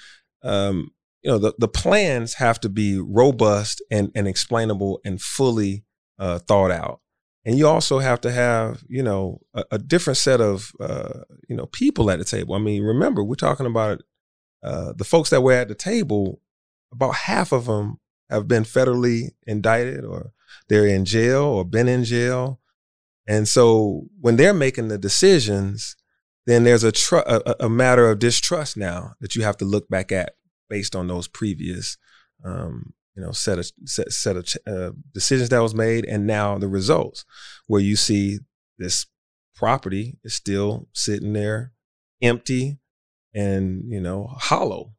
um, 0.42 0.90
you 1.22 1.30
know 1.30 1.38
the 1.38 1.54
the 1.58 1.68
plans 1.68 2.34
have 2.34 2.58
to 2.60 2.68
be 2.68 2.98
robust 2.98 3.82
and 3.90 4.10
and 4.14 4.26
explainable 4.26 5.00
and 5.04 5.20
fully 5.20 5.84
uh, 6.18 6.38
thought 6.38 6.70
out, 6.70 7.00
and 7.44 7.58
you 7.58 7.66
also 7.68 7.98
have 7.98 8.20
to 8.22 8.32
have 8.32 8.82
you 8.88 9.02
know 9.02 9.40
a, 9.54 9.64
a 9.72 9.78
different 9.78 10.16
set 10.16 10.40
of 10.40 10.72
uh, 10.80 11.20
you 11.48 11.56
know 11.56 11.66
people 11.66 12.10
at 12.10 12.18
the 12.18 12.24
table. 12.24 12.54
I 12.54 12.58
mean, 12.58 12.82
remember 12.82 13.22
we're 13.22 13.34
talking 13.34 13.66
about 13.66 14.02
uh, 14.62 14.92
the 14.96 15.04
folks 15.04 15.30
that 15.30 15.42
were 15.42 15.52
at 15.52 15.68
the 15.68 15.74
table 15.74 16.40
about 16.92 17.14
half 17.14 17.52
of 17.52 17.66
them 17.66 17.98
have 18.30 18.48
been 18.48 18.64
federally 18.64 19.30
indicted 19.46 20.04
or 20.04 20.32
they're 20.68 20.86
in 20.86 21.04
jail 21.04 21.42
or 21.42 21.64
been 21.64 21.88
in 21.88 22.04
jail. 22.04 22.60
And 23.26 23.46
so 23.46 24.06
when 24.20 24.36
they're 24.36 24.54
making 24.54 24.88
the 24.88 24.98
decisions, 24.98 25.96
then 26.46 26.64
there's 26.64 26.84
a, 26.84 26.92
tr- 26.92 27.16
a, 27.16 27.56
a 27.60 27.68
matter 27.68 28.10
of 28.10 28.18
distrust 28.18 28.76
now 28.76 29.14
that 29.20 29.34
you 29.34 29.42
have 29.42 29.56
to 29.58 29.64
look 29.64 29.88
back 29.88 30.12
at 30.12 30.34
based 30.68 30.94
on 30.94 31.08
those 31.08 31.28
previous, 31.28 31.96
um, 32.44 32.92
you 33.16 33.22
know, 33.22 33.32
set 33.32 33.58
of 33.58 33.70
set, 33.84 34.12
set 34.12 34.36
of 34.36 34.48
uh, 34.66 34.90
decisions 35.12 35.48
that 35.50 35.62
was 35.62 35.74
made, 35.74 36.04
and 36.04 36.26
now 36.26 36.58
the 36.58 36.68
results, 36.68 37.24
where 37.66 37.80
you 37.80 37.96
see 37.96 38.38
this 38.78 39.06
property 39.54 40.18
is 40.24 40.34
still 40.34 40.88
sitting 40.92 41.32
there 41.32 41.72
empty 42.22 42.78
and 43.34 43.84
you 43.88 44.00
know 44.00 44.26
hollow 44.38 44.92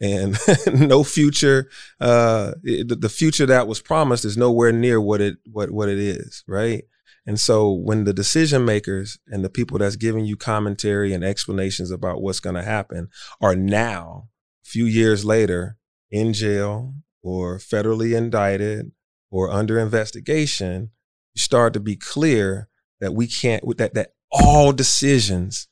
and 0.00 0.36
no 0.74 1.02
future 1.02 1.70
uh 2.00 2.52
it, 2.62 3.00
the 3.00 3.08
future 3.08 3.46
that 3.46 3.66
was 3.66 3.80
promised 3.80 4.24
is 4.24 4.36
nowhere 4.36 4.72
near 4.72 5.00
what 5.00 5.20
it 5.20 5.38
what 5.50 5.70
what 5.70 5.88
it 5.88 5.98
is 5.98 6.44
right? 6.46 6.84
And 7.28 7.40
so 7.40 7.72
when 7.72 8.04
the 8.04 8.12
decision 8.12 8.64
makers 8.64 9.18
and 9.26 9.44
the 9.44 9.50
people 9.50 9.78
that's 9.78 9.96
giving 9.96 10.24
you 10.24 10.36
commentary 10.36 11.12
and 11.12 11.24
explanations 11.24 11.90
about 11.90 12.22
what's 12.22 12.38
going 12.38 12.54
to 12.54 12.62
happen 12.62 13.08
are 13.40 13.56
now 13.56 14.28
a 14.64 14.68
few 14.68 14.84
years 14.84 15.24
later 15.24 15.76
in 16.10 16.32
jail 16.32 16.94
or 17.26 17.58
federally 17.58 18.16
indicted 18.16 18.92
or 19.30 19.50
under 19.50 19.78
investigation 19.78 20.90
you 21.34 21.42
start 21.42 21.74
to 21.74 21.80
be 21.80 21.96
clear 21.96 22.68
that 23.00 23.12
we 23.12 23.26
can't 23.26 23.62
that 23.76 23.94
that 23.94 24.12
all 24.32 24.72
decisions 24.72 25.68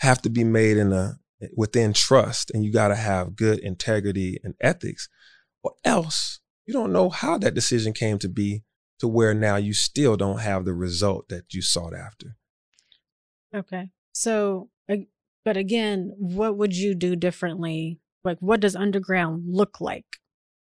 have 0.00 0.20
to 0.22 0.28
be 0.28 0.44
made 0.44 0.76
in 0.76 0.92
a 0.92 1.18
within 1.56 1.92
trust 1.92 2.50
and 2.50 2.64
you 2.64 2.72
got 2.72 2.88
to 2.88 2.94
have 2.94 3.36
good 3.36 3.58
integrity 3.58 4.38
and 4.42 4.54
ethics. 4.60 5.08
Or 5.62 5.72
else 5.84 6.40
you 6.66 6.72
don't 6.72 6.92
know 6.92 7.10
how 7.10 7.38
that 7.38 7.54
decision 7.54 7.92
came 7.92 8.18
to 8.18 8.28
be 8.28 8.64
to 8.98 9.08
where 9.08 9.34
now 9.34 9.56
you 9.56 9.72
still 9.72 10.16
don't 10.16 10.40
have 10.40 10.64
the 10.64 10.74
result 10.74 11.28
that 11.28 11.52
you 11.52 11.62
sought 11.62 11.94
after. 11.94 12.36
Okay. 13.54 13.88
So 14.12 14.68
but 15.44 15.56
again 15.56 16.12
what 16.18 16.56
would 16.56 16.76
you 16.76 16.94
do 16.94 17.16
differently? 17.16 18.00
Like 18.24 18.38
what 18.40 18.60
does 18.60 18.74
underground 18.74 19.44
look 19.46 19.80
like 19.80 20.04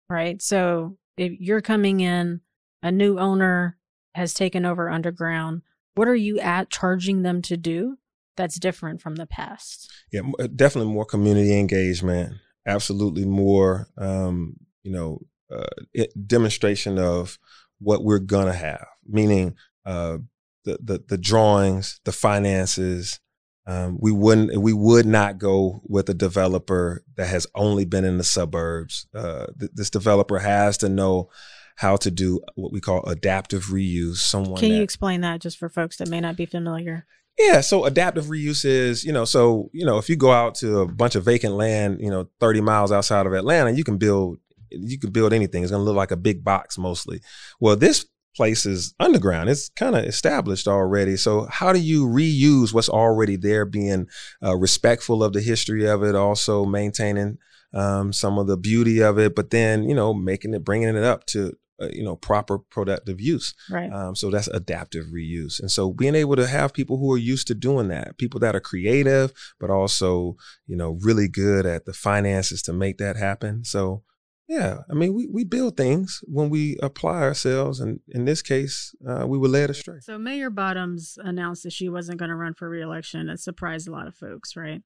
right 0.10 0.41
so 0.41 0.98
if 1.18 1.34
you're 1.39 1.62
coming 1.62 2.00
in 2.00 2.41
a 2.84 2.91
new 2.91 3.18
owner 3.18 3.78
has 4.13 4.34
taken 4.34 4.65
over 4.65 4.89
underground 4.89 5.62
what 5.96 6.08
are 6.08 6.15
you 6.15 6.39
at 6.39 6.70
charging 6.70 7.24
them 7.24 7.41
to 7.44 7.58
do 7.58 7.98
that's 8.36 8.60
different 8.60 9.02
from 9.02 9.15
the 9.15 9.26
past? 9.26 9.91
Yeah, 10.12 10.22
uh, 10.39 10.48
definitely 10.48 10.94
more 10.94 11.06
community 11.06 11.58
engagement. 11.58 12.36
Absolutely 12.68 13.26
more, 13.26 13.88
um, 13.98 14.58
you 14.84 14.91
know, 14.91 15.20
uh, 15.52 16.04
demonstration 16.26 16.98
of 17.00 17.39
what 17.80 18.04
we're 18.04 18.20
gonna 18.20 18.54
have. 18.54 18.88
Meaning, 19.08 19.56
uh, 19.86 20.18
the, 20.63 20.80
the 20.84 21.04
the 21.08 21.18
drawings, 21.18 22.00
the 22.06 22.12
finances. 22.12 23.20
Um, 23.67 23.97
we 23.99 24.12
wouldn't, 24.12 24.56
we 24.58 24.73
would 24.73 25.06
not 25.06 25.39
go 25.39 25.82
with 25.84 26.08
a 26.10 26.13
developer 26.13 27.04
that 27.15 27.28
has 27.28 27.47
only 27.56 27.86
been 27.86 28.06
in 28.06 28.17
the 28.17 28.23
suburbs. 28.23 29.08
Uh, 29.13 29.47
th- 29.60 29.71
this 29.73 29.89
developer 29.89 30.39
has 30.39 30.78
to 30.80 30.89
know 30.89 31.30
how 31.78 31.95
to 31.97 32.12
do 32.12 32.41
what 32.56 32.71
we 32.71 32.80
call 32.80 33.04
adaptive 33.06 33.65
reuse. 33.65 34.17
Someone 34.17 34.58
can 34.58 34.69
that, 34.69 34.75
you 34.75 34.82
explain 34.82 35.21
that 35.21 35.41
just 35.41 35.58
for 35.58 35.69
folks 35.69 35.97
that 35.97 36.10
may 36.10 36.21
not 36.21 36.38
be 36.38 36.45
familiar? 36.45 37.06
Yeah, 37.38 37.62
so 37.62 37.84
adaptive 37.84 38.25
reuse 38.25 38.63
is, 38.63 39.04
you 39.04 39.12
know, 39.12 39.25
so, 39.25 39.69
you 39.73 39.86
know, 39.86 39.97
if 39.97 40.08
you 40.08 40.15
go 40.15 40.32
out 40.32 40.56
to 40.56 40.80
a 40.80 40.88
bunch 40.88 41.15
of 41.15 41.25
vacant 41.25 41.56
land, 41.56 41.99
you 41.99 42.10
know, 42.10 42.30
30 42.39 42.62
miles 42.62 42.91
outside 42.91 43.25
of 43.25 43.34
Atlanta, 43.34 43.71
you 43.71 43.84
can 43.84 43.97
build 43.97 44.39
you 44.71 44.99
can 44.99 45.12
build 45.12 45.34
anything. 45.34 45.63
It's 45.63 45.71
going 45.71 45.82
to 45.82 45.86
look 45.86 45.95
like 45.95 46.12
a 46.12 46.17
big 46.17 46.43
box 46.43 46.78
mostly. 46.78 47.21
Well, 47.60 47.75
this 47.75 48.06
place 48.36 48.65
is 48.65 48.93
underground. 49.00 49.50
It's 49.50 49.69
kind 49.69 49.95
of 49.95 50.06
established 50.06 50.67
already. 50.67 51.17
So 51.17 51.48
how 51.50 51.74
do 51.74 51.80
you 51.80 52.08
reuse 52.08 52.74
what's 52.74 52.89
already 52.89 53.36
there, 53.36 53.65
being 53.65 54.08
uh, 54.43 54.56
respectful 54.56 55.24
of 55.24 55.34
the 55.34 55.41
history 55.41 55.88
of 55.88 56.04
it, 56.04 56.15
also 56.15 56.65
maintaining 56.65 57.38
um, 57.74 58.13
some 58.13 58.38
of 58.38 58.48
the 58.48 58.58
beauty 58.58 59.02
of 59.02 59.19
it, 59.19 59.36
but 59.36 59.50
then 59.50 59.84
you 59.84 59.95
know 59.95 60.13
making 60.13 60.54
it, 60.54 60.63
bringing 60.63 60.95
it 60.95 61.04
up 61.04 61.26
to 61.28 61.54
uh, 61.82 61.89
you 61.91 62.04
know 62.04 62.15
proper 62.15 62.58
productive 62.58 63.19
use 63.19 63.54
right 63.69 63.91
um, 63.91 64.15
so 64.15 64.30
that's 64.30 64.48
adaptive 64.48 65.08
reuse 65.08 65.60
and 65.60 65.69
so 65.69 65.91
being 65.91 66.15
able 66.15 66.38
to 66.38 66.48
have 66.48 66.74
people 66.74 66.98
who 66.98 67.12
are 67.12 67.17
used 67.17 67.48
to 67.48 67.54
doing 67.54 67.89
that 67.89 68.17
people 68.17 68.39
that 68.39 68.56
are 68.56 68.62
creative 68.62 69.34
but 69.60 69.69
also 69.69 70.38
you 70.67 70.76
know 70.78 70.98
really 71.02 71.28
good 71.28 71.65
at 71.65 71.84
the 71.84 71.91
finances 71.91 72.62
to 72.62 72.71
make 72.71 72.98
that 72.98 73.17
happen 73.17 73.65
so 73.65 74.04
yeah 74.48 74.80
i 74.90 74.94
mean 74.94 75.14
we, 75.14 75.28
we 75.28 75.44
build 75.44 75.76
things 75.76 76.22
when 76.26 76.50
we 76.50 76.78
apply 76.82 77.22
ourselves 77.22 77.80
and 77.80 78.00
in 78.10 78.26
this 78.26 78.42
case 78.42 78.94
uh, 79.08 79.26
we 79.28 79.38
were 79.38 79.48
led 79.48 79.70
astray 79.70 80.00
so 80.02 80.18
mayor 80.18 80.50
bottoms 80.50 81.18
announced 81.24 81.64
that 81.64 81.74
she 81.74 81.90
wasn't 81.90 82.18
going 82.18 82.30
to 82.30 82.36
run 82.36 82.54
for 82.54 82.70
reelection 82.70 83.30
it 83.30 83.40
surprised 83.40 83.88
a 83.88 83.92
lot 83.92 84.08
of 84.08 84.16
folks 84.16 84.56
right 84.56 84.82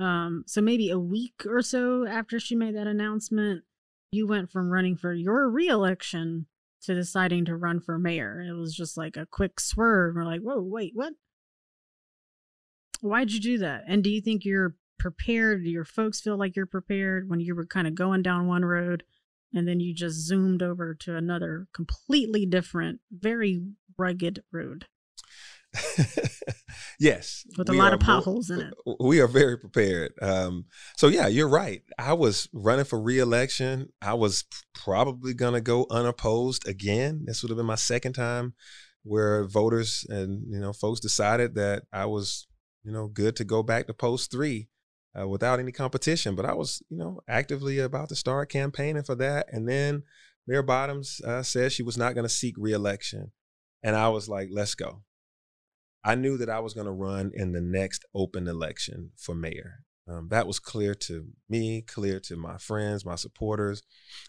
um, 0.00 0.44
so 0.46 0.60
maybe 0.60 0.90
a 0.90 0.98
week 0.98 1.44
or 1.44 1.60
so 1.60 2.06
after 2.06 2.38
she 2.38 2.54
made 2.54 2.76
that 2.76 2.86
announcement 2.86 3.64
you 4.12 4.26
went 4.26 4.50
from 4.50 4.70
running 4.70 4.96
for 4.96 5.12
your 5.12 5.50
reelection 5.50 6.46
to 6.82 6.94
deciding 6.94 7.44
to 7.46 7.56
run 7.56 7.80
for 7.80 7.98
mayor. 7.98 8.40
It 8.40 8.52
was 8.54 8.74
just 8.74 8.96
like 8.96 9.16
a 9.16 9.26
quick 9.26 9.60
swerve. 9.60 10.14
We're 10.14 10.24
like, 10.24 10.40
whoa, 10.40 10.60
wait, 10.60 10.92
what? 10.94 11.12
Why'd 13.00 13.30
you 13.30 13.40
do 13.40 13.58
that? 13.58 13.84
And 13.86 14.02
do 14.02 14.10
you 14.10 14.20
think 14.20 14.44
you're 14.44 14.74
prepared? 14.98 15.64
Do 15.64 15.70
your 15.70 15.84
folks 15.84 16.20
feel 16.20 16.36
like 16.36 16.56
you're 16.56 16.66
prepared 16.66 17.28
when 17.28 17.40
you 17.40 17.54
were 17.54 17.66
kind 17.66 17.86
of 17.86 17.94
going 17.94 18.22
down 18.22 18.46
one 18.46 18.64
road 18.64 19.04
and 19.54 19.66
then 19.66 19.80
you 19.80 19.94
just 19.94 20.16
zoomed 20.16 20.62
over 20.62 20.94
to 20.94 21.16
another 21.16 21.68
completely 21.72 22.44
different, 22.46 23.00
very 23.10 23.62
rugged 23.96 24.42
road? 24.52 24.86
yes, 26.98 27.44
with 27.56 27.68
a 27.68 27.72
lot 27.72 27.92
of 27.92 28.00
potholes 28.00 28.50
more, 28.50 28.60
in 28.60 28.66
it. 28.68 28.96
We 29.00 29.20
are 29.20 29.26
very 29.26 29.58
prepared. 29.58 30.12
Um, 30.22 30.64
so 30.96 31.08
yeah, 31.08 31.26
you're 31.26 31.48
right. 31.48 31.82
I 31.98 32.14
was 32.14 32.48
running 32.52 32.86
for 32.86 33.00
reelection. 33.00 33.90
I 34.00 34.14
was 34.14 34.44
probably 34.74 35.34
gonna 35.34 35.60
go 35.60 35.86
unopposed 35.90 36.66
again. 36.66 37.24
This 37.26 37.42
would 37.42 37.50
have 37.50 37.58
been 37.58 37.66
my 37.66 37.74
second 37.74 38.14
time 38.14 38.54
where 39.04 39.46
voters 39.46 40.06
and 40.08 40.44
you 40.48 40.58
know 40.58 40.72
folks 40.72 41.00
decided 41.00 41.54
that 41.54 41.84
I 41.92 42.06
was 42.06 42.46
you 42.84 42.92
know 42.92 43.08
good 43.08 43.36
to 43.36 43.44
go 43.44 43.62
back 43.62 43.86
to 43.86 43.94
post 43.94 44.30
three. 44.30 44.68
Uh, 45.18 45.26
without 45.26 45.58
any 45.58 45.72
competition, 45.72 46.36
but 46.36 46.44
I 46.44 46.52
was, 46.52 46.82
you 46.90 46.98
know, 46.98 47.22
actively 47.26 47.78
about 47.78 48.10
to 48.10 48.14
start 48.14 48.50
campaigning 48.50 49.02
for 49.02 49.14
that. 49.16 49.46
And 49.50 49.68
then 49.68 50.02
Mayor 50.46 50.62
Bottoms 50.62 51.20
uh, 51.24 51.42
said 51.42 51.72
she 51.72 51.82
was 51.82 51.96
not 51.96 52.14
going 52.14 52.26
to 52.26 52.28
seek 52.28 52.54
reelection. 52.58 53.32
And 53.82 53.96
I 53.96 54.10
was 54.10 54.28
like, 54.28 54.48
let's 54.52 54.74
go. 54.74 55.02
I 56.04 56.14
knew 56.14 56.36
that 56.36 56.50
I 56.50 56.60
was 56.60 56.74
going 56.74 56.86
to 56.86 56.92
run 56.92 57.32
in 57.34 57.52
the 57.52 57.60
next 57.60 58.04
open 58.14 58.46
election 58.46 59.10
for 59.16 59.34
mayor. 59.34 59.84
Um, 60.08 60.28
that 60.28 60.46
was 60.46 60.58
clear 60.58 60.94
to 60.94 61.26
me, 61.48 61.82
clear 61.82 62.18
to 62.20 62.36
my 62.36 62.56
friends, 62.56 63.04
my 63.04 63.16
supporters, 63.16 63.82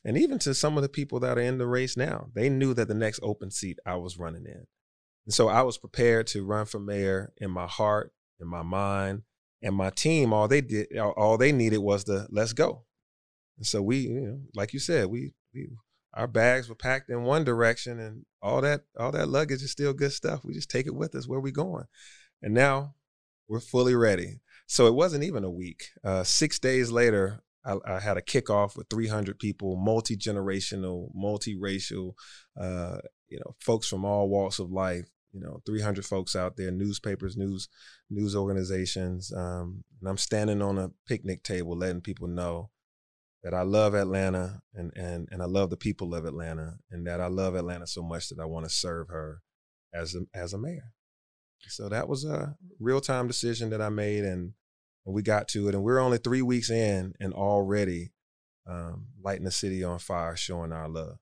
and 0.03 0.17
even 0.17 0.39
to 0.39 0.53
some 0.53 0.75
of 0.77 0.83
the 0.83 0.89
people 0.89 1.19
that 1.21 1.37
are 1.37 1.41
in 1.41 1.57
the 1.57 1.67
race 1.67 1.95
now. 1.95 2.29
They 2.33 2.49
knew 2.49 2.73
that 2.73 2.87
the 2.87 2.93
next 2.93 3.19
open 3.23 3.49
seat 3.49 3.79
I 3.85 3.95
was 3.95 4.17
running 4.17 4.45
in. 4.45 4.65
And 5.25 5.33
so 5.33 5.47
I 5.47 5.61
was 5.61 5.77
prepared 5.77 6.27
to 6.27 6.45
run 6.45 6.65
for 6.65 6.79
mayor 6.79 7.31
in 7.37 7.51
my 7.51 7.67
heart, 7.67 8.11
in 8.41 8.47
my 8.47 8.61
mind, 8.61 9.21
and 9.61 9.75
my 9.75 9.89
team. 9.89 10.33
All 10.33 10.47
they 10.47 10.61
did, 10.61 10.97
all 10.97 11.37
they 11.37 11.51
needed 11.51 11.79
was 11.79 12.03
the 12.03 12.27
let's 12.29 12.53
go. 12.53 12.83
And 13.57 13.65
so 13.65 13.81
we, 13.81 13.97
you 13.97 14.21
know, 14.21 14.39
like 14.55 14.73
you 14.73 14.79
said, 14.79 15.07
we 15.07 15.33
we 15.53 15.69
our 16.13 16.27
bags 16.27 16.67
were 16.67 16.75
packed 16.75 17.09
in 17.09 17.23
one 17.23 17.43
direction 17.43 17.99
and 17.99 18.25
all 18.41 18.61
that 18.61 18.81
all 18.97 19.11
that 19.11 19.29
luggage 19.29 19.61
is 19.61 19.71
still 19.71 19.93
good 19.93 20.11
stuff. 20.13 20.41
We 20.43 20.53
just 20.53 20.69
take 20.69 20.87
it 20.87 20.95
with 20.95 21.15
us 21.15 21.27
where 21.27 21.39
we 21.39 21.51
going. 21.51 21.85
And 22.41 22.53
now 22.53 22.95
we're 23.47 23.59
fully 23.59 23.95
ready. 23.95 24.39
So 24.67 24.87
it 24.87 24.93
wasn't 24.93 25.23
even 25.23 25.43
a 25.43 25.49
week. 25.49 25.85
Uh, 26.03 26.23
six 26.23 26.59
days 26.59 26.91
later, 26.91 27.41
I, 27.65 27.77
I, 27.85 27.99
had 27.99 28.17
a 28.17 28.21
kickoff 28.21 28.77
with 28.77 28.87
300 28.89 29.39
people, 29.39 29.75
multi 29.75 30.15
generational, 30.15 31.09
multiracial, 31.15 32.13
uh, 32.59 32.99
you 33.27 33.39
know, 33.39 33.55
folks 33.59 33.87
from 33.87 34.05
all 34.05 34.29
walks 34.29 34.59
of 34.59 34.71
life. 34.71 35.09
You 35.31 35.41
know, 35.41 35.61
300 35.65 36.05
folks 36.05 36.35
out 36.35 36.57
there, 36.57 36.71
newspapers, 36.71 37.37
news, 37.37 37.69
news 38.09 38.35
organizations, 38.35 39.31
um, 39.31 39.83
and 39.99 40.09
I'm 40.09 40.17
standing 40.17 40.61
on 40.61 40.77
a 40.77 40.89
picnic 41.07 41.43
table, 41.43 41.77
letting 41.77 42.01
people 42.01 42.27
know 42.27 42.71
that 43.43 43.53
I 43.53 43.61
love 43.61 43.93
Atlanta 43.93 44.61
and 44.73 44.91
and 44.95 45.27
and 45.31 45.41
I 45.41 45.45
love 45.45 45.69
the 45.69 45.77
people 45.77 46.13
of 46.13 46.25
Atlanta 46.25 46.77
and 46.91 47.05
that 47.07 47.21
I 47.21 47.27
love 47.27 47.55
Atlanta 47.55 47.87
so 47.87 48.03
much 48.03 48.29
that 48.29 48.39
I 48.39 48.45
want 48.45 48.65
to 48.65 48.69
serve 48.69 49.09
her 49.09 49.41
as 49.93 50.15
a, 50.15 50.21
as 50.37 50.53
a 50.53 50.57
mayor. 50.57 50.93
So 51.67 51.89
that 51.89 52.07
was 52.07 52.25
a 52.25 52.55
real 52.79 53.01
time 53.01 53.27
decision 53.27 53.69
that 53.69 53.81
I 53.81 53.89
made 53.89 54.23
and, 54.23 54.53
and 55.05 55.15
we 55.15 55.21
got 55.21 55.47
to 55.49 55.67
it 55.67 55.75
and 55.75 55.83
we're 55.83 55.99
only 55.99 56.17
3 56.17 56.41
weeks 56.41 56.69
in 56.69 57.13
and 57.19 57.33
already 57.33 58.11
um, 58.67 59.07
lighting 59.21 59.45
the 59.45 59.51
city 59.51 59.83
on 59.83 59.99
fire 59.99 60.35
showing 60.35 60.71
our 60.71 60.87
love. 60.87 61.17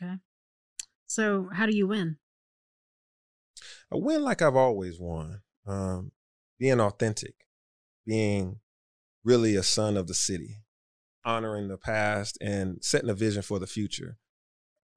Okay. 0.00 0.14
So 1.06 1.50
how 1.52 1.66
do 1.66 1.76
you 1.76 1.86
win? 1.86 2.16
I 3.92 3.96
win 3.96 4.22
like 4.22 4.42
I've 4.42 4.56
always 4.56 4.98
won. 4.98 5.40
Um, 5.66 6.12
being 6.58 6.80
authentic, 6.80 7.34
being 8.06 8.60
really 9.24 9.56
a 9.56 9.62
son 9.62 9.96
of 9.96 10.06
the 10.06 10.14
city, 10.14 10.58
honoring 11.24 11.68
the 11.68 11.78
past 11.78 12.38
and 12.40 12.78
setting 12.82 13.10
a 13.10 13.14
vision 13.14 13.42
for 13.42 13.58
the 13.58 13.66
future. 13.66 14.18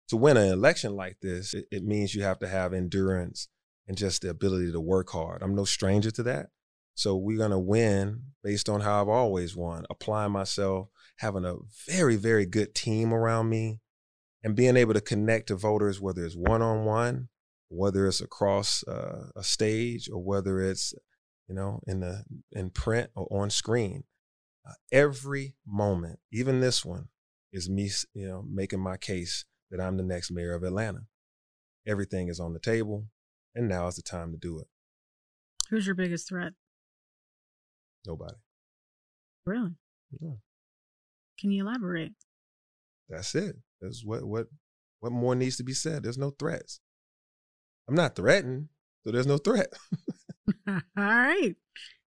To 0.10 0.17
win 0.17 0.38
an 0.38 0.51
election 0.51 0.95
like 0.95 1.17
this, 1.21 1.54
it, 1.54 1.65
it 1.71 1.84
means 1.84 2.13
you 2.13 2.23
have 2.23 2.39
to 2.39 2.47
have 2.47 2.73
endurance 2.73 3.47
and 3.88 3.97
just 3.97 4.21
the 4.21 4.30
ability 4.30 4.71
to 4.71 4.80
work 4.80 5.10
hard. 5.10 5.41
I'm 5.41 5.56
no 5.56 5.65
stranger 5.65 6.12
to 6.12 6.23
that. 6.23 6.47
So 6.95 7.15
we're 7.15 7.38
going 7.38 7.51
to 7.51 7.60
win 7.60 8.21
based 8.43 8.69
on 8.69 8.82
how 8.82 9.01
I've 9.01 9.10
always 9.10 9.56
won, 9.56 9.86
applying 9.89 10.32
myself, 10.32 10.88
having 11.17 11.45
a 11.45 11.56
very, 11.88 12.15
very 12.15 12.45
good 12.45 12.73
team 12.73 13.13
around 13.13 13.49
me, 13.49 13.82
and 14.43 14.56
being 14.56 14.78
able 14.78 14.93
to 14.93 15.01
connect 15.01 15.47
to 15.47 15.56
voters, 15.56 15.99
whether 15.99 16.25
it's 16.25 16.36
one 16.36 16.62
on 16.62 16.86
one, 16.86 17.30
whether 17.69 18.08
it's 18.08 18.21
across 18.21 18.84
uh, 18.88 19.28
a 19.36 19.43
stage, 19.43 20.10
or 20.10 20.23
whether 20.23 20.62
it's 20.62 20.93
you 21.47 21.56
know 21.56 21.80
in 21.88 21.99
the 21.99 22.23
in 22.51 22.69
print 22.69 23.10
or 23.15 23.28
on 23.32 23.49
screen. 23.49 24.04
Uh, 24.67 24.73
every 24.91 25.54
moment, 25.65 26.19
even 26.32 26.60
this 26.60 26.84
one, 26.84 27.10
is 27.51 27.69
me 27.69 27.89
you 28.13 28.28
know 28.28 28.43
making 28.49 28.80
my 28.80 28.97
case 28.97 29.45
that 29.71 29.80
I'm 29.80 29.97
the 29.97 30.04
next 30.04 30.32
mayor 30.32 30.54
of 30.54 30.63
Atlanta. 30.63 31.01
Everything 31.88 32.30
is 32.30 32.39
on 32.39 32.54
the 32.54 32.60
table, 32.60 33.06
and 33.54 33.67
now 33.67 33.88
is 33.88 33.95
the 33.95 34.01
time 34.01 34.32
to 34.32 34.38
do 34.38 34.60
it. 34.60 34.67
Who's 35.69 35.86
your 35.86 35.95
biggest 35.95 36.28
threat? 36.28 36.54
Nobody. 38.06 38.36
Really? 39.45 39.71
Yeah. 40.19 40.36
Can 41.39 41.51
you 41.51 41.67
elaborate? 41.67 42.13
That's 43.10 43.36
it. 43.36 43.56
That's 43.82 44.04
what 44.04 44.23
what 44.23 44.47
what 44.99 45.12
more 45.12 45.36
needs 45.36 45.58
to 45.58 45.63
be 45.63 45.73
said. 45.73 46.04
There's 46.04 46.17
no 46.17 46.32
threats. 46.32 46.80
I'm 47.87 47.95
not 47.95 48.15
threatened, 48.15 48.69
so 49.03 49.11
there's 49.11 49.27
no 49.27 49.37
threat. 49.37 49.67
All 50.67 50.81
right. 50.97 51.55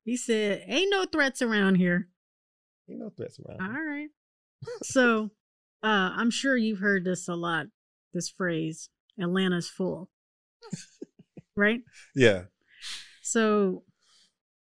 He 0.05 0.17
said, 0.17 0.63
"Ain't 0.67 0.89
no 0.91 1.05
threats 1.05 1.41
around 1.41 1.75
here." 1.75 2.07
Ain't 2.89 2.99
no 2.99 3.09
threats 3.09 3.39
around. 3.39 3.61
All 3.61 3.83
right. 3.83 4.07
so, 4.83 5.31
uh, 5.83 6.11
I'm 6.15 6.31
sure 6.31 6.55
you've 6.57 6.79
heard 6.79 7.03
this 7.05 7.27
a 7.27 7.35
lot. 7.35 7.67
This 8.13 8.29
phrase, 8.29 8.89
"Atlanta's 9.21 9.69
full," 9.69 10.09
right? 11.55 11.81
Yeah. 12.15 12.43
So, 13.21 13.83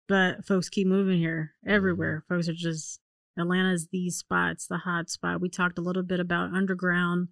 but 0.08 0.44
folks 0.46 0.68
keep 0.68 0.86
moving 0.86 1.18
here 1.18 1.52
Mm-hmm. 1.66 1.74
everywhere. 1.74 2.24
Folks 2.28 2.48
are 2.48 2.54
just 2.54 3.00
Atlanta's 3.38 3.88
these 3.90 4.16
spots, 4.16 4.66
the 4.66 4.78
hot 4.78 5.10
spot. 5.10 5.40
We 5.40 5.48
talked 5.48 5.78
a 5.78 5.82
little 5.82 6.02
bit 6.04 6.20
about 6.20 6.54
underground. 6.54 7.28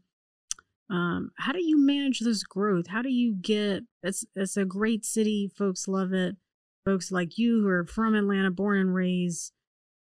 Um, 0.92 1.30
how 1.38 1.52
do 1.52 1.64
you 1.64 1.84
manage 1.84 2.20
this 2.20 2.42
growth? 2.42 2.88
How 2.88 3.00
do 3.00 3.08
you 3.10 3.34
get 3.34 3.84
it's 4.02 4.26
it's 4.36 4.58
a 4.58 4.66
great 4.66 5.06
city, 5.06 5.50
folks 5.56 5.88
love 5.88 6.12
it. 6.12 6.36
Folks 6.84 7.10
like 7.10 7.38
you 7.38 7.62
who 7.62 7.68
are 7.68 7.86
from 7.86 8.14
Atlanta, 8.14 8.50
born 8.50 8.78
and 8.78 8.94
raised, 8.94 9.52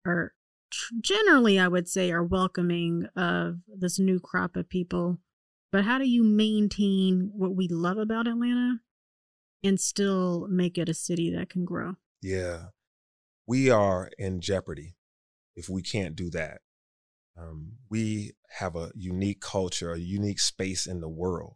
are 0.07 0.33
generally, 1.01 1.59
I 1.59 1.69
would 1.69 1.89
say, 1.89 2.11
are 2.11 2.25
welcoming 2.25 3.07
of 3.17 3.59
this 3.67 3.99
new 3.99 4.19
crop 4.19 4.57
of 4.57 4.69
people. 4.69 5.19
But 5.71 5.85
how 5.85 5.99
do 5.99 6.09
you 6.09 6.25
maintain 6.25 7.31
what 7.35 7.55
we 7.55 7.69
love 7.69 7.99
about 7.99 8.27
Atlanta 8.27 8.81
and 9.63 9.79
still 9.79 10.47
make 10.49 10.79
it 10.79 10.89
a 10.89 10.95
city 10.95 11.31
that 11.35 11.51
can 11.51 11.65
grow? 11.67 11.97
Yeah. 12.23 12.67
We 13.47 13.69
are 13.71 14.11
in 14.19 14.41
jeopardy 14.41 14.95
if 15.55 15.69
we 15.69 15.83
can't 15.83 16.17
do 16.17 16.31
that. 16.31 16.61
Um, 17.41 17.73
we 17.89 18.33
have 18.59 18.75
a 18.75 18.91
unique 18.95 19.41
culture, 19.41 19.93
a 19.93 19.99
unique 19.99 20.41
space 20.41 20.87
in 20.87 21.01
the 21.01 21.09
world, 21.09 21.55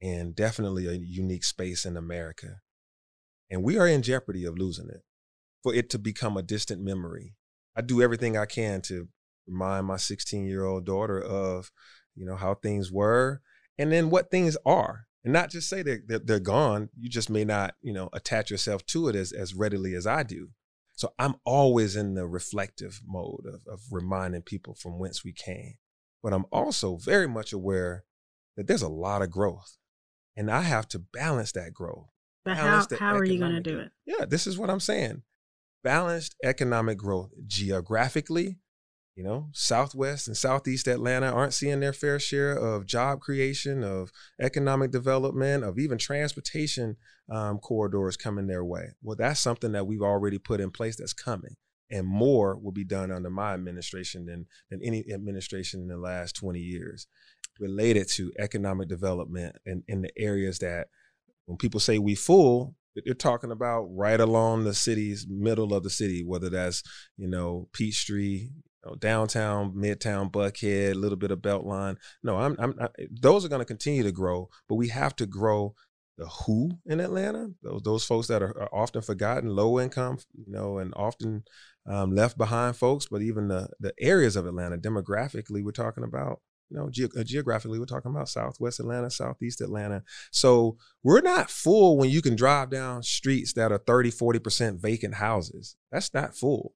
and 0.00 0.34
definitely 0.34 0.86
a 0.86 0.92
unique 0.92 1.44
space 1.44 1.84
in 1.84 1.96
America. 1.96 2.60
And 3.50 3.62
we 3.62 3.78
are 3.78 3.86
in 3.86 4.02
jeopardy 4.02 4.44
of 4.44 4.56
losing 4.56 4.88
it 4.88 5.02
for 5.62 5.74
it 5.74 5.90
to 5.90 5.98
become 5.98 6.36
a 6.36 6.42
distant 6.42 6.82
memory. 6.82 7.34
I 7.76 7.82
do 7.82 8.02
everything 8.02 8.36
I 8.36 8.46
can 8.46 8.80
to 8.82 9.08
remind 9.46 9.86
my 9.86 9.96
16 9.96 10.46
year 10.46 10.64
old 10.64 10.86
daughter 10.86 11.20
of, 11.20 11.70
you 12.14 12.24
know, 12.24 12.36
how 12.36 12.54
things 12.54 12.90
were 12.90 13.42
and 13.78 13.92
then 13.92 14.10
what 14.10 14.30
things 14.30 14.56
are. 14.64 15.06
And 15.24 15.32
not 15.32 15.50
just 15.50 15.68
say 15.68 15.82
that 15.82 16.08
they're, 16.08 16.18
they're 16.18 16.40
gone. 16.40 16.88
You 16.98 17.08
just 17.08 17.30
may 17.30 17.44
not, 17.44 17.74
you 17.80 17.92
know, 17.92 18.08
attach 18.12 18.50
yourself 18.50 18.84
to 18.86 19.08
it 19.08 19.14
as, 19.14 19.32
as 19.32 19.54
readily 19.54 19.94
as 19.94 20.06
I 20.06 20.24
do. 20.24 20.48
So 21.02 21.12
I'm 21.18 21.34
always 21.44 21.96
in 21.96 22.14
the 22.14 22.28
reflective 22.28 23.00
mode 23.04 23.44
of, 23.44 23.66
of 23.66 23.80
reminding 23.90 24.42
people 24.42 24.76
from 24.76 25.00
whence 25.00 25.24
we 25.24 25.32
came. 25.32 25.74
But 26.22 26.32
I'm 26.32 26.44
also 26.52 26.96
very 26.96 27.26
much 27.26 27.52
aware 27.52 28.04
that 28.56 28.68
there's 28.68 28.82
a 28.82 28.88
lot 28.88 29.20
of 29.20 29.28
growth. 29.28 29.78
And 30.36 30.48
I 30.48 30.60
have 30.60 30.86
to 30.90 31.00
balance 31.00 31.50
that 31.52 31.74
growth. 31.74 32.06
But 32.44 32.56
how, 32.56 32.86
how 33.00 33.16
are 33.16 33.24
you 33.24 33.40
going 33.40 33.50
to 33.50 33.60
do 33.60 33.80
it? 33.80 33.90
Yeah, 34.06 34.26
this 34.26 34.46
is 34.46 34.56
what 34.56 34.70
I'm 34.70 34.78
saying. 34.78 35.22
Balanced 35.82 36.36
economic 36.44 36.98
growth 36.98 37.32
geographically. 37.48 38.58
You 39.14 39.24
know, 39.24 39.48
Southwest 39.52 40.26
and 40.26 40.36
Southeast 40.36 40.88
Atlanta 40.88 41.30
aren't 41.30 41.52
seeing 41.52 41.80
their 41.80 41.92
fair 41.92 42.18
share 42.18 42.52
of 42.52 42.86
job 42.86 43.20
creation, 43.20 43.84
of 43.84 44.10
economic 44.40 44.90
development, 44.90 45.64
of 45.64 45.78
even 45.78 45.98
transportation 45.98 46.96
um, 47.30 47.58
corridors 47.58 48.16
coming 48.16 48.46
their 48.46 48.64
way. 48.64 48.92
Well, 49.02 49.16
that's 49.16 49.40
something 49.40 49.72
that 49.72 49.86
we've 49.86 50.02
already 50.02 50.38
put 50.38 50.60
in 50.60 50.70
place 50.70 50.96
that's 50.96 51.12
coming. 51.12 51.56
And 51.90 52.06
more 52.06 52.56
will 52.56 52.72
be 52.72 52.84
done 52.84 53.12
under 53.12 53.28
my 53.28 53.52
administration 53.52 54.24
than, 54.24 54.46
than 54.70 54.80
any 54.82 55.04
administration 55.12 55.82
in 55.82 55.88
the 55.88 55.98
last 55.98 56.34
20 56.36 56.58
years 56.58 57.06
related 57.60 58.08
to 58.08 58.32
economic 58.38 58.88
development 58.88 59.56
in, 59.66 59.84
in 59.88 60.00
the 60.00 60.10
areas 60.18 60.58
that 60.60 60.88
when 61.44 61.58
people 61.58 61.80
say 61.80 61.98
we 61.98 62.14
full, 62.14 62.76
they're 63.04 63.14
talking 63.14 63.50
about 63.50 63.84
right 63.90 64.20
along 64.20 64.64
the 64.64 64.74
city's 64.74 65.26
middle 65.28 65.74
of 65.74 65.82
the 65.82 65.90
city, 65.90 66.24
whether 66.24 66.48
that's, 66.48 66.82
you 67.16 67.28
know, 67.28 67.68
Peachtree, 67.72 68.48
know, 68.84 68.94
downtown, 68.96 69.72
midtown, 69.72 70.30
Buckhead, 70.30 70.92
a 70.92 70.94
little 70.94 71.16
bit 71.16 71.30
of 71.30 71.40
Beltline. 71.40 71.96
No, 72.22 72.38
I'm, 72.38 72.56
I'm 72.58 72.74
I, 72.80 72.88
those 73.10 73.44
are 73.44 73.48
going 73.48 73.60
to 73.60 73.66
continue 73.66 74.02
to 74.02 74.12
grow, 74.12 74.48
but 74.68 74.76
we 74.76 74.88
have 74.88 75.16
to 75.16 75.26
grow 75.26 75.74
the 76.18 76.26
who 76.26 76.78
in 76.86 77.00
Atlanta. 77.00 77.48
Those 77.62 77.82
those 77.82 78.04
folks 78.04 78.28
that 78.28 78.42
are, 78.42 78.56
are 78.58 78.68
often 78.72 79.02
forgotten, 79.02 79.50
low 79.50 79.80
income, 79.80 80.18
you 80.34 80.52
know, 80.52 80.78
and 80.78 80.92
often 80.96 81.44
um, 81.86 82.14
left 82.14 82.36
behind 82.36 82.76
folks. 82.76 83.06
But 83.10 83.22
even 83.22 83.48
the 83.48 83.68
the 83.80 83.94
areas 83.98 84.36
of 84.36 84.46
Atlanta, 84.46 84.76
demographically, 84.76 85.64
we're 85.64 85.72
talking 85.72 86.04
about 86.04 86.40
you 86.72 86.78
know, 86.78 86.88
ge- 86.90 87.14
uh, 87.16 87.22
geographically, 87.22 87.78
we're 87.78 87.84
talking 87.84 88.10
about 88.10 88.30
Southwest 88.30 88.80
Atlanta, 88.80 89.10
Southeast 89.10 89.60
Atlanta. 89.60 90.02
So 90.30 90.78
we're 91.02 91.20
not 91.20 91.50
full 91.50 91.98
when 91.98 92.08
you 92.08 92.22
can 92.22 92.34
drive 92.34 92.70
down 92.70 93.02
streets 93.02 93.52
that 93.54 93.72
are 93.72 93.78
30, 93.78 94.10
40% 94.10 94.80
vacant 94.80 95.14
houses. 95.16 95.76
That's 95.90 96.14
not 96.14 96.34
full. 96.34 96.72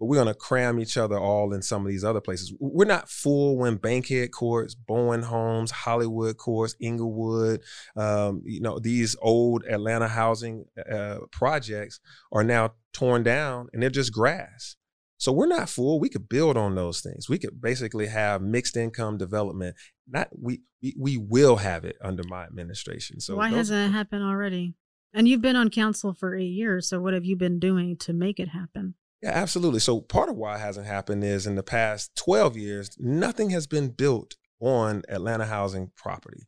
But 0.00 0.06
we're 0.06 0.16
going 0.16 0.28
to 0.28 0.34
cram 0.34 0.80
each 0.80 0.96
other 0.96 1.18
all 1.18 1.52
in 1.52 1.60
some 1.60 1.82
of 1.82 1.88
these 1.88 2.04
other 2.04 2.22
places. 2.22 2.52
We're 2.58 2.86
not 2.86 3.10
full 3.10 3.58
when 3.58 3.76
Bankhead 3.76 4.32
Courts, 4.32 4.74
Bowen 4.74 5.22
Homes, 5.22 5.70
Hollywood 5.70 6.38
Courts, 6.38 6.74
Englewood, 6.80 7.60
um, 7.96 8.42
you 8.46 8.62
know, 8.62 8.78
these 8.78 9.14
old 9.20 9.64
Atlanta 9.66 10.08
housing 10.08 10.64
uh, 10.90 11.18
projects 11.30 12.00
are 12.32 12.42
now 12.42 12.72
torn 12.94 13.22
down 13.22 13.68
and 13.74 13.82
they're 13.82 13.90
just 13.90 14.12
grass. 14.12 14.76
So 15.18 15.32
we're 15.32 15.46
not 15.46 15.68
full. 15.68 16.00
We 16.00 16.08
could 16.08 16.30
build 16.30 16.56
on 16.56 16.76
those 16.76 17.02
things. 17.02 17.28
We 17.28 17.38
could 17.38 17.60
basically 17.60 18.06
have 18.06 18.40
mixed 18.40 18.78
income 18.78 19.18
development. 19.18 19.76
Not 20.08 20.28
we 20.32 20.62
we, 20.82 20.94
we 20.98 21.18
will 21.18 21.56
have 21.56 21.84
it 21.84 21.96
under 22.02 22.22
my 22.24 22.44
administration. 22.44 23.20
So 23.20 23.36
Why 23.36 23.50
hasn't 23.50 23.90
it 23.90 23.92
happened 23.92 24.24
already? 24.24 24.76
And 25.12 25.28
you've 25.28 25.42
been 25.42 25.56
on 25.56 25.68
council 25.68 26.14
for 26.14 26.34
eight 26.34 26.44
years, 26.46 26.88
so 26.88 27.00
what 27.00 27.12
have 27.12 27.26
you 27.26 27.36
been 27.36 27.58
doing 27.58 27.98
to 27.98 28.14
make 28.14 28.40
it 28.40 28.48
happen? 28.48 28.94
Yeah, 29.22 29.32
absolutely. 29.32 29.80
So 29.80 30.00
part 30.00 30.30
of 30.30 30.36
why 30.36 30.56
it 30.56 30.60
hasn't 30.60 30.86
happened 30.86 31.24
is 31.24 31.46
in 31.46 31.54
the 31.54 31.62
past 31.62 32.10
12 32.16 32.56
years, 32.56 32.96
nothing 32.98 33.50
has 33.50 33.66
been 33.66 33.90
built 33.90 34.36
on 34.60 35.02
Atlanta 35.08 35.44
housing 35.44 35.90
property. 35.96 36.46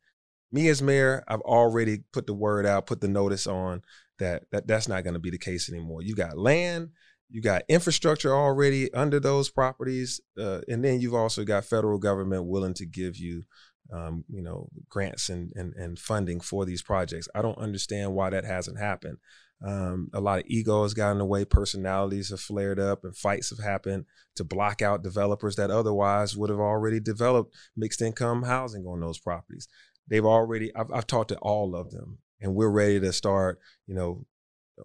Me 0.50 0.68
as 0.68 0.82
mayor, 0.82 1.22
I've 1.28 1.40
already 1.40 2.04
put 2.12 2.26
the 2.26 2.34
word 2.34 2.66
out, 2.66 2.86
put 2.86 3.00
the 3.00 3.08
notice 3.08 3.46
on 3.46 3.82
that, 4.18 4.44
that 4.52 4.66
that's 4.66 4.88
not 4.88 5.04
going 5.04 5.14
to 5.14 5.20
be 5.20 5.30
the 5.30 5.38
case 5.38 5.70
anymore. 5.70 6.02
You 6.02 6.14
got 6.14 6.38
land, 6.38 6.90
you 7.32 7.40
got 7.40 7.62
infrastructure 7.68 8.34
already 8.34 8.92
under 8.92 9.18
those 9.18 9.50
properties, 9.50 10.20
uh, 10.38 10.60
and 10.68 10.84
then 10.84 11.00
you've 11.00 11.14
also 11.14 11.44
got 11.44 11.64
federal 11.64 11.98
government 11.98 12.44
willing 12.44 12.74
to 12.74 12.86
give 12.86 13.16
you, 13.16 13.42
um, 13.90 14.24
you 14.28 14.42
know, 14.42 14.68
grants 14.90 15.30
and, 15.30 15.50
and 15.56 15.72
and 15.74 15.98
funding 15.98 16.40
for 16.40 16.66
these 16.66 16.82
projects. 16.82 17.28
I 17.34 17.40
don't 17.40 17.56
understand 17.56 18.14
why 18.14 18.28
that 18.30 18.44
hasn't 18.44 18.78
happened. 18.78 19.16
Um, 19.64 20.10
a 20.12 20.20
lot 20.20 20.40
of 20.40 20.44
ego 20.46 20.82
has 20.82 20.94
gotten 20.94 21.12
in 21.12 21.18
the 21.18 21.24
way. 21.24 21.44
Personalities 21.44 22.30
have 22.30 22.40
flared 22.40 22.80
up, 22.80 23.04
and 23.04 23.16
fights 23.16 23.50
have 23.50 23.64
happened 23.64 24.06
to 24.36 24.44
block 24.44 24.82
out 24.82 25.02
developers 25.02 25.56
that 25.56 25.70
otherwise 25.70 26.36
would 26.36 26.50
have 26.50 26.58
already 26.58 26.98
developed 26.98 27.54
mixed 27.76 28.02
income 28.02 28.42
housing 28.42 28.86
on 28.86 29.00
those 29.00 29.18
properties. 29.18 29.68
They've 30.08 30.24
already. 30.24 30.74
I've, 30.74 30.90
I've 30.92 31.06
talked 31.06 31.28
to 31.28 31.38
all 31.38 31.76
of 31.76 31.90
them, 31.90 32.18
and 32.40 32.54
we're 32.54 32.70
ready 32.70 32.98
to 33.00 33.12
start. 33.12 33.60
You 33.86 33.94
know, 33.94 34.26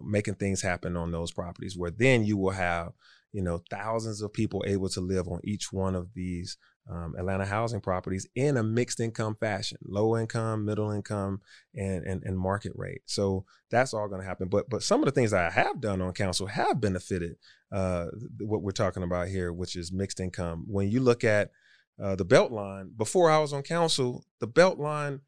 making 0.00 0.34
things 0.34 0.62
happen 0.62 0.96
on 0.96 1.10
those 1.10 1.32
properties. 1.32 1.76
Where 1.76 1.90
then 1.90 2.24
you 2.24 2.36
will 2.36 2.50
have, 2.50 2.92
you 3.32 3.42
know, 3.42 3.62
thousands 3.70 4.22
of 4.22 4.32
people 4.32 4.64
able 4.66 4.88
to 4.90 5.00
live 5.00 5.26
on 5.28 5.40
each 5.42 5.72
one 5.72 5.94
of 5.94 6.14
these 6.14 6.56
um, 6.90 7.14
Atlanta 7.18 7.44
housing 7.44 7.80
properties 7.80 8.26
in 8.34 8.56
a 8.56 8.62
mixed 8.62 9.00
income 9.00 9.36
fashion, 9.36 9.78
low 9.84 10.16
income, 10.16 10.64
middle 10.64 10.90
income, 10.90 11.40
and 11.74 12.04
and, 12.04 12.22
and 12.24 12.38
market 12.38 12.72
rate. 12.74 13.02
So 13.06 13.44
that's 13.70 13.92
all 13.92 14.08
going 14.08 14.20
to 14.20 14.26
happen. 14.26 14.48
But 14.48 14.70
but 14.70 14.82
some 14.82 15.00
of 15.00 15.06
the 15.06 15.12
things 15.12 15.32
that 15.32 15.44
I 15.44 15.50
have 15.50 15.80
done 15.80 16.00
on 16.00 16.12
council 16.14 16.46
have 16.46 16.80
benefited 16.80 17.36
uh, 17.70 18.06
what 18.40 18.62
we're 18.62 18.70
talking 18.70 19.02
about 19.02 19.28
here, 19.28 19.52
which 19.52 19.76
is 19.76 19.92
mixed 19.92 20.20
income. 20.20 20.64
When 20.66 20.90
you 20.90 21.00
look 21.00 21.24
at 21.24 21.50
uh, 22.02 22.16
the 22.16 22.24
Beltline, 22.24 22.96
before 22.96 23.30
I 23.30 23.38
was 23.38 23.52
on 23.52 23.62
council, 23.62 24.24
the 24.40 24.48
Beltline, 24.48 25.20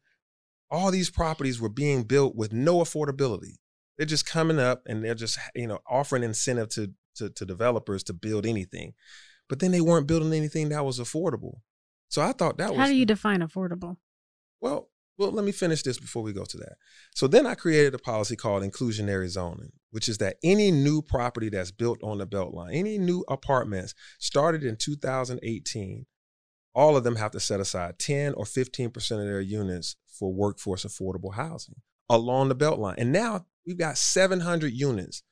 all 0.71 0.89
these 0.89 1.09
properties 1.11 1.61
were 1.61 1.69
being 1.69 2.03
built 2.03 2.35
with 2.35 2.53
no 2.53 2.79
affordability. 2.79 3.57
They're 3.97 4.07
just 4.07 4.25
coming 4.25 4.59
up 4.59 4.81
and 4.87 5.03
they're 5.03 5.13
just 5.13 5.37
you 5.53 5.67
know 5.67 5.79
offering 5.87 6.23
incentive 6.23 6.69
to 6.69 6.91
to, 7.15 7.29
to 7.29 7.45
developers 7.45 8.03
to 8.05 8.13
build 8.13 8.45
anything 8.45 8.93
but 9.51 9.59
then 9.59 9.71
they 9.71 9.81
weren't 9.81 10.07
building 10.07 10.31
anything 10.31 10.69
that 10.69 10.85
was 10.85 10.97
affordable. 10.97 11.55
So 12.07 12.21
I 12.21 12.31
thought 12.31 12.57
that 12.57 12.67
How 12.67 12.69
was 12.69 12.79
How 12.79 12.87
do 12.87 12.95
you 12.95 13.05
define 13.05 13.41
affordable? 13.41 13.97
Well, 14.61 14.87
well, 15.17 15.33
let 15.33 15.43
me 15.43 15.51
finish 15.51 15.83
this 15.83 15.99
before 15.99 16.23
we 16.23 16.31
go 16.31 16.45
to 16.45 16.57
that. 16.59 16.77
So 17.13 17.27
then 17.27 17.45
I 17.45 17.55
created 17.55 17.93
a 17.93 17.97
policy 17.97 18.37
called 18.37 18.63
inclusionary 18.63 19.27
zoning, 19.27 19.73
which 19.89 20.07
is 20.07 20.19
that 20.19 20.37
any 20.41 20.71
new 20.71 21.01
property 21.01 21.49
that's 21.49 21.69
built 21.69 21.99
on 22.01 22.19
the 22.19 22.25
Beltline, 22.25 22.73
any 22.73 22.97
new 22.97 23.25
apartments 23.27 23.93
started 24.19 24.63
in 24.63 24.77
2018, 24.77 26.05
all 26.73 26.95
of 26.95 27.03
them 27.03 27.17
have 27.17 27.31
to 27.31 27.41
set 27.41 27.59
aside 27.59 27.99
10 27.99 28.35
or 28.35 28.45
15% 28.45 28.95
of 28.95 29.25
their 29.25 29.41
units 29.41 29.97
for 30.07 30.33
workforce 30.33 30.85
affordable 30.85 31.33
housing 31.33 31.75
along 32.09 32.47
the 32.47 32.55
Beltline. 32.55 32.95
And 32.97 33.11
now 33.11 33.47
we've 33.67 33.77
got 33.77 33.97
700 33.97 34.71
units 34.71 35.23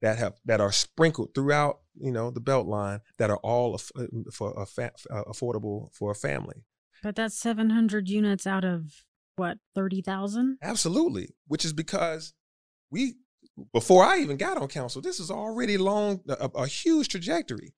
that 0.00 0.18
have 0.18 0.34
that 0.44 0.60
are 0.60 0.72
sprinkled 0.72 1.34
throughout 1.34 1.80
you 2.00 2.12
know 2.12 2.30
the 2.30 2.40
Beltline 2.40 3.00
that 3.18 3.30
are 3.30 3.38
all 3.38 3.74
af- 3.74 3.92
uh, 3.96 4.06
for 4.32 4.54
a 4.56 4.66
fa- 4.66 4.92
uh, 5.10 5.24
affordable 5.24 5.92
for 5.94 6.10
a 6.10 6.14
family. 6.14 6.64
But 7.02 7.16
that's 7.16 7.38
700 7.38 8.08
units 8.08 8.46
out 8.46 8.64
of 8.64 9.04
what 9.36 9.58
30,000 9.76 10.58
absolutely 10.62 11.28
which 11.46 11.64
is 11.64 11.72
because 11.72 12.34
we 12.90 13.14
before 13.72 14.04
i 14.04 14.18
even 14.18 14.36
got 14.36 14.56
on 14.58 14.66
council 14.66 15.00
this 15.00 15.20
is 15.20 15.30
already 15.30 15.78
long 15.78 16.20
a, 16.28 16.50
a 16.54 16.66
huge 16.66 17.08
trajectory. 17.08 17.72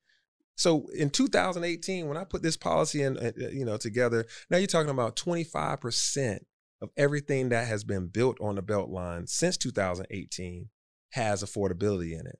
So 0.55 0.87
in 0.95 1.11
2018 1.11 2.07
when 2.07 2.17
i 2.17 2.23
put 2.23 2.41
this 2.41 2.57
policy 2.57 3.03
in 3.03 3.17
uh, 3.17 3.31
you 3.51 3.65
know 3.65 3.77
together 3.77 4.25
now 4.49 4.57
you're 4.57 4.67
talking 4.67 4.89
about 4.89 5.15
25% 5.15 6.39
of 6.81 6.89
everything 6.97 7.49
that 7.49 7.67
has 7.67 7.83
been 7.83 8.07
built 8.07 8.41
on 8.41 8.55
the 8.55 8.63
Beltline 8.63 9.29
since 9.29 9.55
2018 9.57 10.69
has 11.11 11.43
affordability 11.43 12.13
in 12.19 12.27
it. 12.27 12.39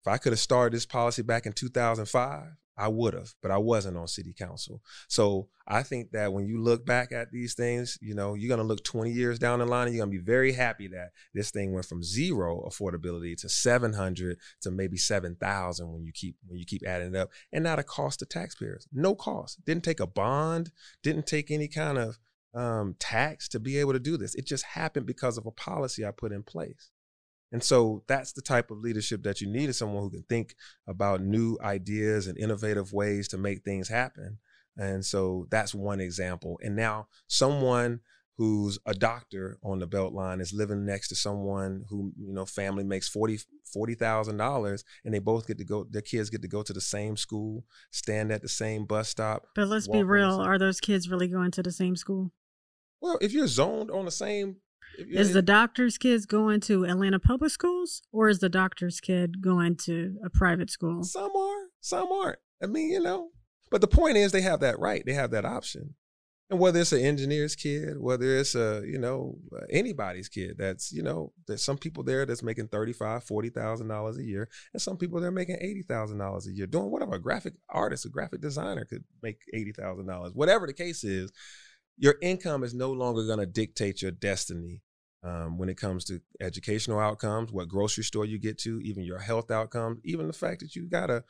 If 0.00 0.08
I 0.08 0.18
could 0.18 0.32
have 0.32 0.40
started 0.40 0.74
this 0.74 0.86
policy 0.86 1.22
back 1.22 1.46
in 1.46 1.52
2005, 1.52 2.56
I 2.78 2.86
would 2.86 3.12
have, 3.12 3.34
but 3.42 3.50
I 3.50 3.58
wasn't 3.58 3.96
on 3.96 4.06
city 4.06 4.32
council. 4.32 4.80
So 5.08 5.48
I 5.66 5.82
think 5.82 6.12
that 6.12 6.32
when 6.32 6.46
you 6.46 6.62
look 6.62 6.86
back 6.86 7.10
at 7.10 7.32
these 7.32 7.54
things, 7.54 7.98
you 8.00 8.14
know, 8.14 8.34
you're 8.34 8.48
going 8.48 8.60
to 8.60 8.64
look 8.64 8.84
20 8.84 9.10
years 9.10 9.40
down 9.40 9.58
the 9.58 9.66
line 9.66 9.88
and 9.88 9.96
you're 9.96 10.06
going 10.06 10.14
to 10.14 10.18
be 10.18 10.24
very 10.24 10.52
happy 10.52 10.86
that 10.88 11.10
this 11.34 11.50
thing 11.50 11.72
went 11.72 11.86
from 11.86 12.04
zero 12.04 12.64
affordability 12.70 13.36
to 13.38 13.48
700 13.48 14.38
to 14.62 14.70
maybe 14.70 14.96
7,000 14.96 15.92
when 15.92 16.04
you 16.04 16.12
keep 16.12 16.36
when 16.46 16.58
you 16.58 16.64
keep 16.64 16.86
adding 16.86 17.08
it 17.08 17.16
up 17.16 17.30
and 17.52 17.64
not 17.64 17.80
a 17.80 17.82
cost 17.82 18.20
to 18.20 18.26
taxpayers. 18.26 18.86
No 18.92 19.16
cost. 19.16 19.64
Didn't 19.64 19.82
take 19.82 19.98
a 19.98 20.06
bond, 20.06 20.70
didn't 21.02 21.26
take 21.26 21.50
any 21.50 21.66
kind 21.66 21.98
of 21.98 22.18
um, 22.54 22.94
tax 23.00 23.48
to 23.48 23.60
be 23.60 23.78
able 23.78 23.92
to 23.92 23.98
do 23.98 24.16
this. 24.16 24.36
It 24.36 24.46
just 24.46 24.64
happened 24.64 25.06
because 25.06 25.36
of 25.36 25.46
a 25.46 25.50
policy 25.50 26.06
I 26.06 26.12
put 26.12 26.32
in 26.32 26.44
place. 26.44 26.90
And 27.50 27.62
so 27.62 28.04
that's 28.06 28.32
the 28.32 28.42
type 28.42 28.70
of 28.70 28.78
leadership 28.78 29.22
that 29.22 29.40
you 29.40 29.48
need 29.48 29.68
is 29.68 29.78
someone 29.78 30.02
who 30.02 30.10
can 30.10 30.24
think 30.28 30.54
about 30.86 31.22
new 31.22 31.56
ideas 31.62 32.26
and 32.26 32.38
innovative 32.38 32.92
ways 32.92 33.28
to 33.28 33.38
make 33.38 33.62
things 33.62 33.88
happen. 33.88 34.38
And 34.76 35.04
so 35.04 35.46
that's 35.50 35.74
one 35.74 36.00
example. 36.00 36.58
And 36.62 36.76
now 36.76 37.08
someone 37.26 38.00
who's 38.36 38.78
a 38.86 38.94
doctor 38.94 39.58
on 39.64 39.80
the 39.80 39.88
Beltline 39.88 40.40
is 40.40 40.52
living 40.52 40.86
next 40.86 41.08
to 41.08 41.16
someone 41.16 41.84
who, 41.88 42.12
you 42.16 42.32
know, 42.32 42.46
family 42.46 42.84
makes 42.84 43.08
40 43.08 43.40
$40,000 43.76 44.84
and 45.04 45.12
they 45.12 45.18
both 45.18 45.46
get 45.46 45.58
to 45.58 45.64
go 45.64 45.84
their 45.90 46.00
kids 46.00 46.30
get 46.30 46.40
to 46.40 46.48
go 46.48 46.62
to 46.62 46.72
the 46.72 46.80
same 46.80 47.16
school, 47.16 47.64
stand 47.90 48.32
at 48.32 48.40
the 48.40 48.48
same 48.48 48.86
bus 48.86 49.08
stop. 49.08 49.46
But 49.54 49.68
let's 49.68 49.88
be 49.88 50.02
real, 50.02 50.40
are 50.40 50.58
those 50.58 50.80
kids 50.80 51.08
really 51.10 51.28
going 51.28 51.50
to 51.52 51.62
the 51.62 51.72
same 51.72 51.96
school? 51.96 52.30
Well, 53.00 53.18
if 53.20 53.32
you're 53.32 53.46
zoned 53.46 53.90
on 53.90 54.04
the 54.04 54.10
same 54.10 54.56
is 54.98 55.32
the 55.32 55.42
doctor's 55.42 55.98
kids 55.98 56.26
going 56.26 56.60
to 56.60 56.84
Atlanta 56.84 57.18
public 57.18 57.50
schools 57.50 58.02
or 58.12 58.28
is 58.28 58.40
the 58.40 58.48
doctor's 58.48 59.00
kid 59.00 59.40
going 59.40 59.76
to 59.76 60.16
a 60.24 60.30
private 60.30 60.70
school? 60.70 61.04
Some 61.04 61.34
are, 61.36 61.66
some 61.80 62.10
aren't. 62.10 62.38
I 62.62 62.66
mean, 62.66 62.90
you 62.90 63.00
know, 63.00 63.30
but 63.70 63.80
the 63.80 63.86
point 63.86 64.16
is 64.16 64.32
they 64.32 64.40
have 64.42 64.60
that 64.60 64.78
right. 64.78 65.02
They 65.04 65.12
have 65.12 65.30
that 65.30 65.44
option. 65.44 65.94
And 66.50 66.58
whether 66.58 66.80
it's 66.80 66.92
an 66.92 67.04
engineer's 67.04 67.54
kid, 67.54 68.00
whether 68.00 68.38
it's 68.38 68.54
a, 68.54 68.82
you 68.86 68.98
know, 68.98 69.36
uh, 69.54 69.66
anybody's 69.68 70.30
kid, 70.30 70.56
that's, 70.56 70.90
you 70.90 71.02
know, 71.02 71.32
there's 71.46 71.62
some 71.62 71.76
people 71.76 72.02
there 72.02 72.24
that's 72.24 72.42
making 72.42 72.68
$35, 72.68 72.96
$40,000 72.96 74.18
a 74.18 74.24
year. 74.24 74.48
And 74.72 74.80
some 74.80 74.96
people 74.96 75.20
they're 75.20 75.30
making 75.30 75.56
$80,000 75.56 76.46
a 76.46 76.52
year 76.52 76.66
doing 76.66 76.90
whatever. 76.90 77.16
A 77.16 77.20
graphic 77.20 77.54
artist, 77.68 78.06
a 78.06 78.08
graphic 78.08 78.40
designer 78.40 78.86
could 78.86 79.04
make 79.22 79.42
$80,000. 79.54 80.34
Whatever 80.34 80.66
the 80.66 80.72
case 80.72 81.04
is, 81.04 81.30
your 81.98 82.14
income 82.22 82.64
is 82.64 82.72
no 82.72 82.92
longer 82.92 83.26
going 83.26 83.40
to 83.40 83.46
dictate 83.46 84.00
your 84.00 84.12
destiny 84.12 84.80
um, 85.22 85.58
when 85.58 85.68
it 85.68 85.76
comes 85.76 86.04
to 86.06 86.20
educational 86.40 86.98
outcomes, 86.98 87.52
what 87.52 87.68
grocery 87.68 88.04
store 88.04 88.24
you 88.24 88.38
get 88.38 88.58
to, 88.58 88.80
even 88.80 89.02
your 89.02 89.18
health 89.18 89.50
outcomes, 89.50 90.00
even 90.04 90.26
the 90.26 90.32
fact 90.32 90.60
that 90.60 90.76
you 90.76 90.88
got 90.88 91.10
a, 91.10 91.24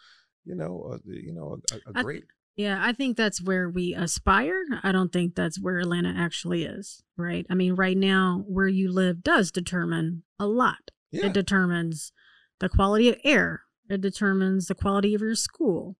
you 0.44 0.54
know, 0.54 0.92
a, 0.92 1.10
you 1.10 1.32
know, 1.32 1.58
a, 1.72 1.98
a 1.98 2.02
great. 2.02 2.24
yeah, 2.56 2.78
I 2.80 2.92
think 2.92 3.16
that's 3.16 3.40
where 3.40 3.68
we 3.68 3.94
aspire. 3.94 4.62
I 4.82 4.92
don't 4.92 5.12
think 5.12 5.34
that's 5.34 5.60
where 5.60 5.78
Atlanta 5.78 6.12
actually 6.16 6.64
is, 6.64 7.02
right? 7.16 7.46
I 7.48 7.54
mean, 7.54 7.74
right 7.74 7.96
now, 7.96 8.44
where 8.46 8.68
you 8.68 8.92
live 8.92 9.22
does 9.22 9.50
determine 9.50 10.22
a 10.38 10.46
lot. 10.46 10.90
Yeah. 11.10 11.26
It 11.26 11.32
determines 11.32 12.12
the 12.60 12.68
quality 12.68 13.08
of 13.08 13.16
air. 13.24 13.62
It 13.88 14.02
determines 14.02 14.66
the 14.66 14.74
quality 14.74 15.14
of 15.14 15.22
your 15.22 15.34
school. 15.34 15.96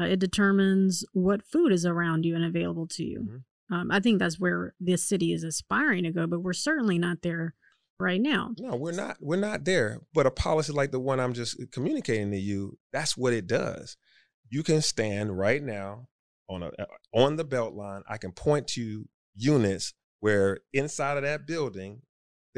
Uh, 0.00 0.04
it 0.04 0.18
determines 0.18 1.04
what 1.12 1.44
food 1.44 1.72
is 1.72 1.84
around 1.84 2.24
you 2.24 2.34
and 2.34 2.44
available 2.44 2.86
to 2.86 3.04
you. 3.04 3.20
Mm-hmm. 3.20 3.36
Um, 3.70 3.90
I 3.90 4.00
think 4.00 4.18
that's 4.18 4.40
where 4.40 4.74
this 4.80 5.02
city 5.02 5.32
is 5.32 5.44
aspiring 5.44 6.04
to 6.04 6.12
go, 6.12 6.26
but 6.26 6.40
we're 6.40 6.52
certainly 6.52 6.98
not 6.98 7.22
there 7.22 7.54
right 8.00 8.20
now. 8.20 8.52
No, 8.58 8.76
we're 8.76 8.92
not. 8.92 9.16
We're 9.20 9.36
not 9.36 9.64
there. 9.64 10.00
But 10.14 10.26
a 10.26 10.30
policy 10.30 10.72
like 10.72 10.90
the 10.90 11.00
one 11.00 11.20
I'm 11.20 11.34
just 11.34 11.60
communicating 11.72 12.30
to 12.30 12.38
you, 12.38 12.78
that's 12.92 13.16
what 13.16 13.32
it 13.32 13.46
does. 13.46 13.96
You 14.50 14.62
can 14.62 14.80
stand 14.80 15.38
right 15.38 15.62
now 15.62 16.08
on 16.48 16.62
a 16.62 16.68
uh, 16.78 16.86
on 17.12 17.36
the 17.36 17.44
Beltline. 17.44 18.02
I 18.08 18.16
can 18.16 18.32
point 18.32 18.68
to 18.68 19.06
units 19.34 19.94
where 20.20 20.60
inside 20.72 21.16
of 21.16 21.22
that 21.22 21.46
building 21.46 22.02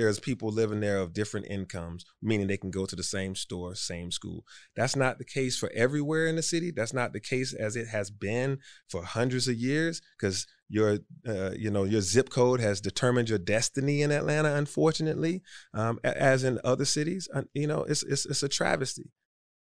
there's 0.00 0.18
people 0.18 0.50
living 0.50 0.80
there 0.80 0.96
of 0.96 1.12
different 1.12 1.46
incomes, 1.50 2.06
meaning 2.22 2.46
they 2.46 2.56
can 2.56 2.70
go 2.70 2.86
to 2.86 2.96
the 2.96 3.02
same 3.02 3.34
store, 3.34 3.74
same 3.74 4.10
school. 4.10 4.46
That's 4.74 4.96
not 4.96 5.18
the 5.18 5.26
case 5.26 5.58
for 5.58 5.70
everywhere 5.74 6.26
in 6.26 6.36
the 6.36 6.42
city. 6.42 6.70
That's 6.70 6.94
not 6.94 7.12
the 7.12 7.20
case 7.20 7.52
as 7.52 7.76
it 7.76 7.88
has 7.88 8.10
been 8.10 8.60
for 8.88 9.04
hundreds 9.04 9.46
of 9.46 9.56
years, 9.56 10.00
because 10.18 10.46
your, 10.70 11.00
uh, 11.28 11.50
you 11.54 11.70
know, 11.70 11.84
your 11.84 12.00
zip 12.00 12.30
code 12.30 12.60
has 12.60 12.80
determined 12.80 13.28
your 13.28 13.38
destiny 13.38 14.00
in 14.00 14.10
Atlanta. 14.10 14.54
Unfortunately, 14.54 15.42
um, 15.74 15.98
as 16.02 16.44
in 16.44 16.58
other 16.64 16.86
cities, 16.86 17.28
you 17.52 17.66
know, 17.66 17.82
it's, 17.82 18.02
it's 18.02 18.24
it's 18.24 18.42
a 18.42 18.48
travesty. 18.48 19.10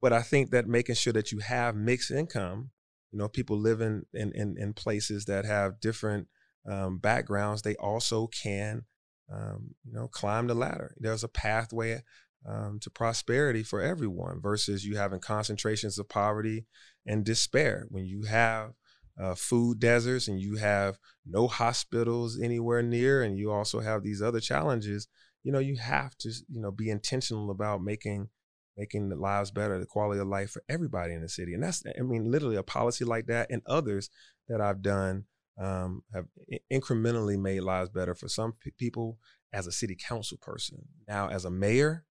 But 0.00 0.12
I 0.12 0.22
think 0.22 0.50
that 0.50 0.68
making 0.68 0.94
sure 0.94 1.12
that 1.14 1.32
you 1.32 1.40
have 1.40 1.74
mixed 1.74 2.12
income, 2.12 2.70
you 3.10 3.18
know, 3.18 3.28
people 3.28 3.58
living 3.58 4.02
in 4.14 4.30
in, 4.32 4.56
in 4.56 4.72
places 4.72 5.24
that 5.24 5.44
have 5.44 5.80
different 5.80 6.28
um, 6.64 6.98
backgrounds, 6.98 7.62
they 7.62 7.74
also 7.74 8.28
can 8.28 8.84
um, 9.32 9.74
you 9.84 9.92
know, 9.92 10.08
climb 10.08 10.46
the 10.46 10.54
ladder. 10.54 10.94
There's 10.98 11.24
a 11.24 11.28
pathway 11.28 12.02
um, 12.46 12.78
to 12.80 12.90
prosperity 12.90 13.62
for 13.62 13.80
everyone 13.80 14.40
versus 14.40 14.84
you 14.84 14.96
having 14.96 15.20
concentrations 15.20 15.98
of 15.98 16.08
poverty 16.08 16.66
and 17.06 17.24
despair. 17.24 17.86
When 17.90 18.04
you 18.04 18.22
have 18.22 18.72
uh, 19.20 19.34
food 19.34 19.80
deserts 19.80 20.28
and 20.28 20.40
you 20.40 20.56
have 20.56 20.98
no 21.26 21.48
hospitals 21.48 22.38
anywhere 22.40 22.82
near, 22.82 23.22
and 23.22 23.36
you 23.36 23.50
also 23.50 23.80
have 23.80 24.02
these 24.02 24.22
other 24.22 24.40
challenges, 24.40 25.08
you 25.42 25.52
know, 25.52 25.58
you 25.58 25.76
have 25.76 26.16
to, 26.18 26.28
you 26.48 26.60
know, 26.60 26.70
be 26.70 26.90
intentional 26.90 27.50
about 27.50 27.82
making 27.82 28.28
making 28.76 29.08
the 29.08 29.16
lives 29.16 29.50
better, 29.50 29.78
the 29.80 29.86
quality 29.86 30.20
of 30.20 30.28
life 30.28 30.50
for 30.50 30.62
everybody 30.68 31.12
in 31.12 31.20
the 31.20 31.28
city. 31.28 31.52
And 31.52 31.62
that's, 31.62 31.82
I 31.98 32.02
mean, 32.02 32.30
literally 32.30 32.54
a 32.54 32.62
policy 32.62 33.04
like 33.04 33.26
that 33.26 33.50
and 33.50 33.60
others 33.66 34.08
that 34.48 34.60
I've 34.60 34.82
done 34.82 35.24
um, 35.58 36.02
have 36.14 36.26
incrementally 36.72 37.38
made 37.38 37.60
lives 37.60 37.90
better 37.90 38.14
for 38.14 38.28
some 38.28 38.54
p- 38.60 38.72
people 38.78 39.18
as 39.52 39.66
a 39.66 39.72
city 39.72 39.96
council 39.96 40.38
person. 40.40 40.78
Now, 41.06 41.28
as 41.28 41.44
a 41.44 41.50
mayor, 41.50 42.04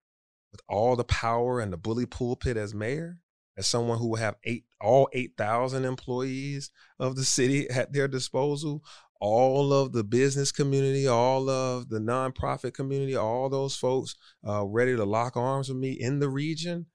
with 0.52 0.62
all 0.68 0.96
the 0.96 1.04
power 1.04 1.60
and 1.60 1.72
the 1.72 1.78
bully 1.78 2.06
pulpit 2.06 2.58
as 2.58 2.74
mayor, 2.74 3.20
as 3.58 3.68
someone 3.68 3.98
who 3.98 4.10
will 4.10 4.18
have 4.18 4.36
eight 4.44 4.66
all 4.80 5.10
8,000 5.14 5.86
employees 5.86 6.72
of 7.00 7.16
the 7.16 7.24
city 7.24 7.70
at 7.70 7.94
their 7.94 8.08
disposal, 8.08 8.84
all 9.20 9.74
of 9.74 9.94
the 9.94 10.04
business 10.04 10.52
community, 10.52 11.08
all 11.08 11.50
of 11.50 11.90
the 11.90 12.00
nonprofit 12.00 12.74
community, 12.74 13.16
all 13.16 13.50
those 13.50 13.76
folks 13.76 14.16
uh, 14.48 14.64
ready 14.66 14.96
to 14.96 15.06
lock 15.06 15.36
arms 15.36 15.70
with 15.70 15.78
me 15.78 15.92
in 15.92 16.20
the 16.20 16.30
region. 16.30 16.86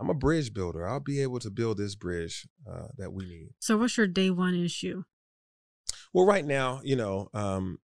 I'm 0.00 0.10
a 0.10 0.14
bridge 0.14 0.52
builder. 0.52 0.88
I'll 0.88 0.98
be 0.98 1.22
able 1.22 1.38
to 1.38 1.50
build 1.50 1.78
this 1.78 1.94
bridge 1.94 2.48
uh, 2.68 2.88
that 2.98 3.12
we 3.12 3.26
need. 3.26 3.50
So, 3.60 3.76
what's 3.76 3.96
your 3.96 4.08
day 4.08 4.28
one 4.30 4.56
issue? 4.56 5.04
Well, 6.14 6.24
right 6.24 6.44
now, 6.44 6.80
you 6.84 6.94
know, 6.94 7.28
um, 7.34 7.78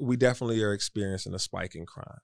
we 0.00 0.16
definitely 0.16 0.62
are 0.62 0.72
experiencing 0.72 1.34
a 1.34 1.38
spike 1.38 1.74
in 1.74 1.84
crime, 1.84 2.20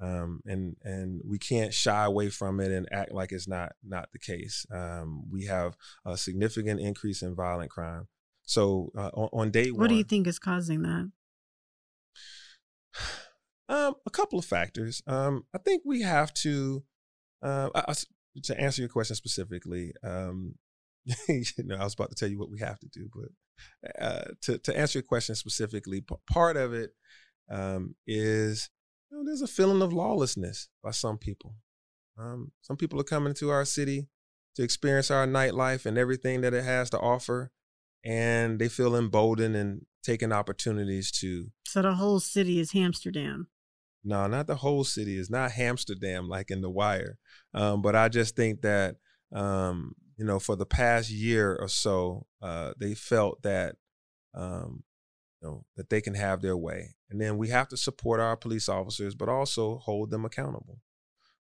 um, 0.00 0.40
and 0.44 0.76
and 0.82 1.22
we 1.24 1.38
can't 1.38 1.72
shy 1.72 2.04
away 2.04 2.28
from 2.28 2.58
it 2.58 2.72
and 2.72 2.88
act 2.90 3.12
like 3.12 3.30
it's 3.30 3.46
not 3.46 3.72
not 3.84 4.08
the 4.12 4.18
case. 4.18 4.66
Um, 4.74 5.30
we 5.30 5.44
have 5.46 5.76
a 6.04 6.16
significant 6.16 6.80
increase 6.80 7.22
in 7.22 7.36
violent 7.36 7.70
crime. 7.70 8.08
So 8.42 8.90
uh, 8.96 9.10
on, 9.14 9.28
on, 9.32 9.50
day 9.50 9.70
what 9.70 9.80
one, 9.80 9.88
do 9.90 9.94
you 9.94 10.04
think 10.04 10.26
is 10.26 10.38
causing 10.38 10.82
that? 10.82 11.10
Um, 13.70 13.96
a 14.06 14.10
couple 14.10 14.38
of 14.38 14.46
factors. 14.46 15.02
Um, 15.06 15.44
I 15.54 15.58
think 15.58 15.82
we 15.84 16.00
have 16.00 16.32
to. 16.36 16.82
Uh, 17.42 17.68
I, 17.74 17.92
to 18.44 18.58
answer 18.58 18.80
your 18.80 18.88
question 18.88 19.14
specifically, 19.14 19.92
um, 20.02 20.54
you 21.28 21.44
know, 21.58 21.76
I 21.76 21.84
was 21.84 21.92
about 21.92 22.08
to 22.08 22.14
tell 22.14 22.30
you 22.30 22.38
what 22.38 22.50
we 22.50 22.60
have 22.60 22.78
to 22.78 22.88
do, 22.88 23.10
but 23.14 23.28
uh, 24.00 24.24
to 24.42 24.58
to 24.58 24.76
answer 24.76 24.98
your 24.98 25.04
question 25.04 25.34
specifically, 25.34 26.04
part 26.30 26.56
of 26.56 26.72
it 26.72 26.90
um, 27.50 27.94
is 28.06 28.70
you 29.10 29.18
know, 29.18 29.24
there's 29.24 29.42
a 29.42 29.46
feeling 29.46 29.82
of 29.82 29.92
lawlessness 29.92 30.68
by 30.82 30.90
some 30.90 31.18
people. 31.18 31.54
Um, 32.18 32.52
some 32.62 32.76
people 32.76 33.00
are 33.00 33.04
coming 33.04 33.34
to 33.34 33.50
our 33.50 33.64
city 33.64 34.08
to 34.56 34.62
experience 34.62 35.10
our 35.10 35.26
nightlife 35.26 35.86
and 35.86 35.96
everything 35.96 36.40
that 36.40 36.52
it 36.52 36.64
has 36.64 36.90
to 36.90 36.98
offer, 36.98 37.52
and 38.04 38.58
they 38.58 38.68
feel 38.68 38.96
emboldened 38.96 39.54
and 39.54 39.86
taking 40.02 40.32
opportunities 40.32 41.10
to. 41.12 41.46
So 41.66 41.82
the 41.82 41.94
whole 41.94 42.20
city 42.20 42.58
is 42.58 42.72
Hamsterdam. 42.72 43.46
No, 44.04 44.26
not 44.26 44.46
the 44.46 44.56
whole 44.56 44.84
city. 44.84 45.18
It's 45.18 45.30
not 45.30 45.52
Hamsterdam 45.52 46.28
like 46.28 46.50
in 46.50 46.60
The 46.60 46.70
Wire. 46.70 47.18
Um, 47.54 47.82
but 47.82 47.94
I 47.94 48.08
just 48.08 48.36
think 48.36 48.62
that 48.62 48.96
um, 49.32 49.94
you 50.16 50.24
know, 50.24 50.38
for 50.38 50.56
the 50.56 50.66
past 50.66 51.10
year 51.10 51.56
or 51.56 51.68
so, 51.68 52.26
uh, 52.42 52.72
they 52.78 52.94
felt 52.94 53.42
that 53.42 53.76
um, 54.34 54.82
you 55.40 55.48
know 55.48 55.64
that 55.76 55.90
they 55.90 56.00
can 56.00 56.14
have 56.14 56.42
their 56.42 56.56
way, 56.56 56.94
and 57.10 57.20
then 57.20 57.38
we 57.38 57.48
have 57.48 57.68
to 57.68 57.76
support 57.76 58.20
our 58.20 58.36
police 58.36 58.68
officers, 58.68 59.14
but 59.14 59.28
also 59.28 59.78
hold 59.78 60.10
them 60.10 60.24
accountable. 60.24 60.80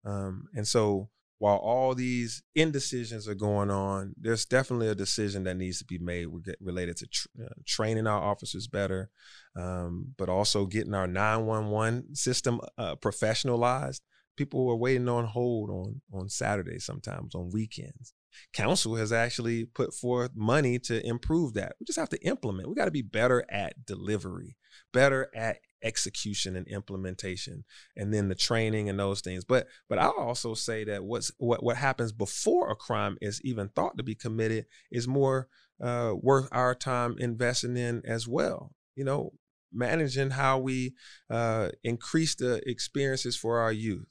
Um, 0.04 0.46
and 0.54 0.66
so, 0.66 1.10
while 1.38 1.56
all 1.56 1.94
these 1.94 2.42
indecisions 2.54 3.26
are 3.26 3.34
going 3.34 3.70
on, 3.70 4.14
there's 4.18 4.44
definitely 4.44 4.88
a 4.88 4.94
decision 4.94 5.44
that 5.44 5.56
needs 5.56 5.78
to 5.78 5.84
be 5.84 5.98
made 5.98 6.28
related 6.60 6.96
to 6.98 7.06
tr- 7.06 7.28
uh, 7.42 7.54
training 7.66 8.06
our 8.06 8.22
officers 8.22 8.68
better, 8.68 9.10
um, 9.56 10.14
but 10.16 10.28
also 10.28 10.66
getting 10.66 10.94
our 10.94 11.06
911 11.06 12.14
system 12.14 12.60
uh, 12.78 12.94
professionalized. 12.96 14.00
People 14.40 14.64
were 14.64 14.74
waiting 14.74 15.06
on 15.06 15.26
hold 15.26 15.68
on 15.68 16.00
on 16.14 16.30
Saturdays, 16.30 16.86
sometimes 16.86 17.34
on 17.34 17.50
weekends. 17.50 18.14
Council 18.54 18.96
has 18.96 19.12
actually 19.12 19.66
put 19.66 19.92
forth 19.92 20.30
money 20.34 20.78
to 20.78 21.06
improve 21.06 21.52
that. 21.52 21.74
We 21.78 21.84
just 21.84 21.98
have 21.98 22.08
to 22.08 22.26
implement. 22.26 22.66
We 22.66 22.74
got 22.74 22.86
to 22.86 22.90
be 22.90 23.02
better 23.02 23.44
at 23.50 23.84
delivery, 23.84 24.56
better 24.94 25.28
at 25.34 25.58
execution 25.82 26.56
and 26.56 26.66
implementation, 26.68 27.64
and 27.94 28.14
then 28.14 28.30
the 28.30 28.34
training 28.34 28.88
and 28.88 28.98
those 28.98 29.20
things. 29.20 29.44
But 29.44 29.66
but 29.90 29.98
I'll 29.98 30.16
also 30.18 30.54
say 30.54 30.84
that 30.84 31.04
what's 31.04 31.30
what 31.36 31.62
what 31.62 31.76
happens 31.76 32.10
before 32.10 32.70
a 32.70 32.76
crime 32.76 33.18
is 33.20 33.42
even 33.44 33.68
thought 33.68 33.98
to 33.98 34.02
be 34.02 34.14
committed 34.14 34.64
is 34.90 35.06
more 35.06 35.48
uh, 35.84 36.14
worth 36.18 36.48
our 36.50 36.74
time 36.74 37.16
investing 37.18 37.76
in 37.76 38.00
as 38.06 38.26
well. 38.26 38.72
You 38.96 39.04
know, 39.04 39.34
managing 39.70 40.30
how 40.30 40.58
we 40.58 40.94
uh, 41.28 41.68
increase 41.84 42.34
the 42.34 42.62
experiences 42.68 43.36
for 43.36 43.58
our 43.58 43.72
youth, 43.72 44.06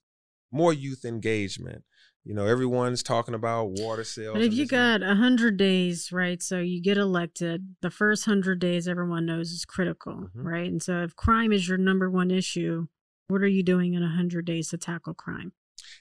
more 0.52 0.74
youth 0.74 1.06
engagement, 1.06 1.84
you 2.24 2.34
know, 2.34 2.46
everyone's 2.46 3.02
talking 3.02 3.34
about 3.34 3.72
water 3.80 4.04
sales. 4.04 4.34
But 4.34 4.44
if 4.44 4.54
you 4.54 4.68
got 4.68 5.02
a 5.02 5.16
hundred 5.16 5.58
days, 5.58 6.12
right? 6.12 6.42
So 6.42 6.60
you 6.60 6.82
get 6.82 6.98
elected, 6.98 7.76
the 7.82 7.90
first 7.90 8.26
hundred 8.26 8.60
days 8.60 8.88
everyone 8.88 9.26
knows 9.26 9.52
is 9.52 9.66
critical, 9.66 10.14
mm-hmm. 10.14 10.48
right? 10.48 10.70
And 10.70 10.84
so 10.84 11.02
if 11.04 11.16
crime 11.16 11.52
is 11.52 11.68
your 11.68 11.78
number 11.78 12.10
one 12.10 12.30
issue, 12.30 12.88
what 13.30 13.42
are 13.42 13.48
you 13.48 13.64
doing 13.64 13.94
in 13.94 14.04
a 14.04 14.10
hundred 14.10 14.46
days 14.46 14.70
to 14.70 14.78
tackle 14.78 15.14
crime? 15.14 15.54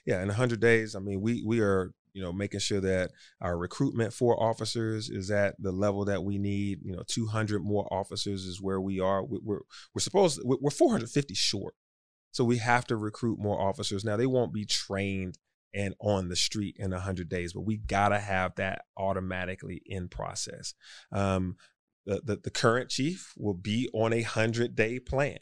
Yeah, 0.05 0.21
in 0.21 0.29
a 0.29 0.33
hundred 0.33 0.59
days, 0.59 0.95
I 0.95 0.99
mean, 0.99 1.21
we 1.21 1.43
we 1.45 1.61
are 1.61 1.93
you 2.13 2.21
know 2.21 2.33
making 2.33 2.59
sure 2.59 2.81
that 2.81 3.11
our 3.41 3.57
recruitment 3.57 4.13
for 4.13 4.41
officers 4.41 5.09
is 5.09 5.31
at 5.31 5.55
the 5.59 5.71
level 5.71 6.05
that 6.05 6.23
we 6.23 6.37
need. 6.37 6.79
You 6.83 6.95
know, 6.95 7.03
200 7.07 7.63
more 7.63 7.87
officers 7.91 8.45
is 8.45 8.61
where 8.61 8.81
we 8.81 8.99
are. 8.99 9.23
We're 9.23 9.61
we're 9.95 10.01
supposed 10.01 10.41
we're 10.43 10.69
450 10.69 11.33
short, 11.33 11.75
so 12.31 12.43
we 12.43 12.57
have 12.57 12.85
to 12.85 12.95
recruit 12.95 13.39
more 13.39 13.59
officers. 13.59 14.03
Now 14.03 14.17
they 14.17 14.25
won't 14.25 14.53
be 14.53 14.65
trained 14.65 15.37
and 15.73 15.93
on 15.99 16.29
the 16.29 16.35
street 16.35 16.75
in 16.79 16.91
100 16.91 17.29
days 17.29 17.53
but 17.53 17.61
we 17.61 17.77
gotta 17.77 18.19
have 18.19 18.55
that 18.55 18.85
automatically 18.97 19.81
in 19.85 20.07
process 20.07 20.73
um, 21.11 21.55
the, 22.05 22.21
the, 22.23 22.35
the 22.37 22.49
current 22.49 22.89
chief 22.89 23.33
will 23.37 23.53
be 23.53 23.87
on 23.93 24.13
a 24.13 24.21
100 24.21 24.75
day 24.75 24.99
plan 24.99 25.37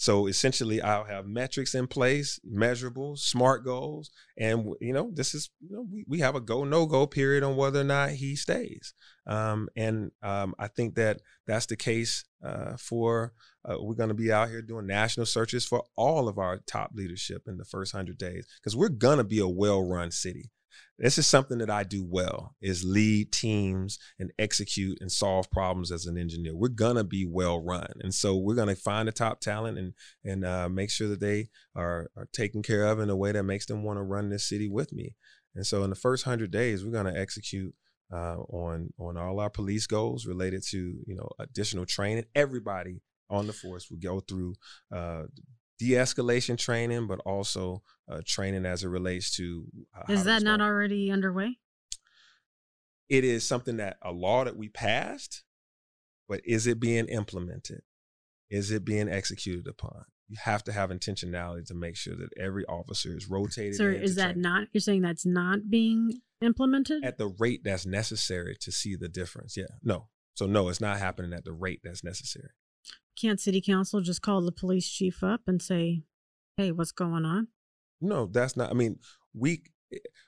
so 0.00 0.28
essentially, 0.28 0.80
I'll 0.80 1.04
have 1.04 1.26
metrics 1.26 1.74
in 1.74 1.86
place, 1.86 2.40
measurable, 2.42 3.16
smart 3.16 3.66
goals, 3.66 4.10
and 4.38 4.72
you 4.80 4.94
know, 4.94 5.10
this 5.12 5.34
is 5.34 5.50
you 5.60 5.76
know, 5.76 5.86
we, 5.92 6.06
we 6.08 6.20
have 6.20 6.34
a 6.34 6.40
go 6.40 6.64
no 6.64 6.86
go 6.86 7.06
period 7.06 7.42
on 7.44 7.54
whether 7.54 7.82
or 7.82 7.84
not 7.84 8.12
he 8.12 8.34
stays. 8.34 8.94
Um, 9.26 9.68
and 9.76 10.10
um, 10.22 10.54
I 10.58 10.68
think 10.68 10.94
that 10.94 11.20
that's 11.46 11.66
the 11.66 11.76
case 11.76 12.24
uh, 12.42 12.78
for 12.78 13.34
uh, 13.62 13.76
we're 13.78 13.94
going 13.94 14.08
to 14.08 14.14
be 14.14 14.32
out 14.32 14.48
here 14.48 14.62
doing 14.62 14.86
national 14.86 15.26
searches 15.26 15.66
for 15.66 15.84
all 15.96 16.28
of 16.28 16.38
our 16.38 16.60
top 16.66 16.92
leadership 16.94 17.42
in 17.46 17.58
the 17.58 17.66
first 17.66 17.92
hundred 17.92 18.16
days 18.16 18.46
because 18.58 18.74
we're 18.74 18.88
going 18.88 19.18
to 19.18 19.24
be 19.24 19.38
a 19.38 19.46
well 19.46 19.82
run 19.82 20.10
city 20.10 20.48
this 21.00 21.16
is 21.16 21.26
something 21.26 21.58
that 21.58 21.70
I 21.70 21.82
do 21.82 22.04
well 22.04 22.54
is 22.60 22.84
lead 22.84 23.32
teams 23.32 23.98
and 24.18 24.30
execute 24.38 24.98
and 25.00 25.10
solve 25.10 25.50
problems 25.50 25.90
as 25.90 26.04
an 26.04 26.18
engineer. 26.18 26.54
We're 26.54 26.68
gonna 26.68 27.04
be 27.04 27.24
well 27.24 27.58
run, 27.58 27.90
and 28.00 28.14
so 28.14 28.36
we're 28.36 28.54
gonna 28.54 28.76
find 28.76 29.08
the 29.08 29.12
top 29.12 29.40
talent 29.40 29.78
and 29.78 29.94
and 30.24 30.44
uh, 30.44 30.68
make 30.68 30.90
sure 30.90 31.08
that 31.08 31.20
they 31.20 31.48
are 31.74 32.10
are 32.16 32.28
taken 32.34 32.62
care 32.62 32.84
of 32.84 33.00
in 33.00 33.08
a 33.08 33.16
way 33.16 33.32
that 33.32 33.44
makes 33.44 33.64
them 33.64 33.82
want 33.82 33.96
to 33.96 34.02
run 34.02 34.28
this 34.28 34.46
city 34.46 34.68
with 34.68 34.92
me. 34.92 35.16
And 35.54 35.66
so 35.66 35.82
in 35.84 35.90
the 35.90 35.96
first 35.96 36.24
hundred 36.24 36.50
days, 36.50 36.84
we're 36.84 36.92
gonna 36.92 37.16
execute 37.16 37.74
uh, 38.12 38.36
on 38.50 38.92
on 38.98 39.16
all 39.16 39.40
our 39.40 39.50
police 39.50 39.86
goals 39.86 40.26
related 40.26 40.62
to 40.68 40.78
you 41.06 41.14
know 41.14 41.28
additional 41.38 41.86
training. 41.86 42.26
Everybody 42.34 43.00
on 43.30 43.46
the 43.46 43.52
force 43.54 43.90
will 43.90 43.98
go 43.98 44.20
through 44.20 44.54
uh, 44.94 45.22
de-escalation 45.80 46.58
training, 46.58 47.06
but 47.06 47.20
also 47.20 47.82
uh, 48.10 48.20
training 48.26 48.66
as 48.66 48.84
it 48.84 48.88
relates 48.88 49.34
to. 49.36 49.64
Uh, 49.96 50.12
is 50.12 50.24
that 50.24 50.42
not 50.42 50.60
already 50.60 51.10
underway? 51.10 51.58
It 53.08 53.24
is 53.24 53.46
something 53.46 53.78
that 53.78 53.96
a 54.02 54.12
law 54.12 54.44
that 54.44 54.56
we 54.56 54.68
passed, 54.68 55.42
but 56.28 56.42
is 56.44 56.66
it 56.66 56.78
being 56.78 57.06
implemented? 57.06 57.80
Is 58.50 58.70
it 58.70 58.84
being 58.84 59.08
executed 59.08 59.66
upon? 59.66 60.04
You 60.28 60.36
have 60.44 60.62
to 60.64 60.72
have 60.72 60.90
intentionality 60.90 61.66
to 61.66 61.74
make 61.74 61.96
sure 61.96 62.14
that 62.14 62.28
every 62.38 62.64
officer 62.66 63.16
is 63.16 63.28
rotated. 63.28 63.76
So 63.76 63.86
is 63.86 64.16
that 64.16 64.34
training. 64.34 64.42
not? 64.42 64.68
You're 64.72 64.80
saying 64.82 65.00
that's 65.00 65.26
not 65.26 65.70
being 65.70 66.20
implemented 66.42 67.04
at 67.04 67.18
the 67.18 67.34
rate 67.38 67.62
that's 67.64 67.86
necessary 67.86 68.54
to 68.60 68.70
see 68.70 68.96
the 68.96 69.08
difference? 69.08 69.56
Yeah, 69.56 69.64
no. 69.82 70.08
So 70.34 70.46
no, 70.46 70.68
it's 70.68 70.80
not 70.80 70.98
happening 70.98 71.32
at 71.32 71.44
the 71.44 71.52
rate 71.52 71.80
that's 71.82 72.04
necessary. 72.04 72.50
Can't 73.20 73.40
city 73.40 73.60
council 73.60 74.00
just 74.00 74.22
call 74.22 74.40
the 74.40 74.52
police 74.52 74.88
chief 74.88 75.22
up 75.22 75.42
and 75.46 75.60
say, 75.60 76.04
"Hey, 76.56 76.72
what's 76.72 76.92
going 76.92 77.24
on?" 77.24 77.48
No, 78.00 78.26
that's 78.26 78.56
not. 78.56 78.70
I 78.70 78.74
mean, 78.74 78.98
we 79.34 79.62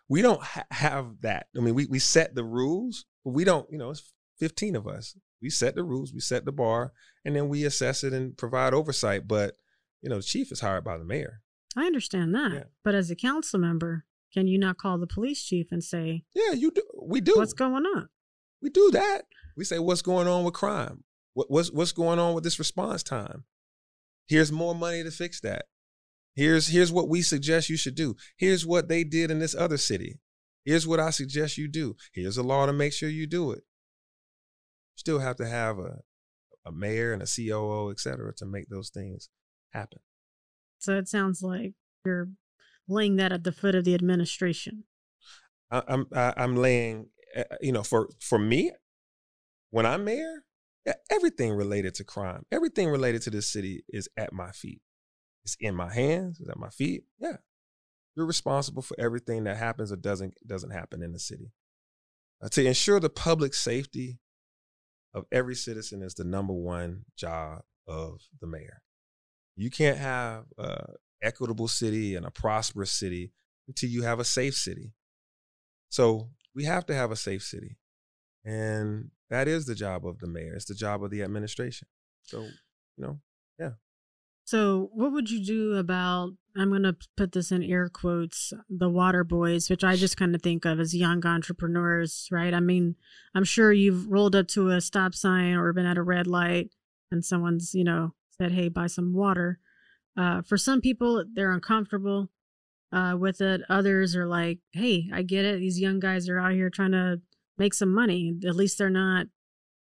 we 0.09 0.23
don't 0.23 0.43
ha- 0.43 0.67
have 0.71 1.21
that. 1.23 1.47
I 1.57 1.61
mean, 1.61 1.75
we 1.75 1.87
we 1.87 1.99
set 1.99 2.35
the 2.35 2.45
rules, 2.45 3.07
but 3.25 3.31
we 3.31 3.45
don't. 3.45 3.71
You 3.71 3.79
know, 3.79 3.91
it's 3.91 4.13
fifteen 4.39 4.77
of 4.77 4.87
us. 4.87 5.17
We 5.41 5.51
set 5.51 5.75
the 5.75 5.83
rules, 5.83 6.13
we 6.13 6.21
set 6.21 6.45
the 6.45 6.53
bar, 6.53 6.93
and 7.25 7.35
then 7.35 7.49
we 7.49 7.65
assess 7.65 8.05
it 8.05 8.13
and 8.13 8.37
provide 8.37 8.75
oversight. 8.75 9.27
But 9.27 9.57
you 10.03 10.11
know, 10.11 10.17
the 10.17 10.23
chief 10.23 10.53
is 10.53 10.61
hired 10.61 10.85
by 10.85 10.99
the 10.99 11.05
mayor. 11.05 11.43
I 11.77 11.87
understand 11.87 12.35
that, 12.35 12.53
yeah. 12.53 12.65
but 12.85 12.95
as 12.95 13.11
a 13.11 13.17
council 13.17 13.59
member, 13.59 14.05
can 14.35 14.47
you 14.47 14.59
not 14.59 14.77
call 14.77 14.99
the 14.99 15.07
police 15.07 15.43
chief 15.43 15.69
and 15.73 15.83
say, 15.83 16.25
"Yeah, 16.35 16.53
you 16.53 16.71
do. 16.71 16.83
We 17.03 17.21
do. 17.21 17.35
What's 17.37 17.55
going 17.55 17.87
on?" 17.87 18.09
We 18.61 18.71
do 18.71 18.91
that. 18.93 19.23
We 19.57 19.65
say, 19.65 19.79
"What's 19.79 20.03
going 20.03 20.29
on 20.29 20.45
with 20.45 20.55
crime? 20.55 21.05
What, 21.35 21.51
what's 21.51 21.71
what's 21.73 21.93
going 21.93 22.19
on 22.19 22.35
with 22.35 22.45
this 22.45 22.59
response 22.59 23.03
time? 23.03 23.45
Here's 24.29 24.53
more 24.53 24.75
money 24.75 25.03
to 25.03 25.11
fix 25.11 25.41
that. 25.41 25.67
Here's 26.35 26.69
here's 26.69 26.93
what 26.93 27.09
we 27.09 27.23
suggest 27.23 27.69
you 27.69 27.77
should 27.77 27.95
do. 27.95 28.17
Here's 28.37 28.67
what 28.67 28.89
they 28.89 29.05
did 29.05 29.31
in 29.31 29.39
this 29.39 29.55
other 29.55 29.77
city. 29.77 30.21
Here's 30.65 30.87
what 30.87 31.01
I 31.01 31.11
suggest 31.11 31.59
you 31.59 31.69
do. 31.69 31.97
Here's 32.13 32.37
a 32.37 32.43
law 32.43 32.67
to 32.67 32.73
make 32.73 32.93
sure 32.93 33.09
you 33.09 33.27
do 33.27 33.53
it. 33.53 33.65
Still 34.97 35.19
have 35.19 35.37
to 35.37 35.49
have 35.49 35.79
a 35.79 36.01
a 36.65 36.73
mayor 36.73 37.13
and 37.13 37.23
a 37.23 37.27
COO, 37.27 37.91
et 37.91 37.99
cetera, 37.99 38.33
to 38.35 38.47
make 38.47 38.69
those 38.69 38.89
things 38.89 39.29
happen. 39.73 39.99
So 40.79 40.97
it 40.97 41.09
sounds 41.09 41.43
like 41.43 41.75
you're 42.05 42.29
laying 42.89 43.17
that 43.17 43.33
at 43.33 43.45
the 43.45 43.53
foot 43.53 43.75
of 43.75 43.85
the 43.85 43.95
administration. 43.95 44.85
I, 45.71 45.83
I'm 45.89 46.07
I, 46.15 46.35
I'm 46.37 46.57
laying, 46.57 47.09
eh, 47.35 47.45
you 47.61 47.73
know, 47.73 47.83
for 47.83 48.09
for 48.21 48.39
me, 48.39 48.73
when 49.71 49.87
I'm 49.87 50.05
mayor, 50.05 50.45
everything 51.11 51.53
related 51.53 51.95
to 51.97 52.05
crime, 52.05 52.45
everything 52.51 52.89
related 52.89 53.23
to 53.23 53.31
this 53.31 53.53
city 53.53 53.85
is 53.89 54.09
at 54.17 54.33
my 54.33 54.51
feet. 54.51 54.81
It's 55.45 55.57
in 55.61 55.75
my 55.75 55.93
hands, 55.93 56.41
it's 56.41 56.49
at 56.49 56.59
my 56.59 56.71
feet. 56.71 57.05
Yeah. 57.19 57.37
you're 58.17 58.27
responsible 58.27 58.83
for 58.83 58.97
everything 58.99 59.45
that 59.45 59.57
happens 59.57 59.93
or 59.93 59.97
doesn't 59.97 60.35
doesn't 60.47 60.71
happen 60.71 61.03
in 61.03 61.13
the 61.13 61.19
city. 61.19 61.53
Uh, 62.43 62.49
to 62.49 62.67
ensure 62.67 63.01
the 63.01 63.11
public 63.11 63.55
safety 63.55 64.19
of 65.15 65.25
every 65.31 65.55
citizen 65.55 66.03
is 66.03 66.15
the 66.15 66.25
number 66.25 66.53
one 66.53 67.05
job 67.17 67.63
of 67.87 68.21
the 68.41 68.47
mayor. 68.47 68.83
You 69.57 69.71
can't 69.71 69.99
have 69.99 70.45
a 70.59 70.95
equitable 71.23 71.69
city 71.69 72.15
and 72.15 72.27
a 72.27 72.31
prosperous 72.31 72.91
city 72.91 73.33
until 73.69 73.89
you 73.91 74.03
have 74.03 74.19
a 74.19 74.25
safe 74.25 74.55
city. 74.55 74.93
So 75.89 76.31
we 76.55 76.65
have 76.65 76.87
to 76.87 76.95
have 76.95 77.11
a 77.11 77.17
safe 77.17 77.43
city. 77.43 77.77
And 78.45 79.11
that 79.33 79.49
is 79.49 79.65
the 79.65 79.75
job 79.75 80.07
of 80.07 80.19
the 80.19 80.27
mayor. 80.27 80.53
It's 80.55 80.67
the 80.67 80.75
job 80.75 81.03
of 81.03 81.11
the 81.11 81.23
administration. 81.23 81.89
So, 82.23 82.43
you 82.43 82.53
know, 82.99 83.19
yeah. 83.59 83.71
So, 84.45 84.91
what 84.93 85.11
would 85.11 85.31
you 85.31 85.43
do 85.43 85.77
about? 85.77 86.33
I'm 86.55 86.69
going 86.69 86.83
to 86.83 86.95
put 87.17 87.33
this 87.33 87.51
in 87.51 87.63
air 87.63 87.89
quotes, 87.89 88.53
the 88.69 88.91
water 88.91 89.25
boys, 89.25 89.71
which 89.71 89.83
I 89.83 89.97
just 89.97 90.19
kind 90.19 90.35
of 90.35 90.43
think 90.43 90.67
of 90.67 90.79
as 90.79 90.95
young 90.95 91.25
entrepreneurs, 91.25 92.29
right? 92.31 92.53
I 92.53 92.61
mean, 92.61 92.97
I'm 93.35 93.45
sure 93.45 93.73
you've 93.73 94.07
rolled 94.07 94.37
up 94.37 94.49
to 94.49 94.69
a 94.69 94.83
stop 94.83 95.15
sign 95.15 95.55
or 95.55 95.73
been 95.73 95.87
at 95.87 95.97
a 95.97 96.03
red 96.03 96.27
light 96.27 96.71
and 97.11 97.25
someone's, 97.25 97.75
you 97.75 97.85
know, 97.85 98.13
said, 98.37 98.53
hey, 98.53 98.69
buy 98.69 98.87
some 98.87 99.15
water. 99.15 99.61
Uh, 100.15 100.43
for 100.43 100.59
some 100.59 100.83
people, 100.83 101.25
they're 101.35 101.53
uncomfortable 101.53 102.29
uh, 102.93 103.17
with 103.19 103.41
it. 103.41 103.63
Others 103.71 104.15
are 104.15 104.27
like, 104.27 104.59
hey, 104.73 105.09
I 105.11 105.23
get 105.23 105.47
it. 105.47 105.61
These 105.61 105.81
young 105.81 106.01
guys 106.01 106.29
are 106.29 106.39
out 106.39 106.53
here 106.53 106.69
trying 106.69 106.93
to 106.93 107.23
make 107.63 107.75
some 107.75 107.95
money. 107.95 108.35
At 108.47 108.57
least 108.57 108.77
they're 108.77 108.91
not 108.91 109.27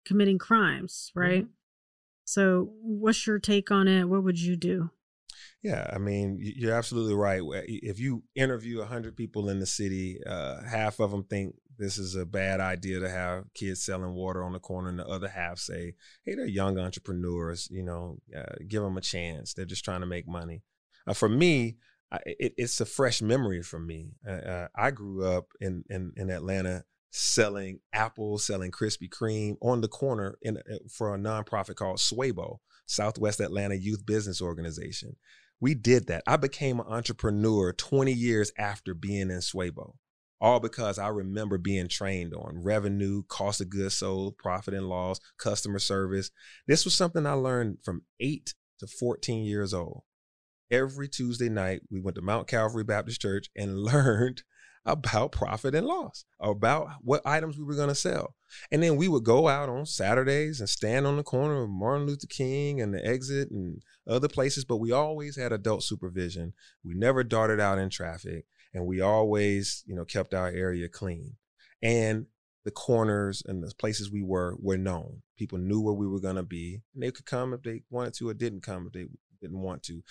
committing 0.06 0.38
crimes, 0.38 1.12
right? 1.14 1.42
Mm-hmm. 1.42 1.50
So, 2.24 2.70
what's 2.80 3.26
your 3.26 3.38
take 3.38 3.70
on 3.70 3.86
it? 3.86 4.08
What 4.08 4.24
would 4.24 4.40
you 4.40 4.56
do? 4.56 4.90
Yeah, 5.62 5.88
I 5.92 5.98
mean, 5.98 6.38
you're 6.40 6.74
absolutely 6.74 7.14
right. 7.14 7.42
If 7.66 8.00
you 8.00 8.22
interview 8.34 8.78
100 8.78 9.16
people 9.16 9.48
in 9.48 9.60
the 9.60 9.66
city, 9.66 10.18
uh, 10.26 10.62
half 10.62 11.00
of 11.00 11.10
them 11.10 11.24
think 11.24 11.54
this 11.78 11.98
is 11.98 12.14
a 12.14 12.24
bad 12.24 12.60
idea 12.60 13.00
to 13.00 13.10
have 13.10 13.44
kids 13.54 13.84
selling 13.84 14.14
water 14.14 14.42
on 14.42 14.52
the 14.52 14.58
corner, 14.58 14.88
and 14.88 14.98
the 14.98 15.06
other 15.06 15.28
half 15.28 15.58
say, 15.58 15.94
hey, 16.24 16.34
they're 16.34 16.46
young 16.46 16.78
entrepreneurs, 16.78 17.68
you 17.70 17.82
know, 17.82 18.18
uh, 18.36 18.54
give 18.66 18.82
them 18.82 18.96
a 18.96 19.02
chance. 19.02 19.52
They're 19.52 19.66
just 19.66 19.84
trying 19.84 20.00
to 20.00 20.06
make 20.06 20.26
money. 20.26 20.62
Uh, 21.06 21.14
for 21.14 21.28
me, 21.28 21.76
it, 22.24 22.54
it's 22.56 22.80
a 22.80 22.86
fresh 22.86 23.20
memory 23.20 23.62
for 23.62 23.78
me. 23.78 24.12
Uh, 24.26 24.32
uh, 24.32 24.68
I 24.74 24.90
grew 24.90 25.24
up 25.26 25.46
in, 25.60 25.84
in, 25.90 26.12
in 26.16 26.30
Atlanta 26.30 26.84
selling 27.16 27.80
apples, 27.94 28.46
selling 28.46 28.70
Krispy 28.70 29.08
Kreme 29.08 29.56
on 29.62 29.80
the 29.80 29.88
corner 29.88 30.36
in, 30.42 30.58
uh, 30.58 30.76
for 30.90 31.14
a 31.14 31.18
nonprofit 31.18 31.76
called 31.76 31.96
SWAYBO, 31.96 32.58
Southwest 32.86 33.40
Atlanta 33.40 33.74
Youth 33.74 34.04
Business 34.04 34.42
Organization. 34.42 35.16
We 35.58 35.74
did 35.74 36.08
that. 36.08 36.22
I 36.26 36.36
became 36.36 36.78
an 36.78 36.86
entrepreneur 36.86 37.72
20 37.72 38.12
years 38.12 38.52
after 38.58 38.92
being 38.92 39.30
in 39.30 39.38
SWAYBO, 39.38 39.94
all 40.42 40.60
because 40.60 40.98
I 40.98 41.08
remember 41.08 41.56
being 41.56 41.88
trained 41.88 42.34
on 42.34 42.62
revenue, 42.62 43.22
cost 43.28 43.62
of 43.62 43.70
goods 43.70 43.96
sold, 43.96 44.36
profit 44.36 44.74
and 44.74 44.86
loss, 44.86 45.18
customer 45.38 45.78
service. 45.78 46.30
This 46.66 46.84
was 46.84 46.94
something 46.94 47.24
I 47.24 47.32
learned 47.32 47.78
from 47.82 48.02
eight 48.20 48.52
to 48.80 48.86
14 48.86 49.44
years 49.44 49.72
old. 49.72 50.02
Every 50.70 51.08
Tuesday 51.08 51.48
night, 51.48 51.80
we 51.90 51.98
went 51.98 52.16
to 52.16 52.22
Mount 52.22 52.46
Calvary 52.46 52.84
Baptist 52.84 53.22
Church 53.22 53.48
and 53.56 53.78
learned 53.82 54.42
about 54.86 55.32
profit 55.32 55.74
and 55.74 55.86
loss, 55.86 56.24
about 56.40 56.88
what 57.02 57.20
items 57.26 57.58
we 57.58 57.64
were 57.64 57.74
going 57.74 57.88
to 57.88 57.94
sell. 57.94 58.36
And 58.70 58.82
then 58.82 58.96
we 58.96 59.08
would 59.08 59.24
go 59.24 59.48
out 59.48 59.68
on 59.68 59.84
Saturdays 59.84 60.60
and 60.60 60.68
stand 60.68 61.06
on 61.06 61.16
the 61.16 61.24
corner 61.24 61.62
of 61.62 61.68
Martin 61.68 62.06
Luther 62.06 62.28
King 62.28 62.80
and 62.80 62.94
the 62.94 63.04
exit 63.04 63.50
and 63.50 63.82
other 64.08 64.28
places, 64.28 64.64
but 64.64 64.76
we 64.76 64.92
always 64.92 65.36
had 65.36 65.52
adult 65.52 65.82
supervision. 65.82 66.52
We 66.84 66.94
never 66.94 67.24
darted 67.24 67.60
out 67.60 67.78
in 67.78 67.90
traffic 67.90 68.46
and 68.72 68.86
we 68.86 69.00
always, 69.00 69.82
you 69.86 69.96
know, 69.96 70.04
kept 70.04 70.32
our 70.32 70.48
area 70.48 70.88
clean. 70.88 71.34
And 71.82 72.26
the 72.64 72.70
corners 72.70 73.42
and 73.44 73.62
the 73.62 73.72
places 73.74 74.10
we 74.10 74.22
were 74.22 74.56
were 74.60 74.78
known. 74.78 75.22
People 75.36 75.58
knew 75.58 75.80
where 75.80 75.94
we 75.94 76.06
were 76.06 76.20
going 76.20 76.36
to 76.36 76.42
be 76.44 76.82
and 76.94 77.02
they 77.02 77.10
could 77.10 77.26
come 77.26 77.52
if 77.52 77.62
they 77.62 77.82
wanted 77.90 78.14
to 78.14 78.28
or 78.28 78.34
didn't 78.34 78.62
come 78.62 78.86
if 78.86 78.92
they 78.92 79.06
didn't 79.40 79.60
want 79.60 79.82
to. 79.84 80.02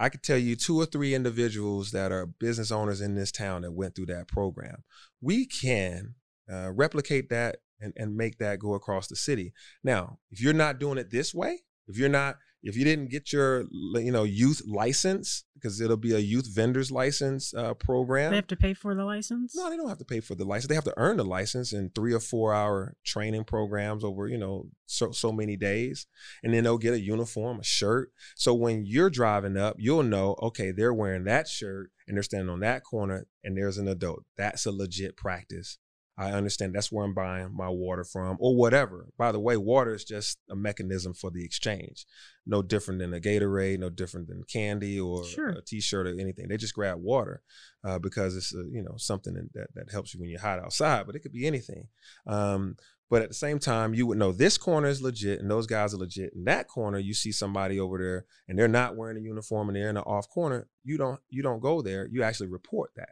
I 0.00 0.08
could 0.08 0.22
tell 0.22 0.38
you 0.38 0.56
two 0.56 0.80
or 0.80 0.86
three 0.86 1.14
individuals 1.14 1.90
that 1.90 2.10
are 2.10 2.24
business 2.24 2.72
owners 2.72 3.02
in 3.02 3.14
this 3.14 3.30
town 3.30 3.62
that 3.62 3.72
went 3.72 3.94
through 3.94 4.06
that 4.06 4.28
program. 4.28 4.82
We 5.20 5.44
can 5.44 6.14
uh, 6.50 6.70
replicate 6.72 7.28
that 7.28 7.58
and, 7.80 7.92
and 7.96 8.16
make 8.16 8.38
that 8.38 8.60
go 8.60 8.72
across 8.72 9.08
the 9.08 9.16
city. 9.16 9.52
Now, 9.84 10.18
if 10.30 10.40
you're 10.40 10.54
not 10.54 10.80
doing 10.80 10.96
it 10.96 11.10
this 11.10 11.34
way, 11.34 11.60
if 11.86 11.98
you're 11.98 12.08
not 12.08 12.36
if 12.62 12.76
you 12.76 12.84
didn't 12.84 13.10
get 13.10 13.32
your 13.32 13.64
you 13.94 14.12
know 14.12 14.24
youth 14.24 14.62
license 14.66 15.44
because 15.54 15.80
it'll 15.80 15.96
be 15.96 16.14
a 16.14 16.18
youth 16.18 16.48
vendors 16.54 16.90
license 16.90 17.52
uh, 17.54 17.74
program. 17.74 18.30
They 18.30 18.36
have 18.36 18.46
to 18.48 18.56
pay 18.56 18.74
for 18.74 18.94
the 18.94 19.04
license? 19.04 19.54
No 19.54 19.68
they 19.70 19.76
don't 19.76 19.88
have 19.88 19.98
to 19.98 20.04
pay 20.04 20.20
for 20.20 20.34
the 20.34 20.44
license. 20.44 20.68
They 20.68 20.74
have 20.74 20.84
to 20.84 20.94
earn 20.96 21.16
the 21.16 21.24
license 21.24 21.72
in 21.72 21.90
three 21.90 22.12
or 22.12 22.20
four 22.20 22.54
hour 22.54 22.96
training 23.04 23.44
programs 23.44 24.04
over 24.04 24.28
you 24.28 24.38
know 24.38 24.66
so, 24.86 25.10
so 25.10 25.32
many 25.32 25.56
days. 25.56 26.06
And 26.42 26.52
then 26.52 26.64
they'll 26.64 26.78
get 26.78 26.94
a 26.94 27.00
uniform 27.00 27.60
a 27.60 27.64
shirt. 27.64 28.12
So 28.36 28.54
when 28.54 28.84
you're 28.84 29.10
driving 29.10 29.56
up 29.56 29.76
you'll 29.78 30.02
know 30.02 30.36
okay 30.42 30.72
they're 30.72 30.94
wearing 30.94 31.24
that 31.24 31.48
shirt 31.48 31.90
and 32.06 32.16
they're 32.16 32.22
standing 32.22 32.50
on 32.50 32.60
that 32.60 32.84
corner 32.84 33.26
and 33.44 33.56
there's 33.56 33.78
an 33.78 33.88
adult. 33.88 34.24
That's 34.36 34.66
a 34.66 34.72
legit 34.72 35.16
practice 35.16 35.78
I 36.20 36.32
understand 36.32 36.74
that's 36.74 36.92
where 36.92 37.06
I'm 37.06 37.14
buying 37.14 37.56
my 37.56 37.70
water 37.70 38.04
from 38.04 38.36
or 38.40 38.54
whatever. 38.54 39.06
By 39.16 39.32
the 39.32 39.40
way, 39.40 39.56
water 39.56 39.94
is 39.94 40.04
just 40.04 40.36
a 40.50 40.54
mechanism 40.54 41.14
for 41.14 41.30
the 41.30 41.42
exchange. 41.42 42.04
No 42.44 42.60
different 42.60 43.00
than 43.00 43.14
a 43.14 43.20
Gatorade, 43.20 43.78
no 43.78 43.88
different 43.88 44.28
than 44.28 44.44
candy 44.44 45.00
or 45.00 45.24
sure. 45.24 45.48
a 45.48 45.62
t-shirt 45.62 46.06
or 46.06 46.20
anything. 46.20 46.48
They 46.48 46.58
just 46.58 46.74
grab 46.74 46.98
water 47.00 47.40
uh, 47.84 47.98
because 47.98 48.36
it's 48.36 48.54
a, 48.54 48.64
you 48.70 48.82
know 48.82 48.96
something 48.98 49.32
that 49.54 49.68
that 49.74 49.90
helps 49.90 50.12
you 50.12 50.20
when 50.20 50.28
you're 50.28 50.40
hot 50.40 50.58
outside, 50.58 51.06
but 51.06 51.16
it 51.16 51.20
could 51.20 51.32
be 51.32 51.46
anything. 51.46 51.88
Um, 52.26 52.76
but 53.08 53.22
at 53.22 53.28
the 53.28 53.34
same 53.34 53.58
time, 53.58 53.94
you 53.94 54.06
would 54.06 54.18
know 54.18 54.30
this 54.30 54.58
corner 54.58 54.88
is 54.88 55.00
legit 55.00 55.40
and 55.40 55.50
those 55.50 55.66
guys 55.66 55.94
are 55.94 55.98
legit. 55.98 56.34
In 56.34 56.44
that 56.44 56.68
corner, 56.68 56.98
you 56.98 57.14
see 57.14 57.32
somebody 57.32 57.80
over 57.80 57.96
there 57.96 58.26
and 58.46 58.58
they're 58.58 58.68
not 58.68 58.94
wearing 58.94 59.16
a 59.16 59.20
uniform 59.20 59.70
and 59.70 59.76
they're 59.76 59.88
in 59.88 59.94
the 59.94 60.02
off 60.02 60.28
corner. 60.28 60.68
You 60.84 60.98
don't 60.98 61.20
you 61.30 61.42
don't 61.42 61.60
go 61.60 61.80
there. 61.80 62.06
You 62.10 62.22
actually 62.22 62.48
report 62.48 62.90
that. 62.96 63.08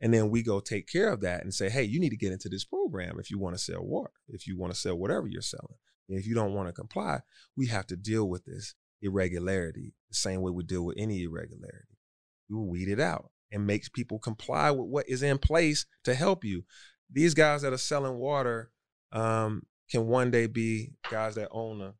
And 0.00 0.14
then 0.14 0.30
we 0.30 0.42
go 0.42 0.60
take 0.60 0.88
care 0.88 1.12
of 1.12 1.20
that 1.20 1.42
and 1.42 1.52
say, 1.52 1.68
hey, 1.68 1.82
you 1.82 2.00
need 2.00 2.10
to 2.10 2.16
get 2.16 2.32
into 2.32 2.48
this 2.48 2.64
program 2.64 3.18
if 3.18 3.30
you 3.30 3.38
want 3.38 3.56
to 3.56 3.62
sell 3.62 3.82
water, 3.82 4.12
if 4.28 4.46
you 4.46 4.58
want 4.58 4.72
to 4.72 4.78
sell 4.78 4.96
whatever 4.96 5.26
you're 5.26 5.42
selling. 5.42 5.76
And 6.08 6.18
if 6.18 6.26
you 6.26 6.34
don't 6.34 6.54
want 6.54 6.68
to 6.68 6.72
comply, 6.72 7.20
we 7.56 7.66
have 7.66 7.86
to 7.88 7.96
deal 7.96 8.28
with 8.28 8.44
this 8.44 8.74
irregularity 9.02 9.94
the 10.08 10.16
same 10.16 10.40
way 10.40 10.50
we 10.50 10.64
deal 10.64 10.84
with 10.84 10.96
any 10.98 11.22
irregularity. 11.22 11.98
We 12.48 12.56
will 12.56 12.68
weed 12.68 12.88
it 12.88 13.00
out 13.00 13.30
and 13.52 13.66
make 13.66 13.92
people 13.92 14.18
comply 14.18 14.70
with 14.70 14.88
what 14.88 15.08
is 15.08 15.22
in 15.22 15.38
place 15.38 15.86
to 16.04 16.14
help 16.14 16.44
you. 16.44 16.64
These 17.12 17.34
guys 17.34 17.62
that 17.62 17.72
are 17.72 17.78
selling 17.78 18.16
water 18.16 18.70
um, 19.12 19.62
can 19.90 20.06
one 20.06 20.30
day 20.30 20.46
be 20.46 20.92
guys 21.10 21.34
that 21.34 21.48
own 21.50 21.80
a 21.80 21.94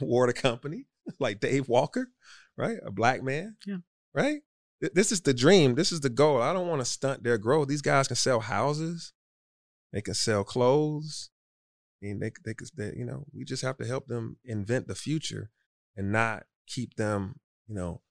water 0.00 0.32
company 0.32 0.86
like 1.20 1.40
Dave 1.40 1.68
Walker, 1.68 2.08
right? 2.56 2.78
A 2.84 2.90
black 2.90 3.22
man, 3.22 3.56
yeah, 3.66 3.78
right? 4.14 4.40
This 4.80 5.12
is 5.12 5.20
the 5.20 5.34
dream. 5.34 5.74
This 5.74 5.92
is 5.92 6.00
the 6.00 6.10
goal. 6.10 6.42
I 6.42 6.52
don't 6.52 6.68
want 6.68 6.80
to 6.80 6.84
stunt 6.84 7.22
their 7.22 7.38
growth. 7.38 7.68
These 7.68 7.82
guys 7.82 8.08
can 8.08 8.16
sell 8.16 8.40
houses. 8.40 9.12
They 9.92 10.02
can 10.02 10.14
sell 10.14 10.44
clothes. 10.44 11.30
I 12.02 12.06
mean, 12.06 12.18
they 12.18 12.32
they 12.44 12.54
they, 12.76 12.96
you 12.96 13.04
know, 13.04 13.24
we 13.32 13.44
just 13.44 13.62
have 13.62 13.78
to 13.78 13.86
help 13.86 14.06
them 14.06 14.36
invent 14.44 14.88
the 14.88 14.94
future 14.94 15.50
and 15.96 16.12
not 16.12 16.44
keep 16.66 16.94
them, 16.96 17.36
you 17.68 17.74
know, 17.74 18.02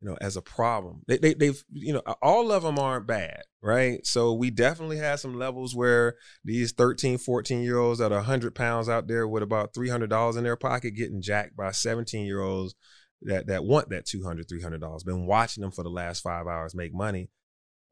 you 0.00 0.08
know, 0.08 0.16
as 0.20 0.36
a 0.36 0.42
problem. 0.42 1.02
They, 1.06 1.18
they 1.18 1.34
they've, 1.34 1.62
you 1.72 1.92
know, 1.92 2.02
all 2.22 2.50
of 2.50 2.62
them 2.62 2.78
aren't 2.78 3.06
bad, 3.06 3.42
right? 3.62 4.04
So 4.06 4.32
we 4.32 4.50
definitely 4.50 4.98
have 4.98 5.20
some 5.20 5.38
levels 5.38 5.76
where 5.76 6.14
these 6.44 6.72
13, 6.72 7.18
14 7.18 7.62
year 7.62 7.78
olds 7.78 7.98
that 7.98 8.12
are 8.12 8.16
100 8.16 8.54
pounds 8.54 8.88
out 8.88 9.06
there 9.06 9.28
with 9.28 9.42
about 9.42 9.74
$300 9.74 10.36
in 10.36 10.44
their 10.44 10.56
pocket 10.56 10.92
getting 10.92 11.22
jacked 11.22 11.56
by 11.56 11.70
17 11.70 12.24
year 12.24 12.40
olds 12.40 12.74
that 13.22 13.46
that 13.46 13.64
want 13.64 13.88
that 13.90 14.06
200 14.06 14.48
300 14.48 14.80
dollars 14.80 15.04
been 15.04 15.26
watching 15.26 15.62
them 15.62 15.70
for 15.70 15.82
the 15.82 15.90
last 15.90 16.20
five 16.20 16.46
hours 16.46 16.74
make 16.74 16.94
money. 16.94 17.30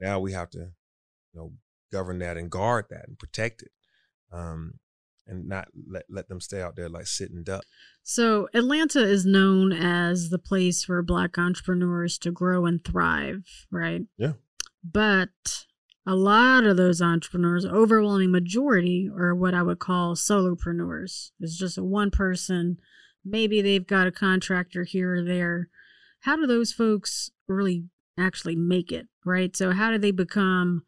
Now 0.01 0.21
we 0.21 0.33
have 0.33 0.51
to 0.51 0.59
you 0.59 1.35
know 1.35 1.53
govern 1.93 2.19
that 2.19 2.37
and 2.37 2.51
guard 2.51 2.87
that 2.91 3.07
and 3.07 3.19
protect 3.19 3.63
it 3.63 3.71
um, 4.33 4.75
and 5.27 5.49
not 5.49 5.69
let, 5.89 6.05
let 6.11 6.29
them 6.29 6.41
stay 6.41 6.61
out 6.61 6.77
there 6.77 6.89
like 6.89 7.07
sitting 7.07 7.43
duck. 7.43 7.65
So 8.03 8.49
atlanta 8.53 9.03
is 9.03 9.25
known 9.25 9.73
as 9.73 10.31
the 10.31 10.39
place 10.39 10.85
for 10.85 11.03
black 11.03 11.39
entrepreneurs 11.39 12.19
to 12.19 12.31
grow 12.31 12.67
and 12.67 12.85
thrive 12.85 13.45
right? 13.71 14.03
Yeah. 14.19 14.33
But 14.83 15.31
a 16.07 16.15
lot 16.15 16.65
of 16.65 16.77
those 16.77 17.01
entrepreneurs 17.01 17.65
overwhelming 17.65 18.31
majority 18.31 19.09
are 19.17 19.35
what 19.35 19.55
i 19.55 19.63
would 19.63 19.79
call 19.79 20.15
solopreneurs. 20.15 21.31
It's 21.41 21.57
just 21.57 21.79
a 21.79 21.85
one 21.85 22.11
person 22.11 22.79
maybe 23.25 23.63
they've 23.63 23.87
got 23.87 24.07
a 24.07 24.13
contractor 24.13 24.85
here 24.85 25.15
or 25.15 25.25
there. 25.25 25.69
How 26.21 26.37
do 26.37 26.47
those 26.47 26.73
folks 26.73 27.31
really 27.49 27.85
actually 28.19 28.57
make 28.57 28.93
it, 28.93 29.07
right? 29.25 29.57
So, 29.57 29.73
how 29.73 29.91
do 29.91 29.99
they 29.99 30.11
become 30.11 30.83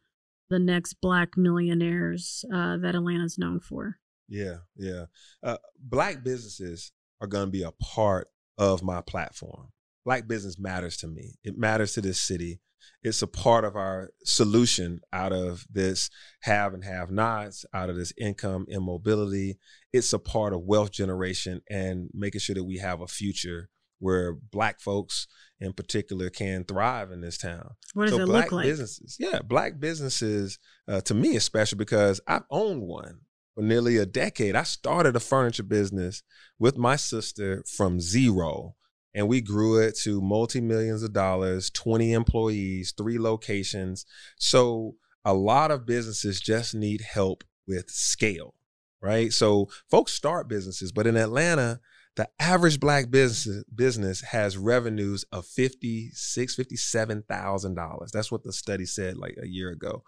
the 0.48 0.58
next 0.58 0.94
black 1.00 1.36
millionaires 1.36 2.44
uh, 2.52 2.76
that 2.78 2.94
Atlanta's 2.94 3.38
known 3.38 3.60
for? 3.60 3.96
Yeah, 4.28 4.58
yeah. 4.76 5.06
Uh, 5.42 5.58
black 5.78 6.22
businesses 6.22 6.92
are 7.20 7.26
going 7.26 7.46
to 7.46 7.50
be 7.50 7.62
a 7.62 7.72
part 7.72 8.28
of 8.58 8.82
my 8.82 9.00
platform. 9.00 9.68
Black 10.06 10.28
business 10.28 10.56
matters 10.58 10.96
to 10.98 11.08
me. 11.08 11.34
It 11.42 11.58
matters 11.58 11.92
to 11.94 12.00
this 12.00 12.20
city. 12.20 12.60
It's 13.02 13.22
a 13.22 13.26
part 13.26 13.64
of 13.64 13.74
our 13.74 14.10
solution 14.24 15.00
out 15.12 15.32
of 15.32 15.66
this 15.68 16.08
have 16.42 16.72
and 16.72 16.84
have 16.84 17.10
nots, 17.10 17.64
out 17.74 17.90
of 17.90 17.96
this 17.96 18.12
income 18.16 18.66
immobility. 18.68 19.58
It's 19.92 20.12
a 20.12 20.20
part 20.20 20.52
of 20.52 20.62
wealth 20.62 20.92
generation 20.92 21.60
and 21.68 22.08
making 22.14 22.40
sure 22.40 22.54
that 22.54 22.64
we 22.64 22.78
have 22.78 23.00
a 23.00 23.08
future 23.08 23.68
where 23.98 24.32
black 24.32 24.80
folks 24.80 25.26
in 25.58 25.72
particular 25.72 26.30
can 26.30 26.62
thrive 26.64 27.10
in 27.10 27.20
this 27.20 27.38
town. 27.38 27.70
What 27.94 28.04
does 28.04 28.14
so 28.14 28.22
it 28.22 28.26
black 28.26 28.44
look 28.44 28.52
like? 28.52 28.66
businesses, 28.66 29.16
yeah, 29.18 29.40
black 29.42 29.80
businesses 29.80 30.58
uh, 30.86 31.00
to 31.02 31.14
me 31.14 31.34
is 31.34 31.44
special 31.44 31.78
because 31.78 32.20
I've 32.28 32.44
owned 32.50 32.82
one 32.82 33.20
for 33.56 33.62
nearly 33.62 33.96
a 33.96 34.06
decade. 34.06 34.54
I 34.54 34.62
started 34.62 35.16
a 35.16 35.20
furniture 35.20 35.64
business 35.64 36.22
with 36.58 36.76
my 36.76 36.94
sister 36.94 37.64
from 37.66 38.00
zero, 38.00 38.76
and 39.16 39.28
we 39.28 39.40
grew 39.40 39.78
it 39.78 39.96
to 40.02 40.20
multi 40.20 40.60
millions 40.60 41.02
of 41.02 41.14
dollars, 41.14 41.70
20 41.70 42.12
employees, 42.12 42.92
three 42.96 43.18
locations. 43.18 44.04
So 44.38 44.96
a 45.24 45.32
lot 45.32 45.70
of 45.70 45.86
businesses 45.86 46.38
just 46.38 46.74
need 46.74 47.00
help 47.00 47.42
with 47.66 47.90
scale, 47.90 48.54
right? 49.00 49.32
So 49.32 49.68
folks 49.90 50.12
start 50.12 50.48
businesses, 50.48 50.92
but 50.92 51.06
in 51.06 51.16
Atlanta, 51.16 51.80
the 52.16 52.28
average 52.38 52.78
black 52.78 53.10
business 53.10 53.64
business 53.74 54.20
has 54.20 54.56
revenues 54.56 55.24
of 55.32 55.46
fifty 55.46 56.10
six, 56.12 56.54
fifty 56.54 56.76
seven 56.76 57.22
thousand 57.28 57.74
dollars. 57.74 58.10
That's 58.12 58.30
what 58.30 58.42
the 58.42 58.52
study 58.52 58.84
said 58.84 59.16
like 59.16 59.36
a 59.42 59.46
year 59.46 59.70
ago. 59.70 60.02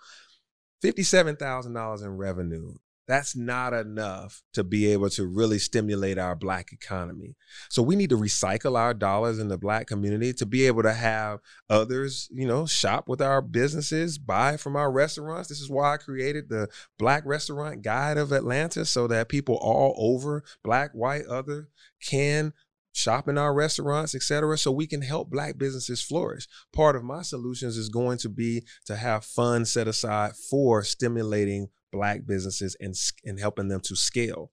Fifty 0.82 1.02
seven 1.02 1.36
thousand 1.36 1.72
dollars 1.72 2.02
in 2.02 2.16
revenue 2.16 2.74
that's 3.08 3.34
not 3.34 3.72
enough 3.72 4.42
to 4.52 4.62
be 4.62 4.92
able 4.92 5.08
to 5.08 5.26
really 5.26 5.58
stimulate 5.58 6.18
our 6.18 6.36
black 6.36 6.72
economy. 6.72 7.36
So 7.70 7.82
we 7.82 7.96
need 7.96 8.10
to 8.10 8.18
recycle 8.18 8.78
our 8.78 8.92
dollars 8.92 9.38
in 9.38 9.48
the 9.48 9.56
black 9.56 9.86
community 9.86 10.34
to 10.34 10.44
be 10.44 10.66
able 10.66 10.82
to 10.82 10.92
have 10.92 11.40
others, 11.70 12.28
you 12.30 12.46
know, 12.46 12.66
shop 12.66 13.08
with 13.08 13.22
our 13.22 13.40
businesses, 13.40 14.18
buy 14.18 14.58
from 14.58 14.76
our 14.76 14.92
restaurants. 14.92 15.48
This 15.48 15.60
is 15.60 15.70
why 15.70 15.94
I 15.94 15.96
created 15.96 16.50
the 16.50 16.68
Black 16.98 17.24
Restaurant 17.24 17.80
Guide 17.80 18.18
of 18.18 18.30
Atlanta 18.30 18.84
so 18.84 19.06
that 19.06 19.30
people 19.30 19.56
all 19.56 19.94
over, 19.96 20.44
black, 20.62 20.92
white, 20.92 21.24
other, 21.24 21.70
can 22.06 22.52
shop 22.92 23.26
in 23.28 23.38
our 23.38 23.54
restaurants, 23.54 24.14
etc., 24.14 24.58
so 24.58 24.70
we 24.70 24.86
can 24.86 25.02
help 25.02 25.30
black 25.30 25.56
businesses 25.56 26.02
flourish. 26.02 26.46
Part 26.74 26.96
of 26.96 27.04
my 27.04 27.22
solutions 27.22 27.78
is 27.78 27.88
going 27.88 28.18
to 28.18 28.28
be 28.28 28.64
to 28.84 28.96
have 28.96 29.24
funds 29.24 29.72
set 29.72 29.88
aside 29.88 30.32
for 30.36 30.82
stimulating 30.82 31.68
black 31.90 32.26
businesses 32.26 32.76
and, 32.80 32.94
and 33.24 33.38
helping 33.38 33.68
them 33.68 33.80
to 33.80 33.96
scale 33.96 34.50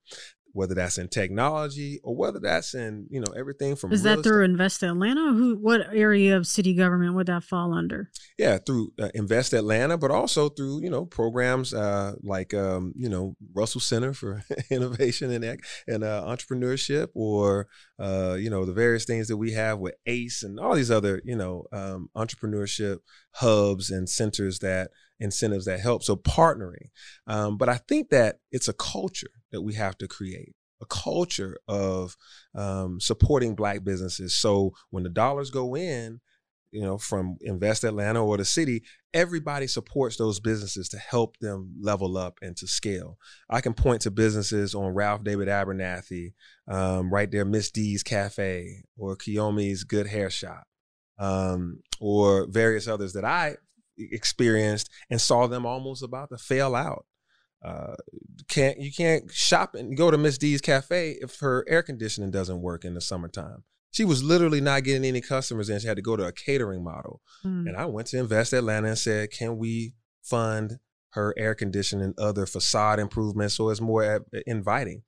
whether 0.56 0.74
that's 0.74 0.98
in 0.98 1.10
technology 1.10 2.00
or 2.02 2.16
whether 2.16 2.40
that's 2.40 2.74
in 2.74 3.06
you 3.10 3.20
know 3.20 3.32
everything 3.38 3.76
from 3.76 3.92
is 3.92 4.04
that 4.04 4.24
through 4.24 4.46
invest 4.46 4.82
atlanta? 4.84 5.34
Who 5.34 5.58
what 5.58 5.94
area 5.94 6.38
of 6.38 6.48
city 6.48 6.74
government 6.74 7.14
would 7.14 7.28
that 7.28 7.44
fall 7.44 7.74
under? 7.74 8.10
Yeah 8.38 8.58
through 8.58 8.94
uh, 8.98 9.10
invest 9.14 9.52
atlanta 9.52 9.98
but 9.98 10.12
also 10.12 10.48
through 10.48 10.82
you 10.82 10.90
know 10.90 11.06
programs 11.06 11.74
uh, 11.74 12.14
like 12.24 12.54
um, 12.54 12.94
you 12.96 13.10
know 13.10 13.36
russell 13.54 13.82
center 13.82 14.14
for 14.14 14.44
innovation 14.70 15.30
and, 15.32 15.60
and 15.88 16.04
uh, 16.06 16.24
entrepreneurship 16.26 17.10
or 17.14 17.68
uh, 18.00 18.38
you 18.40 18.50
know 18.50 18.64
the 18.64 18.74
various 18.74 19.04
things 19.04 19.28
that 19.28 19.38
we 19.38 19.52
have 19.52 19.80
with 19.80 19.96
ace 20.06 20.42
and 20.42 20.58
all 20.58 20.74
these 20.74 20.92
other 20.92 21.22
you 21.26 21.36
know 21.36 21.66
um, 21.74 22.10
entrepreneurship 22.16 23.00
hubs 23.34 23.92
and 23.92 24.10
centers 24.10 24.60
that 24.60 24.90
incentives 25.20 25.66
that 25.66 25.80
help. 25.80 26.04
So 26.04 26.16
partnering. 26.16 26.90
Um, 27.28 27.58
but 27.58 27.70
I 27.70 27.78
think 27.78 28.10
that 28.10 28.40
it's 28.52 28.68
a 28.68 28.74
culture 28.74 29.32
that 29.52 29.62
we 29.62 29.74
have 29.76 29.98
to 30.00 30.08
create 30.08 30.56
a 30.82 30.86
culture 30.86 31.58
of 31.68 32.16
um, 32.54 33.00
supporting 33.00 33.56
black 33.56 33.84
businesses. 33.84 34.36
So 34.36 34.74
when 34.90 35.04
the 35.04 35.10
dollars 35.10 35.50
go 35.50 35.76
in, 35.76 36.20
you 36.72 36.82
know, 36.82 36.98
from 36.98 37.38
Invest 37.42 37.86
Atlanta 37.86 38.24
or 38.24 38.36
the 38.36 38.44
city, 38.44 38.84
everybody 39.14 39.66
supports 39.66 40.18
those 40.18 40.42
businesses 40.42 40.90
to 40.90 40.98
help 40.98 41.38
them 41.38 41.74
level 41.80 42.18
up 42.18 42.38
and 42.42 42.58
to 42.58 42.68
scale. 42.68 43.18
I 43.50 43.62
can 43.62 43.74
point 43.74 44.02
to 44.02 44.12
businesses 44.12 44.76
on 44.76 44.94
Ralph 44.94 45.24
David 45.24 45.48
Abernathy, 45.48 46.34
um, 46.68 47.14
right 47.14 47.32
there, 47.32 47.46
Miss 47.46 47.72
D's 47.72 48.04
Cafe 48.04 48.84
or 48.98 49.16
Kiyomi's 49.16 49.86
Good 49.86 50.08
Hair 50.08 50.32
Shop, 50.32 50.66
um, 51.18 51.80
or 52.02 52.46
various 52.50 52.90
others 52.90 53.14
that 53.14 53.24
I 53.24 53.56
experienced 53.98 54.90
and 55.10 55.22
saw 55.22 55.48
them 55.48 55.66
almost 55.66 56.04
about 56.04 56.30
to 56.30 56.38
fail 56.38 56.76
out. 56.76 57.06
Uh, 57.64 57.96
can't 58.48 58.80
you 58.80 58.92
can't 58.94 59.32
shop 59.32 59.74
and 59.74 59.98
go 59.98 60.12
to 60.12 60.18
Miss 60.18 60.38
D's 60.38 60.62
cafe 60.62 61.18
if 61.22 61.40
her 61.40 61.66
air 61.68 61.82
conditioning 61.82 62.30
doesn't 62.30 62.62
work 62.62 62.86
in 62.86 62.94
the 62.94 63.02
summertime. 63.02 63.64
She 63.90 64.06
was 64.06 64.24
literally 64.24 64.62
not 64.62 64.84
getting 64.84 65.06
any 65.06 65.22
customers 65.22 65.70
and 65.70 65.82
she 65.82 65.88
had 65.88 65.96
to 65.96 66.04
go 66.04 66.16
to 66.16 66.26
a 66.26 66.32
catering 66.32 66.84
model. 66.84 67.22
Mm. 67.44 67.70
And 67.70 67.78
I 67.78 67.86
went 67.86 68.08
to 68.10 68.20
Invest 68.20 68.54
Atlanta 68.54 68.90
and 68.90 68.98
said, 68.98 69.32
"Can 69.32 69.58
we 69.58 69.96
fund 70.22 70.80
her 71.12 71.34
air 71.38 71.56
conditioning 71.56 72.06
and 72.06 72.20
other 72.20 72.46
facade 72.46 73.00
improvements 73.00 73.56
so 73.56 73.70
it's 73.70 73.82
more 73.82 74.26
inviting?" 74.46 75.02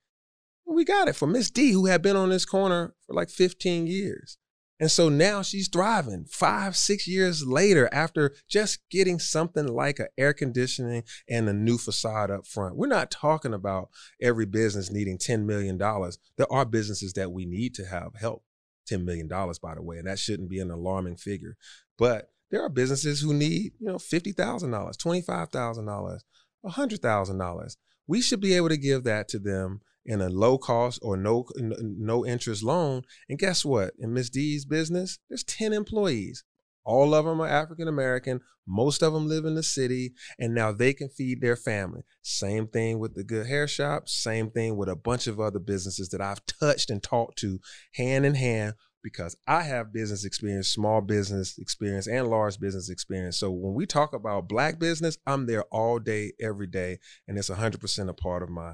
We 0.65 0.83
got 0.83 1.07
it 1.07 1.15
for 1.15 1.27
Miss 1.27 1.51
D, 1.51 1.71
who 1.71 1.85
had 1.85 2.01
been 2.01 2.15
on 2.15 2.29
this 2.29 2.45
corner 2.45 2.95
for 3.05 3.13
like 3.13 3.29
15 3.29 3.87
years. 3.87 4.37
And 4.79 4.91
so 4.91 5.09
now 5.09 5.41
she's 5.41 5.67
thriving 5.67 6.25
five, 6.25 6.75
six 6.75 7.07
years 7.07 7.45
later 7.45 7.89
after 7.91 8.35
just 8.47 8.79
getting 8.91 9.17
something 9.17 9.67
like 9.67 9.99
an 9.99 10.07
air 10.17 10.33
conditioning 10.33 11.03
and 11.27 11.49
a 11.49 11.53
new 11.53 11.77
facade 11.77 12.29
up 12.29 12.45
front. 12.45 12.75
We're 12.75 12.87
not 12.87 13.09
talking 13.09 13.53
about 13.53 13.89
every 14.21 14.45
business 14.45 14.91
needing 14.91 15.17
$10 15.17 15.45
million. 15.45 15.77
There 15.79 16.51
are 16.51 16.65
businesses 16.65 17.13
that 17.13 17.31
we 17.31 17.45
need 17.45 17.73
to 17.75 17.85
have 17.85 18.13
help. 18.19 18.43
$10 18.87 19.03
million, 19.03 19.27
by 19.27 19.75
the 19.75 19.81
way, 19.81 19.97
and 19.97 20.07
that 20.07 20.17
shouldn't 20.19 20.49
be 20.49 20.59
an 20.59 20.71
alarming 20.71 21.17
figure. 21.17 21.57
But 21.97 22.31
there 22.49 22.63
are 22.63 22.69
businesses 22.69 23.19
who 23.19 23.33
need, 23.33 23.73
you 23.79 23.87
know, 23.87 23.97
$50,000, 23.97 24.33
$25,000, 24.33 26.19
$100,000. 26.65 27.77
We 28.07 28.21
should 28.21 28.39
be 28.39 28.53
able 28.53 28.69
to 28.69 28.77
give 28.77 29.03
that 29.03 29.27
to 29.29 29.39
them 29.39 29.81
in 30.07 30.21
a 30.21 30.29
low 30.29 30.57
cost 30.57 30.99
or 31.03 31.17
no 31.17 31.45
no 31.57 32.25
interest 32.25 32.63
loan. 32.63 33.03
And 33.29 33.37
guess 33.37 33.63
what? 33.63 33.93
In 33.99 34.13
Miss 34.13 34.29
D's 34.29 34.65
business, 34.65 35.19
there's 35.29 35.43
10 35.43 35.73
employees. 35.73 36.43
All 36.85 37.13
of 37.13 37.25
them 37.25 37.41
are 37.41 37.47
African 37.47 37.89
American. 37.89 38.39
Most 38.65 39.03
of 39.03 39.11
them 39.11 39.27
live 39.27 39.43
in 39.43 39.55
the 39.55 39.63
city, 39.63 40.13
and 40.39 40.55
now 40.55 40.71
they 40.71 40.93
can 40.93 41.09
feed 41.09 41.41
their 41.41 41.57
family. 41.57 42.01
Same 42.21 42.67
thing 42.67 42.99
with 42.99 43.13
the 43.13 43.25
Good 43.25 43.47
Hair 43.47 43.67
Shop. 43.67 44.07
Same 44.07 44.49
thing 44.49 44.77
with 44.77 44.87
a 44.87 44.95
bunch 44.95 45.27
of 45.27 45.39
other 45.39 45.59
businesses 45.59 46.09
that 46.09 46.21
I've 46.21 46.45
touched 46.45 46.89
and 46.89 47.03
talked 47.03 47.37
to 47.39 47.59
hand 47.95 48.25
in 48.25 48.35
hand 48.35 48.75
because 49.03 49.37
I 49.47 49.63
have 49.63 49.93
business 49.93 50.25
experience, 50.25 50.69
small 50.69 51.01
business 51.01 51.57
experience, 51.57 52.07
and 52.07 52.27
large 52.27 52.59
business 52.59 52.89
experience. 52.89 53.37
So 53.37 53.51
when 53.51 53.73
we 53.73 53.85
talk 53.85 54.13
about 54.13 54.49
black 54.49 54.79
business, 54.79 55.17
I'm 55.25 55.45
there 55.45 55.63
all 55.71 55.99
day, 55.99 56.33
every 56.41 56.67
day, 56.67 56.99
and 57.27 57.37
it's 57.37 57.49
100% 57.49 58.09
a 58.09 58.13
part 58.13 58.43
of 58.43 58.49
my 58.49 58.73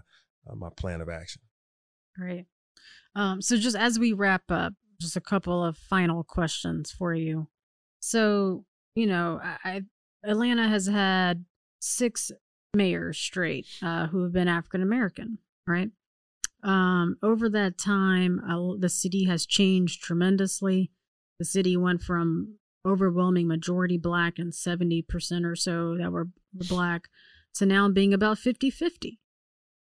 uh, 0.50 0.56
my 0.56 0.70
plan 0.76 1.02
of 1.02 1.10
action. 1.10 1.42
Great. 2.18 2.46
Um, 3.16 3.42
so 3.42 3.58
just 3.58 3.76
as 3.76 4.00
we 4.00 4.14
wrap 4.14 4.44
up, 4.50 4.74
just 5.00 5.16
a 5.16 5.22
couple 5.22 5.64
of 5.64 5.78
final 5.78 6.24
questions 6.24 6.92
for 6.92 7.14
you. 7.14 7.48
So 8.00 8.66
you 8.96 9.08
know, 9.08 9.40
I, 9.42 9.82
Atlanta 10.24 10.68
has 10.68 10.88
had 10.88 11.46
six 11.80 12.32
mayors 12.74 13.18
straight 13.18 13.68
uh, 13.82 14.08
who 14.08 14.24
have 14.24 14.32
been 14.32 14.48
African 14.48 14.82
American, 14.82 15.40
right? 15.68 15.90
Um, 16.64 17.18
over 17.22 17.50
that 17.50 17.78
time, 17.78 18.40
uh, 18.40 18.78
the 18.80 18.90
city 18.90 19.26
has 19.26 19.46
changed 19.46 20.02
tremendously. 20.02 20.92
The 21.40 21.46
city 21.46 21.76
went 21.76 22.02
from 22.02 22.56
overwhelming 22.86 23.48
majority 23.48 23.98
black 23.98 24.40
and 24.40 24.54
70% 24.54 25.06
or 25.46 25.56
so 25.56 25.98
that 25.98 26.12
were 26.12 26.30
black 26.54 27.10
to 27.56 27.66
now 27.66 27.90
being 27.90 28.14
about 28.14 28.38
50 28.38 28.70
50. 28.70 29.20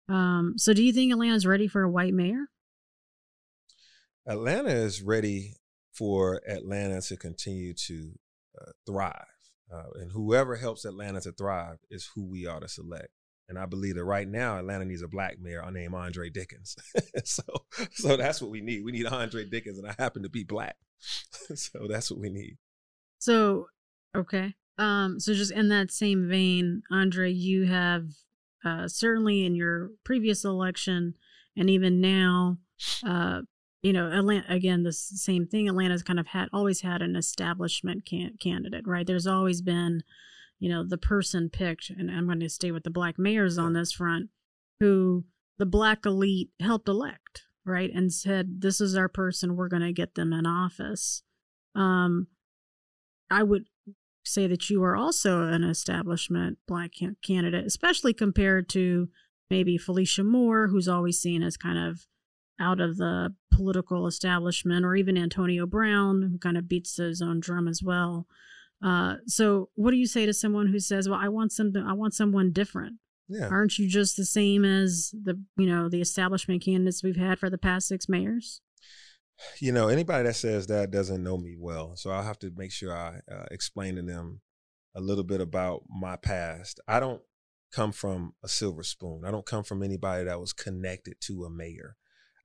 Um, 0.08 0.54
so 0.56 0.72
do 0.72 0.82
you 0.82 0.92
think 0.92 1.12
Atlanta's 1.12 1.46
ready 1.46 1.68
for 1.68 1.82
a 1.82 1.90
white 1.90 2.14
mayor? 2.14 2.46
Atlanta 4.26 4.70
is 4.70 5.02
ready 5.02 5.54
for 5.92 6.40
Atlanta 6.48 7.00
to 7.02 7.16
continue 7.16 7.74
to 7.74 8.12
uh, 8.60 8.70
thrive. 8.86 9.26
Uh, 9.72 10.00
and 10.00 10.12
whoever 10.12 10.56
helps 10.56 10.84
Atlanta 10.84 11.20
to 11.20 11.32
thrive 11.32 11.78
is 11.90 12.10
who 12.14 12.24
we 12.24 12.46
ought 12.46 12.60
to 12.60 12.68
select. 12.68 13.08
And 13.48 13.58
I 13.58 13.66
believe 13.66 13.96
that 13.96 14.04
right 14.04 14.28
now 14.28 14.58
Atlanta 14.58 14.84
needs 14.84 15.02
a 15.02 15.08
black 15.08 15.38
mayor 15.40 15.62
named 15.70 15.94
Andre 15.94 16.30
Dickens. 16.30 16.76
so, 17.24 17.42
so 17.92 18.16
that's 18.16 18.40
what 18.40 18.50
we 18.50 18.60
need. 18.60 18.84
We 18.84 18.92
need 18.92 19.06
Andre 19.06 19.44
Dickens, 19.44 19.78
and 19.78 19.88
I 19.88 19.94
happen 19.98 20.22
to 20.22 20.28
be 20.28 20.44
black, 20.44 20.76
so 21.54 21.86
that's 21.88 22.10
what 22.10 22.20
we 22.20 22.30
need. 22.30 22.56
So, 23.18 23.66
okay. 24.16 24.54
Um, 24.78 25.20
so 25.20 25.34
just 25.34 25.52
in 25.52 25.68
that 25.68 25.90
same 25.90 26.28
vein, 26.28 26.82
Andre, 26.90 27.30
you 27.30 27.66
have 27.66 28.04
uh, 28.64 28.88
certainly 28.88 29.44
in 29.44 29.54
your 29.54 29.90
previous 30.04 30.44
election 30.44 31.14
and 31.56 31.68
even 31.68 32.00
now, 32.00 32.58
uh, 33.04 33.42
you 33.82 33.92
know, 33.92 34.10
Atlanta 34.10 34.44
again, 34.48 34.84
the 34.84 34.92
same 34.92 35.46
thing. 35.46 35.68
Atlanta's 35.68 36.02
kind 36.02 36.20
of 36.20 36.28
had 36.28 36.48
always 36.52 36.82
had 36.82 37.02
an 37.02 37.16
establishment 37.16 38.06
can- 38.06 38.36
candidate, 38.40 38.86
right? 38.86 39.06
There's 39.06 39.26
always 39.26 39.60
been, 39.60 40.02
you 40.60 40.68
know, 40.68 40.86
the 40.86 40.98
person 40.98 41.50
picked, 41.50 41.90
and 41.90 42.10
I'm 42.10 42.26
going 42.26 42.40
to 42.40 42.48
stay 42.48 42.70
with 42.70 42.84
the 42.84 42.90
black 42.90 43.18
mayors 43.18 43.58
on 43.58 43.72
this 43.72 43.92
front, 43.92 44.30
who 44.78 45.24
the 45.58 45.66
black 45.66 46.06
elite 46.06 46.50
helped 46.60 46.88
elect, 46.88 47.42
right, 47.64 47.90
and 47.92 48.12
said, 48.12 48.60
"This 48.60 48.80
is 48.80 48.96
our 48.96 49.08
person. 49.08 49.56
We're 49.56 49.68
going 49.68 49.82
to 49.82 49.92
get 49.92 50.14
them 50.14 50.32
in 50.32 50.46
office." 50.46 51.22
Um, 51.74 52.28
I 53.30 53.42
would 53.42 53.64
say 54.24 54.46
that 54.46 54.70
you 54.70 54.82
are 54.82 54.96
also 54.96 55.42
an 55.48 55.64
establishment 55.64 56.58
black 56.66 56.92
candidate, 57.24 57.66
especially 57.66 58.12
compared 58.12 58.68
to 58.70 59.08
maybe 59.50 59.76
Felicia 59.76 60.24
Moore, 60.24 60.68
who's 60.68 60.88
always 60.88 61.20
seen 61.20 61.42
as 61.42 61.56
kind 61.56 61.78
of 61.78 62.06
out 62.60 62.80
of 62.80 62.96
the 62.96 63.34
political 63.52 64.06
establishment, 64.06 64.84
or 64.84 64.94
even 64.94 65.18
Antonio 65.18 65.66
Brown, 65.66 66.22
who 66.22 66.38
kind 66.38 66.56
of 66.56 66.68
beats 66.68 66.96
his 66.96 67.20
own 67.20 67.40
drum 67.40 67.66
as 67.68 67.82
well. 67.82 68.26
Uh, 68.82 69.16
so, 69.26 69.68
what 69.74 69.90
do 69.90 69.96
you 69.96 70.06
say 70.06 70.26
to 70.26 70.34
someone 70.34 70.68
who 70.68 70.78
says, 70.78 71.08
"Well, 71.08 71.20
I 71.20 71.28
want 71.28 71.52
some, 71.52 71.72
I 71.76 71.92
want 71.92 72.14
someone 72.14 72.52
different"? 72.52 72.96
Yeah. 73.28 73.48
Aren't 73.48 73.78
you 73.78 73.88
just 73.88 74.16
the 74.16 74.24
same 74.24 74.64
as 74.64 75.14
the 75.22 75.40
you 75.56 75.66
know 75.66 75.88
the 75.88 76.00
establishment 76.00 76.64
candidates 76.64 77.02
we've 77.02 77.16
had 77.16 77.38
for 77.38 77.48
the 77.48 77.58
past 77.58 77.88
six 77.88 78.08
mayors? 78.08 78.60
You 79.60 79.72
know, 79.72 79.88
anybody 79.88 80.24
that 80.24 80.34
says 80.34 80.66
that 80.68 80.90
doesn't 80.90 81.22
know 81.22 81.36
me 81.36 81.56
well. 81.58 81.96
So 81.96 82.10
I'll 82.10 82.22
have 82.22 82.38
to 82.40 82.52
make 82.56 82.72
sure 82.72 82.96
I 82.96 83.20
uh, 83.30 83.44
explain 83.50 83.96
to 83.96 84.02
them 84.02 84.40
a 84.94 85.00
little 85.00 85.24
bit 85.24 85.40
about 85.40 85.82
my 85.88 86.16
past. 86.16 86.80
I 86.86 87.00
don't 87.00 87.22
come 87.72 87.92
from 87.92 88.34
a 88.44 88.48
silver 88.48 88.82
spoon. 88.82 89.22
I 89.24 89.30
don't 89.30 89.46
come 89.46 89.64
from 89.64 89.82
anybody 89.82 90.24
that 90.24 90.40
was 90.40 90.52
connected 90.52 91.14
to 91.22 91.44
a 91.44 91.50
mayor. 91.50 91.96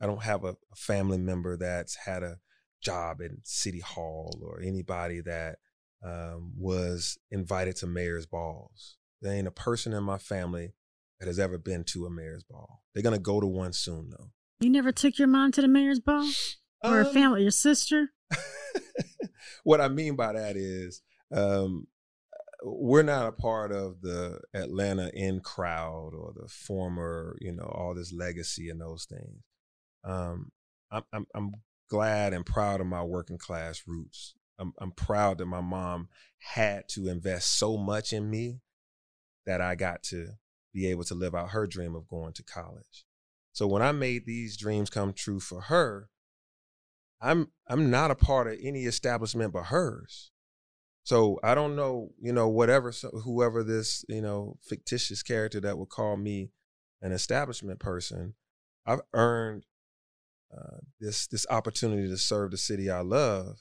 I 0.01 0.05
don't 0.05 0.23
have 0.23 0.43
a, 0.43 0.49
a 0.49 0.75
family 0.75 1.17
member 1.17 1.57
that's 1.57 1.95
had 2.05 2.23
a 2.23 2.37
job 2.81 3.21
in 3.21 3.39
City 3.43 3.79
Hall 3.79 4.39
or 4.43 4.61
anybody 4.61 5.21
that 5.21 5.57
um, 6.05 6.53
was 6.57 7.17
invited 7.31 7.75
to 7.77 7.87
mayor's 7.87 8.25
balls. 8.25 8.97
There 9.21 9.33
ain't 9.33 9.47
a 9.47 9.51
person 9.51 9.93
in 9.93 10.03
my 10.03 10.17
family 10.17 10.73
that 11.19 11.27
has 11.27 11.39
ever 11.39 11.57
been 11.57 11.83
to 11.85 12.05
a 12.05 12.09
mayor's 12.09 12.43
ball. 12.43 12.83
They're 12.93 13.03
gonna 13.03 13.19
go 13.19 13.39
to 13.39 13.47
one 13.47 13.73
soon 13.73 14.11
though. 14.11 14.31
You 14.59 14.69
never 14.69 14.91
took 14.91 15.17
your 15.17 15.27
mom 15.27 15.51
to 15.53 15.61
the 15.61 15.67
mayor's 15.67 15.99
ball, 15.99 16.29
or 16.83 17.01
a 17.01 17.07
Um, 17.07 17.13
family, 17.13 17.41
your 17.41 17.51
sister? 17.51 18.09
what 19.63 19.81
I 19.81 19.87
mean 19.87 20.15
by 20.15 20.33
that 20.33 20.55
is 20.55 21.01
um, 21.31 21.87
we're 22.63 23.03
not 23.03 23.27
a 23.27 23.31
part 23.31 23.71
of 23.71 24.01
the 24.01 24.39
Atlanta 24.53 25.09
in 25.13 25.39
crowd 25.39 26.13
or 26.13 26.33
the 26.35 26.47
former, 26.47 27.37
you 27.39 27.51
know, 27.51 27.65
all 27.65 27.93
this 27.93 28.13
legacy 28.13 28.69
and 28.69 28.81
those 28.81 29.05
things. 29.05 29.43
Um, 30.03 30.51
I'm, 30.91 31.03
I'm 31.13 31.27
I'm 31.35 31.51
glad 31.89 32.33
and 32.33 32.45
proud 32.45 32.81
of 32.81 32.87
my 32.87 33.03
working 33.03 33.37
class 33.37 33.83
roots. 33.85 34.33
I'm 34.59 34.73
I'm 34.79 34.91
proud 34.91 35.37
that 35.37 35.45
my 35.45 35.61
mom 35.61 36.09
had 36.39 36.87
to 36.89 37.09
invest 37.09 37.57
so 37.57 37.77
much 37.77 38.13
in 38.13 38.29
me 38.29 38.61
that 39.45 39.61
I 39.61 39.75
got 39.75 40.03
to 40.03 40.29
be 40.73 40.87
able 40.87 41.03
to 41.05 41.15
live 41.15 41.35
out 41.35 41.51
her 41.51 41.67
dream 41.67 41.95
of 41.95 42.07
going 42.07 42.33
to 42.33 42.43
college. 42.43 43.05
So 43.53 43.67
when 43.67 43.81
I 43.81 43.91
made 43.91 44.25
these 44.25 44.57
dreams 44.57 44.89
come 44.89 45.13
true 45.13 45.39
for 45.39 45.61
her, 45.61 46.09
I'm 47.21 47.51
I'm 47.67 47.89
not 47.89 48.11
a 48.11 48.15
part 48.15 48.47
of 48.47 48.57
any 48.61 48.85
establishment 48.85 49.53
but 49.53 49.65
hers. 49.65 50.31
So 51.03 51.39
I 51.41 51.55
don't 51.55 51.75
know, 51.75 52.09
you 52.21 52.33
know, 52.33 52.49
whatever 52.49 52.91
whoever 53.23 53.63
this, 53.63 54.03
you 54.09 54.21
know, 54.21 54.57
fictitious 54.61 55.23
character 55.23 55.59
that 55.61 55.77
would 55.77 55.89
call 55.89 56.17
me 56.17 56.51
an 57.01 57.11
establishment 57.11 57.79
person, 57.79 58.33
I've 58.85 59.01
earned 59.13 59.65
uh, 60.55 60.77
this 60.99 61.27
this 61.27 61.45
opportunity 61.49 62.07
to 62.07 62.17
serve 62.17 62.51
the 62.51 62.57
city 62.57 62.89
I 62.89 63.01
love, 63.01 63.59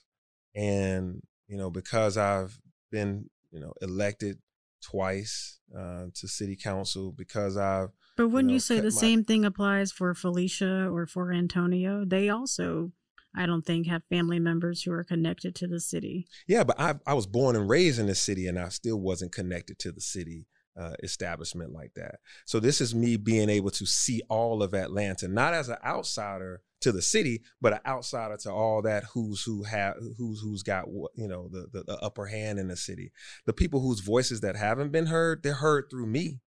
and 0.54 1.22
you 1.48 1.56
know 1.56 1.70
because 1.70 2.16
I've 2.16 2.58
been 2.90 3.30
you 3.50 3.60
know 3.60 3.72
elected 3.80 4.38
twice 4.82 5.58
uh, 5.76 6.06
to 6.14 6.28
city 6.28 6.56
council 6.56 7.12
because 7.12 7.56
I've 7.56 7.88
But 8.16 8.28
wouldn't 8.28 8.50
know, 8.50 8.54
you 8.54 8.60
say 8.60 8.80
the 8.80 8.84
my- 8.84 8.90
same 8.90 9.24
thing 9.24 9.44
applies 9.44 9.92
for 9.92 10.14
Felicia 10.14 10.88
or 10.88 11.06
for 11.06 11.32
Antonio? 11.32 12.04
They 12.04 12.28
also, 12.28 12.92
I 13.36 13.46
don't 13.46 13.62
think, 13.62 13.86
have 13.86 14.02
family 14.08 14.38
members 14.38 14.82
who 14.82 14.92
are 14.92 15.04
connected 15.04 15.54
to 15.56 15.66
the 15.66 15.80
city. 15.80 16.26
Yeah, 16.46 16.64
but 16.64 16.80
I 16.80 16.94
I 17.06 17.14
was 17.14 17.26
born 17.26 17.56
and 17.56 17.68
raised 17.68 17.98
in 17.98 18.06
the 18.06 18.14
city, 18.14 18.46
and 18.46 18.58
I 18.58 18.68
still 18.68 19.00
wasn't 19.00 19.32
connected 19.32 19.78
to 19.80 19.92
the 19.92 20.00
city 20.00 20.46
uh, 20.78 20.94
establishment 21.02 21.72
like 21.72 21.92
that. 21.94 22.16
So 22.44 22.60
this 22.60 22.80
is 22.80 22.94
me 22.94 23.16
being 23.16 23.48
able 23.48 23.70
to 23.70 23.86
see 23.86 24.22
all 24.28 24.62
of 24.62 24.74
Atlanta, 24.74 25.28
not 25.28 25.54
as 25.54 25.68
an 25.68 25.78
outsider 25.84 26.62
to 26.82 26.92
the 26.92 27.02
city, 27.02 27.42
but 27.60 27.72
an 27.72 27.80
outsider 27.86 28.36
to 28.38 28.52
all 28.52 28.82
that 28.82 29.04
who's 29.14 29.42
who 29.42 29.64
have 29.64 29.96
who's 30.18 30.40
who's 30.40 30.62
got 30.62 30.86
you 31.14 31.28
know 31.28 31.48
the, 31.48 31.66
the 31.72 31.84
the 31.84 31.98
upper 31.98 32.26
hand 32.26 32.58
in 32.58 32.68
the 32.68 32.76
city. 32.76 33.12
The 33.46 33.52
people 33.52 33.80
whose 33.80 34.00
voices 34.00 34.40
that 34.42 34.56
haven't 34.56 34.92
been 34.92 35.06
heard, 35.06 35.42
they're 35.42 35.54
heard 35.54 35.86
through 35.90 36.06
me. 36.06 36.40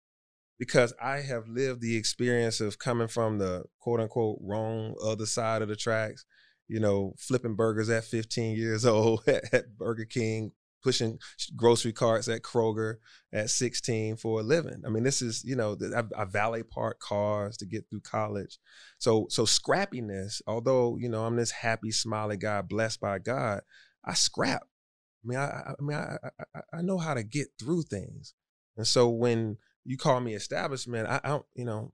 Because 0.58 0.92
I 1.02 1.22
have 1.22 1.48
lived 1.48 1.80
the 1.80 1.96
experience 1.96 2.60
of 2.60 2.78
coming 2.78 3.08
from 3.08 3.38
the 3.38 3.64
quote 3.78 3.98
unquote 3.98 4.38
wrong 4.42 4.94
other 5.02 5.24
side 5.24 5.62
of 5.62 5.68
the 5.68 5.76
tracks 5.76 6.26
you 6.70 6.78
know, 6.78 7.14
flipping 7.18 7.56
burgers 7.56 7.90
at 7.90 8.04
15 8.04 8.56
years 8.56 8.86
old 8.86 9.26
at, 9.26 9.52
at 9.52 9.76
Burger 9.76 10.04
King, 10.04 10.52
pushing 10.82 11.18
grocery 11.56 11.92
carts 11.92 12.28
at 12.28 12.42
Kroger 12.42 12.94
at 13.32 13.50
16 13.50 14.16
for 14.16 14.38
a 14.38 14.42
living. 14.44 14.82
I 14.86 14.88
mean, 14.88 15.02
this 15.02 15.20
is, 15.20 15.42
you 15.44 15.56
know, 15.56 15.76
I, 15.94 16.04
I 16.16 16.24
valet 16.24 16.62
park 16.62 17.00
cars 17.00 17.56
to 17.58 17.66
get 17.66 17.86
through 17.90 18.02
college. 18.02 18.58
So, 18.98 19.26
so 19.30 19.44
scrappiness, 19.44 20.40
although, 20.46 20.96
you 20.96 21.08
know, 21.08 21.24
I'm 21.24 21.36
this 21.36 21.50
happy, 21.50 21.90
smiley 21.90 22.36
guy 22.36 22.62
blessed 22.62 23.00
by 23.00 23.18
God, 23.18 23.62
I 24.04 24.14
scrap. 24.14 24.62
I 24.62 25.28
mean, 25.28 25.38
I, 25.38 25.74
I 25.78 25.82
mean, 25.82 25.98
I, 25.98 26.16
I, 26.54 26.60
I 26.78 26.82
know 26.82 26.98
how 26.98 27.14
to 27.14 27.24
get 27.24 27.48
through 27.58 27.82
things. 27.82 28.34
And 28.76 28.86
so 28.86 29.08
when 29.08 29.58
you 29.84 29.98
call 29.98 30.20
me 30.20 30.34
establishment, 30.34 31.08
I, 31.08 31.20
I 31.24 31.28
don't, 31.30 31.46
you 31.54 31.64
know, 31.64 31.92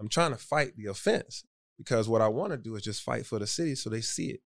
I'm 0.00 0.08
trying 0.08 0.32
to 0.32 0.38
fight 0.38 0.76
the 0.76 0.86
offense 0.86 1.44
because 1.78 2.08
what 2.08 2.20
I 2.20 2.28
want 2.28 2.52
to 2.52 2.58
do 2.58 2.74
is 2.74 2.82
just 2.82 3.02
fight 3.02 3.26
for 3.26 3.38
the 3.38 3.46
city 3.46 3.74
so 3.74 3.88
they 3.88 4.00
see 4.00 4.30
it. 4.30 4.40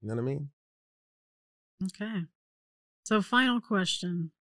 You 0.00 0.08
know 0.08 0.14
what 0.14 0.22
I 0.22 0.24
mean? 0.24 0.50
Okay. 1.84 2.24
So, 3.04 3.20
final 3.22 3.60
question. 3.60 4.32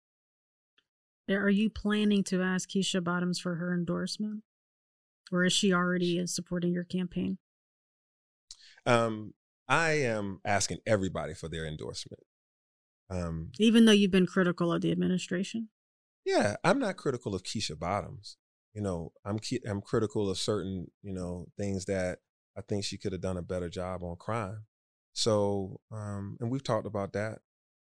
Are 1.30 1.50
you 1.50 1.70
planning 1.70 2.24
to 2.26 2.42
ask 2.42 2.70
Keisha 2.70 3.04
Bottoms 3.04 3.40
for 3.40 3.56
her 3.56 3.74
endorsement? 3.74 4.44
Or 5.32 5.44
is 5.44 5.52
she 5.52 5.74
already 5.74 6.26
supporting 6.28 6.72
your 6.74 6.86
campaign? 6.86 7.38
Um, 8.86 9.34
I 9.68 9.92
am 9.92 10.40
asking 10.46 10.78
everybody 10.86 11.34
for 11.34 11.50
their 11.50 11.66
endorsement. 11.66 12.24
Um, 13.10 13.52
Even 13.60 13.86
though 13.86 13.92
you've 13.92 14.12
been 14.12 14.26
critical 14.26 14.72
of 14.72 14.82
the 14.82 14.92
administration? 14.92 15.70
yeah, 16.26 16.58
I'm 16.64 16.80
not 16.80 16.98
critical 16.98 17.34
of 17.36 17.44
Keisha 17.44 17.78
Bottoms. 17.80 18.38
You 18.74 18.82
know, 18.82 19.12
I'm 19.26 19.40
I'm 19.68 19.82
critical 19.82 20.30
of 20.30 20.38
certain 20.38 20.88
you 21.02 21.14
know 21.14 21.48
things 21.58 21.86
that 21.86 22.20
I 22.58 22.62
think 22.62 22.84
she 22.84 22.98
could 22.98 23.12
have 23.12 23.22
done 23.22 23.38
a 23.38 23.42
better 23.42 23.70
job 23.70 24.04
on 24.04 24.16
crime. 24.16 24.66
So, 25.14 25.80
um, 25.92 26.38
and 26.40 26.50
we've 26.50 26.64
talked 26.64 26.88
about 26.88 27.14
that 27.14 27.40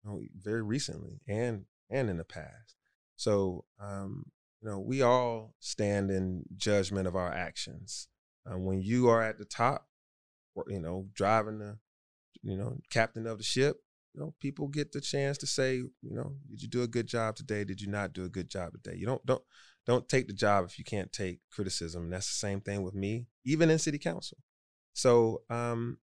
you 0.04 0.10
know, 0.10 0.20
very 0.36 0.62
recently 0.62 1.20
and 1.28 1.64
and 1.90 2.10
in 2.10 2.18
the 2.18 2.24
past. 2.24 2.74
So, 3.16 3.64
um, 3.80 4.24
you 4.60 4.68
know, 4.68 4.78
we 4.78 5.02
all 5.02 5.54
stand 5.60 6.10
in 6.10 6.44
judgment 6.56 7.06
of 7.06 7.16
our 7.16 7.32
actions. 7.32 8.08
Uh, 8.44 8.58
when 8.58 8.80
you 8.80 9.08
are 9.08 9.22
at 9.22 9.38
the 9.38 9.44
top, 9.44 9.88
or, 10.54 10.64
you 10.68 10.80
know, 10.80 11.08
driving 11.14 11.58
the, 11.58 11.78
you 12.42 12.56
know, 12.56 12.78
captain 12.90 13.26
of 13.26 13.38
the 13.38 13.44
ship, 13.44 13.76
you 14.14 14.20
know, 14.20 14.34
people 14.40 14.68
get 14.68 14.92
the 14.92 15.00
chance 15.00 15.36
to 15.38 15.46
say, 15.46 15.76
you 15.76 15.90
know, 16.02 16.36
did 16.48 16.62
you 16.62 16.68
do 16.68 16.82
a 16.82 16.88
good 16.88 17.06
job 17.06 17.36
today? 17.36 17.64
Did 17.64 17.80
you 17.80 17.88
not 17.88 18.12
do 18.12 18.24
a 18.24 18.28
good 18.28 18.48
job 18.48 18.72
today? 18.72 18.96
You 18.96 19.06
don't 19.06 19.24
don't 19.26 19.42
don't 19.86 20.08
take 20.08 20.26
the 20.26 20.32
job 20.32 20.64
if 20.64 20.78
you 20.78 20.84
can't 20.84 21.12
take 21.12 21.40
criticism. 21.52 22.04
And 22.04 22.12
that's 22.12 22.28
the 22.28 22.46
same 22.46 22.60
thing 22.60 22.82
with 22.82 22.94
me, 22.94 23.26
even 23.44 23.70
in 23.70 23.78
city 23.78 23.98
council. 23.98 24.38
So, 24.96 25.42
um, 25.50 25.98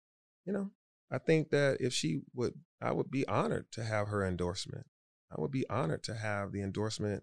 you 0.44 0.52
know, 0.52 0.72
I 1.12 1.18
think 1.18 1.50
that 1.50 1.76
if 1.78 1.92
she 1.92 2.22
would, 2.34 2.54
I 2.82 2.90
would 2.90 3.08
be 3.08 3.26
honored 3.28 3.70
to 3.72 3.84
have 3.84 4.08
her 4.08 4.26
endorsement. 4.26 4.84
I 5.30 5.40
would 5.40 5.52
be 5.52 5.64
honored 5.70 6.02
to 6.04 6.14
have 6.14 6.50
the 6.50 6.60
endorsement 6.60 7.22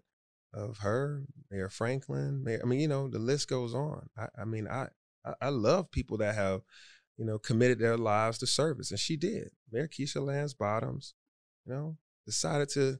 of 0.54 0.78
her, 0.78 1.26
Mayor 1.50 1.68
Franklin. 1.68 2.42
Mayor, 2.42 2.60
I 2.62 2.66
mean, 2.66 2.80
you 2.80 2.88
know, 2.88 3.08
the 3.08 3.18
list 3.18 3.48
goes 3.50 3.74
on. 3.74 4.08
I, 4.16 4.28
I 4.40 4.44
mean, 4.46 4.66
I, 4.66 4.88
I 5.42 5.50
love 5.50 5.90
people 5.90 6.16
that 6.18 6.36
have, 6.36 6.62
you 7.18 7.26
know, 7.26 7.38
committed 7.38 7.78
their 7.78 7.98
lives 7.98 8.38
to 8.38 8.46
service, 8.46 8.90
and 8.90 8.98
she 8.98 9.18
did. 9.18 9.50
Mayor 9.70 9.88
Keisha 9.88 10.24
Lance 10.24 10.54
Bottoms, 10.54 11.12
you 11.66 11.74
know, 11.74 11.98
decided 12.24 12.70
to, 12.70 12.98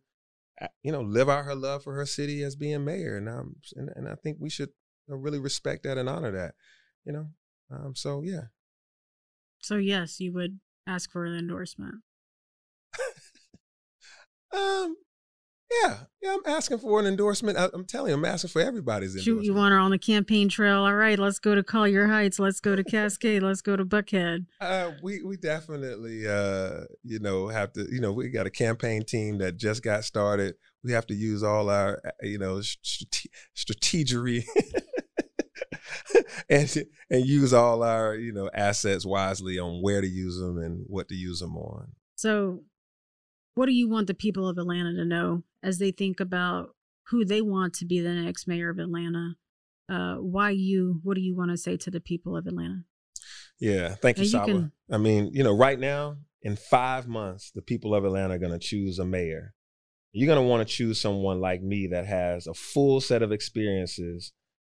uh, 0.60 0.66
you 0.82 0.92
know, 0.92 1.00
live 1.00 1.30
out 1.30 1.46
her 1.46 1.54
love 1.54 1.84
for 1.84 1.94
her 1.94 2.04
city 2.04 2.42
as 2.42 2.54
being 2.54 2.84
mayor, 2.84 3.16
and 3.16 3.30
um, 3.30 3.56
and, 3.76 3.88
and 3.96 4.06
I 4.06 4.16
think 4.16 4.36
we 4.38 4.50
should 4.50 4.70
really 5.06 5.38
respect 5.38 5.84
that 5.84 5.96
and 5.96 6.06
honor 6.06 6.32
that, 6.32 6.54
you 7.06 7.12
know. 7.14 7.28
Um, 7.70 7.94
so 7.94 8.22
yeah, 8.22 8.48
So, 9.60 9.76
yes, 9.76 10.20
you 10.20 10.32
would 10.32 10.60
ask 10.86 11.10
for 11.10 11.24
an 11.24 11.34
endorsement. 11.34 11.96
um, 14.52 14.96
yeah, 15.82 15.96
yeah. 16.22 16.34
I'm 16.34 16.54
asking 16.54 16.78
for 16.78 16.98
an 16.98 17.06
endorsement. 17.06 17.58
I, 17.58 17.68
I'm 17.74 17.84
telling 17.84 18.10
you, 18.10 18.16
I'm 18.16 18.24
asking 18.24 18.48
for 18.48 18.62
everybody's 18.62 19.14
endorsement. 19.14 19.44
you 19.44 19.54
want 19.54 19.72
her 19.72 19.78
on 19.78 19.90
the 19.90 19.98
campaign 19.98 20.48
trail? 20.48 20.84
All 20.84 20.94
right, 20.94 21.18
let's 21.18 21.38
go 21.38 21.54
to 21.54 21.62
Collier 21.62 22.06
Heights. 22.06 22.38
Let's 22.38 22.60
go 22.60 22.74
to 22.74 22.82
Cascade. 22.82 23.42
let's 23.42 23.60
go 23.60 23.76
to 23.76 23.84
Buckhead. 23.84 24.46
Uh, 24.60 24.90
we 25.04 25.22
we 25.22 25.36
definitely 25.36 26.26
uh 26.26 26.80
you 27.04 27.20
know 27.20 27.46
have 27.46 27.72
to 27.72 27.86
you 27.92 28.00
know 28.00 28.12
we 28.12 28.28
got 28.28 28.44
a 28.44 28.50
campaign 28.50 29.04
team 29.04 29.38
that 29.38 29.56
just 29.56 29.84
got 29.84 30.04
started. 30.04 30.54
We 30.82 30.92
have 30.92 31.06
to 31.06 31.14
use 31.14 31.44
all 31.44 31.70
our 31.70 32.00
uh, 32.04 32.10
you 32.22 32.38
know 32.38 32.60
strate- 32.60 33.30
strategery 33.56 34.44
and 36.50 36.84
and 37.10 37.26
use 37.26 37.52
all 37.52 37.82
our 37.82 38.14
you 38.14 38.32
know 38.32 38.50
assets 38.54 39.04
wisely 39.06 39.58
on 39.58 39.82
where 39.82 40.00
to 40.00 40.06
use 40.08 40.38
them 40.38 40.58
and 40.58 40.84
what 40.86 41.08
to 41.08 41.14
use 41.14 41.40
them 41.40 41.56
on. 41.56 41.92
So, 42.16 42.64
what 43.54 43.66
do 43.66 43.72
you 43.72 43.88
want 43.88 44.06
the 44.06 44.14
people 44.14 44.48
of 44.48 44.58
Atlanta 44.58 44.92
to 44.94 45.04
know 45.04 45.44
as 45.62 45.78
they 45.78 45.90
think 45.90 46.20
about 46.20 46.70
who 47.08 47.24
they 47.24 47.40
want 47.40 47.74
to 47.74 47.86
be 47.86 48.00
the 48.00 48.12
next 48.12 48.46
mayor 48.46 48.70
of 48.70 48.78
Atlanta? 48.78 49.34
Uh, 49.88 50.16
why 50.16 50.50
you? 50.50 51.00
What 51.02 51.14
do 51.14 51.20
you 51.22 51.34
want 51.34 51.50
to 51.50 51.56
say 51.56 51.76
to 51.78 51.90
the 51.90 52.00
people 52.00 52.36
of 52.36 52.46
Atlanta? 52.46 52.84
Yeah, 53.60 53.94
thank 53.94 54.18
you, 54.18 54.24
you 54.24 54.40
can- 54.44 54.72
I 54.90 54.98
mean, 54.98 55.30
you 55.32 55.42
know, 55.42 55.52
right 55.56 55.78
now, 55.78 56.18
in 56.42 56.56
five 56.56 57.08
months, 57.08 57.50
the 57.54 57.62
people 57.62 57.94
of 57.94 58.04
Atlanta 58.04 58.34
are 58.34 58.38
going 58.38 58.52
to 58.52 58.58
choose 58.58 58.98
a 58.98 59.04
mayor. 59.04 59.54
You're 60.12 60.32
going 60.32 60.42
to 60.42 60.48
want 60.48 60.66
to 60.66 60.74
choose 60.74 61.00
someone 61.00 61.40
like 61.40 61.62
me 61.62 61.88
that 61.88 62.06
has 62.06 62.46
a 62.46 62.54
full 62.54 63.00
set 63.00 63.22
of 63.22 63.32
experiences 63.32 64.32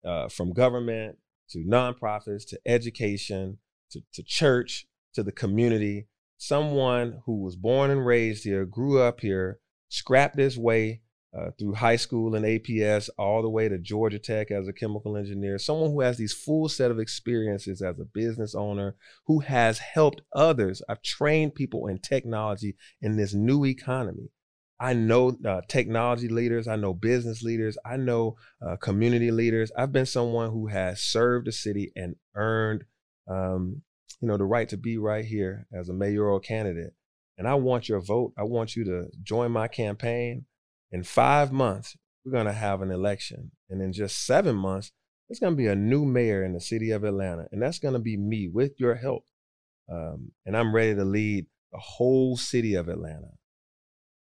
uh, 0.05 0.29
from 0.29 0.53
government 0.53 1.17
to 1.49 1.59
nonprofits 1.59 2.47
to 2.47 2.59
education 2.65 3.57
to, 3.91 4.01
to 4.13 4.23
church 4.23 4.87
to 5.13 5.23
the 5.23 5.31
community. 5.31 6.07
Someone 6.37 7.21
who 7.25 7.41
was 7.41 7.55
born 7.55 7.91
and 7.91 8.05
raised 8.05 8.43
here, 8.43 8.65
grew 8.65 9.01
up 9.01 9.19
here, 9.19 9.59
scrapped 9.89 10.37
his 10.37 10.57
way 10.57 11.01
uh, 11.37 11.51
through 11.59 11.73
high 11.73 11.95
school 11.95 12.33
and 12.33 12.45
APS 12.45 13.09
all 13.17 13.41
the 13.41 13.49
way 13.49 13.69
to 13.69 13.77
Georgia 13.77 14.19
Tech 14.19 14.49
as 14.51 14.67
a 14.67 14.73
chemical 14.73 15.15
engineer. 15.17 15.59
Someone 15.59 15.91
who 15.91 16.01
has 16.01 16.17
these 16.17 16.33
full 16.33 16.69
set 16.69 16.91
of 16.91 16.99
experiences 16.99 17.81
as 17.81 17.99
a 17.99 18.05
business 18.05 18.55
owner, 18.55 18.95
who 19.27 19.39
has 19.39 19.79
helped 19.79 20.21
others. 20.33 20.81
I've 20.89 21.03
trained 21.03 21.55
people 21.55 21.87
in 21.87 21.99
technology 21.99 22.75
in 23.01 23.17
this 23.17 23.33
new 23.33 23.65
economy. 23.65 24.29
I 24.79 24.93
know 24.93 25.37
uh, 25.45 25.61
technology 25.67 26.29
leaders, 26.29 26.67
I 26.67 26.77
know 26.77 26.93
business 26.93 27.43
leaders, 27.43 27.77
I 27.85 27.97
know 27.97 28.37
uh, 28.65 28.77
community 28.77 29.29
leaders. 29.29 29.71
I've 29.77 29.91
been 29.91 30.05
someone 30.05 30.51
who 30.51 30.67
has 30.67 31.01
served 31.01 31.47
the 31.47 31.51
city 31.51 31.91
and 31.95 32.15
earned, 32.35 32.85
um, 33.29 33.81
you 34.21 34.27
know, 34.27 34.37
the 34.37 34.45
right 34.45 34.69
to 34.69 34.77
be 34.77 34.97
right 34.97 35.25
here 35.25 35.67
as 35.73 35.89
a 35.89 35.93
mayoral 35.93 36.39
candidate. 36.39 36.93
And 37.37 37.47
I 37.47 37.55
want 37.55 37.89
your 37.89 37.99
vote. 37.99 38.33
I 38.37 38.43
want 38.43 38.75
you 38.75 38.85
to 38.85 39.07
join 39.21 39.51
my 39.51 39.67
campaign. 39.67 40.45
In 40.91 41.03
five 41.03 41.51
months, 41.51 41.97
we're 42.23 42.31
going 42.31 42.47
to 42.47 42.53
have 42.53 42.81
an 42.81 42.91
election, 42.91 43.51
and 43.69 43.81
in 43.81 43.93
just 43.93 44.25
seven 44.25 44.55
months, 44.55 44.91
there's 45.27 45.39
going 45.39 45.53
to 45.53 45.57
be 45.57 45.67
a 45.67 45.75
new 45.75 46.05
mayor 46.05 46.43
in 46.43 46.53
the 46.53 46.59
city 46.59 46.91
of 46.91 47.03
Atlanta, 47.03 47.45
and 47.51 47.61
that's 47.61 47.79
going 47.79 47.93
to 47.93 47.99
be 47.99 48.17
me 48.17 48.49
with 48.51 48.73
your 48.79 48.95
help. 48.95 49.23
Um, 49.91 50.31
and 50.45 50.57
I'm 50.57 50.73
ready 50.73 50.95
to 50.95 51.05
lead 51.05 51.45
the 51.71 51.79
whole 51.79 52.37
city 52.37 52.75
of 52.75 52.89
Atlanta. 52.89 53.38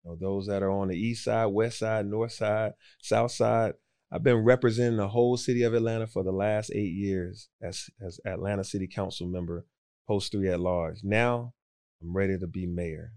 You 0.03 0.11
know, 0.11 0.17
those 0.19 0.47
that 0.47 0.63
are 0.63 0.71
on 0.71 0.87
the 0.87 0.97
east 0.97 1.23
side, 1.23 1.47
west 1.47 1.79
side, 1.79 2.05
north 2.05 2.33
side, 2.33 2.73
south 3.01 3.31
side. 3.31 3.73
I've 4.11 4.23
been 4.23 4.43
representing 4.43 4.97
the 4.97 5.07
whole 5.07 5.37
city 5.37 5.63
of 5.63 5.73
Atlanta 5.73 6.05
for 6.05 6.23
the 6.23 6.33
last 6.33 6.69
eight 6.75 6.93
years 6.93 7.47
as, 7.61 7.89
as 8.05 8.19
Atlanta 8.25 8.63
City 8.63 8.87
Council 8.87 9.25
member, 9.25 9.65
post 10.05 10.33
three 10.33 10.49
at 10.49 10.59
large. 10.59 10.99
Now 11.03 11.53
I'm 12.01 12.13
ready 12.13 12.37
to 12.37 12.47
be 12.47 12.65
mayor. 12.65 13.13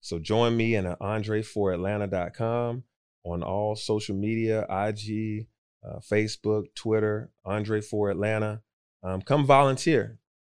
So 0.00 0.18
join 0.18 0.56
me 0.56 0.76
at 0.76 0.98
andre4atlanta.com 1.00 2.84
on 3.24 3.42
all 3.42 3.76
social 3.76 4.16
media, 4.16 4.62
IG, 4.70 5.48
uh, 5.86 5.98
Facebook, 5.98 6.74
Twitter, 6.74 7.30
Andre 7.44 7.80
for 7.80 8.10
Atlanta. 8.10 8.62
Um, 9.02 9.22
come 9.22 9.44
volunteer. 9.44 10.18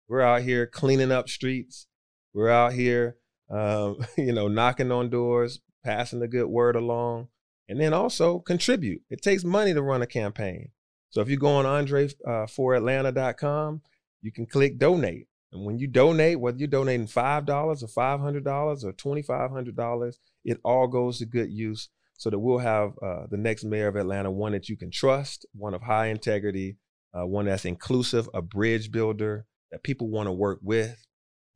We're 0.08 0.22
out 0.22 0.42
here 0.42 0.66
cleaning 0.66 1.12
up 1.12 1.28
streets. 1.28 1.86
We're 2.34 2.50
out 2.50 2.72
here, 2.72 3.16
um, 3.50 3.98
you 4.16 4.32
know, 4.32 4.48
knocking 4.48 4.92
on 4.92 5.10
doors, 5.10 5.60
passing 5.88 6.20
the 6.20 6.28
good 6.28 6.48
word 6.48 6.76
along, 6.76 7.28
and 7.66 7.80
then 7.80 7.94
also 7.94 8.40
contribute. 8.40 9.00
It 9.08 9.22
takes 9.22 9.42
money 9.42 9.72
to 9.72 9.82
run 9.82 10.02
a 10.02 10.06
campaign. 10.06 10.72
So 11.08 11.22
if 11.22 11.30
you 11.30 11.38
go 11.38 11.48
on 11.48 11.64
andre4atlanta.com, 11.64 13.80
you 14.20 14.30
can 14.30 14.44
click 14.44 14.78
donate. 14.78 15.28
And 15.50 15.64
when 15.64 15.78
you 15.78 15.86
donate, 15.86 16.40
whether 16.40 16.58
you're 16.58 16.68
donating 16.68 17.06
$5 17.06 17.48
or 17.48 17.74
$500 17.74 18.84
or 18.84 18.92
$2,500, 18.92 20.18
it 20.44 20.60
all 20.62 20.88
goes 20.88 21.20
to 21.20 21.24
good 21.24 21.50
use 21.50 21.88
so 22.18 22.28
that 22.28 22.38
we'll 22.38 22.58
have 22.58 22.92
uh, 23.02 23.24
the 23.30 23.38
next 23.38 23.64
mayor 23.64 23.88
of 23.88 23.96
Atlanta, 23.96 24.30
one 24.30 24.52
that 24.52 24.68
you 24.68 24.76
can 24.76 24.90
trust, 24.90 25.46
one 25.54 25.72
of 25.72 25.80
high 25.80 26.08
integrity, 26.08 26.76
uh, 27.14 27.24
one 27.24 27.46
that's 27.46 27.64
inclusive, 27.64 28.28
a 28.34 28.42
bridge 28.42 28.92
builder 28.92 29.46
that 29.72 29.82
people 29.82 30.10
want 30.10 30.26
to 30.26 30.32
work 30.32 30.58
with, 30.60 31.06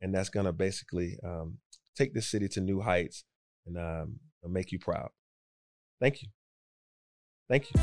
and 0.01 0.15
that's 0.15 0.29
going 0.29 0.47
to 0.47 0.53
basically 0.53 1.19
um, 1.23 1.59
take 1.95 2.15
the 2.15 2.23
city 2.23 2.47
to 2.47 2.61
new 2.61 2.81
heights 2.81 3.25
and 3.65 3.77
um, 3.77 4.19
make 4.47 4.71
you 4.71 4.79
proud. 4.79 5.09
Thank 5.99 6.21
you. 6.21 6.27
Thank 7.49 7.69
you. 7.73 7.79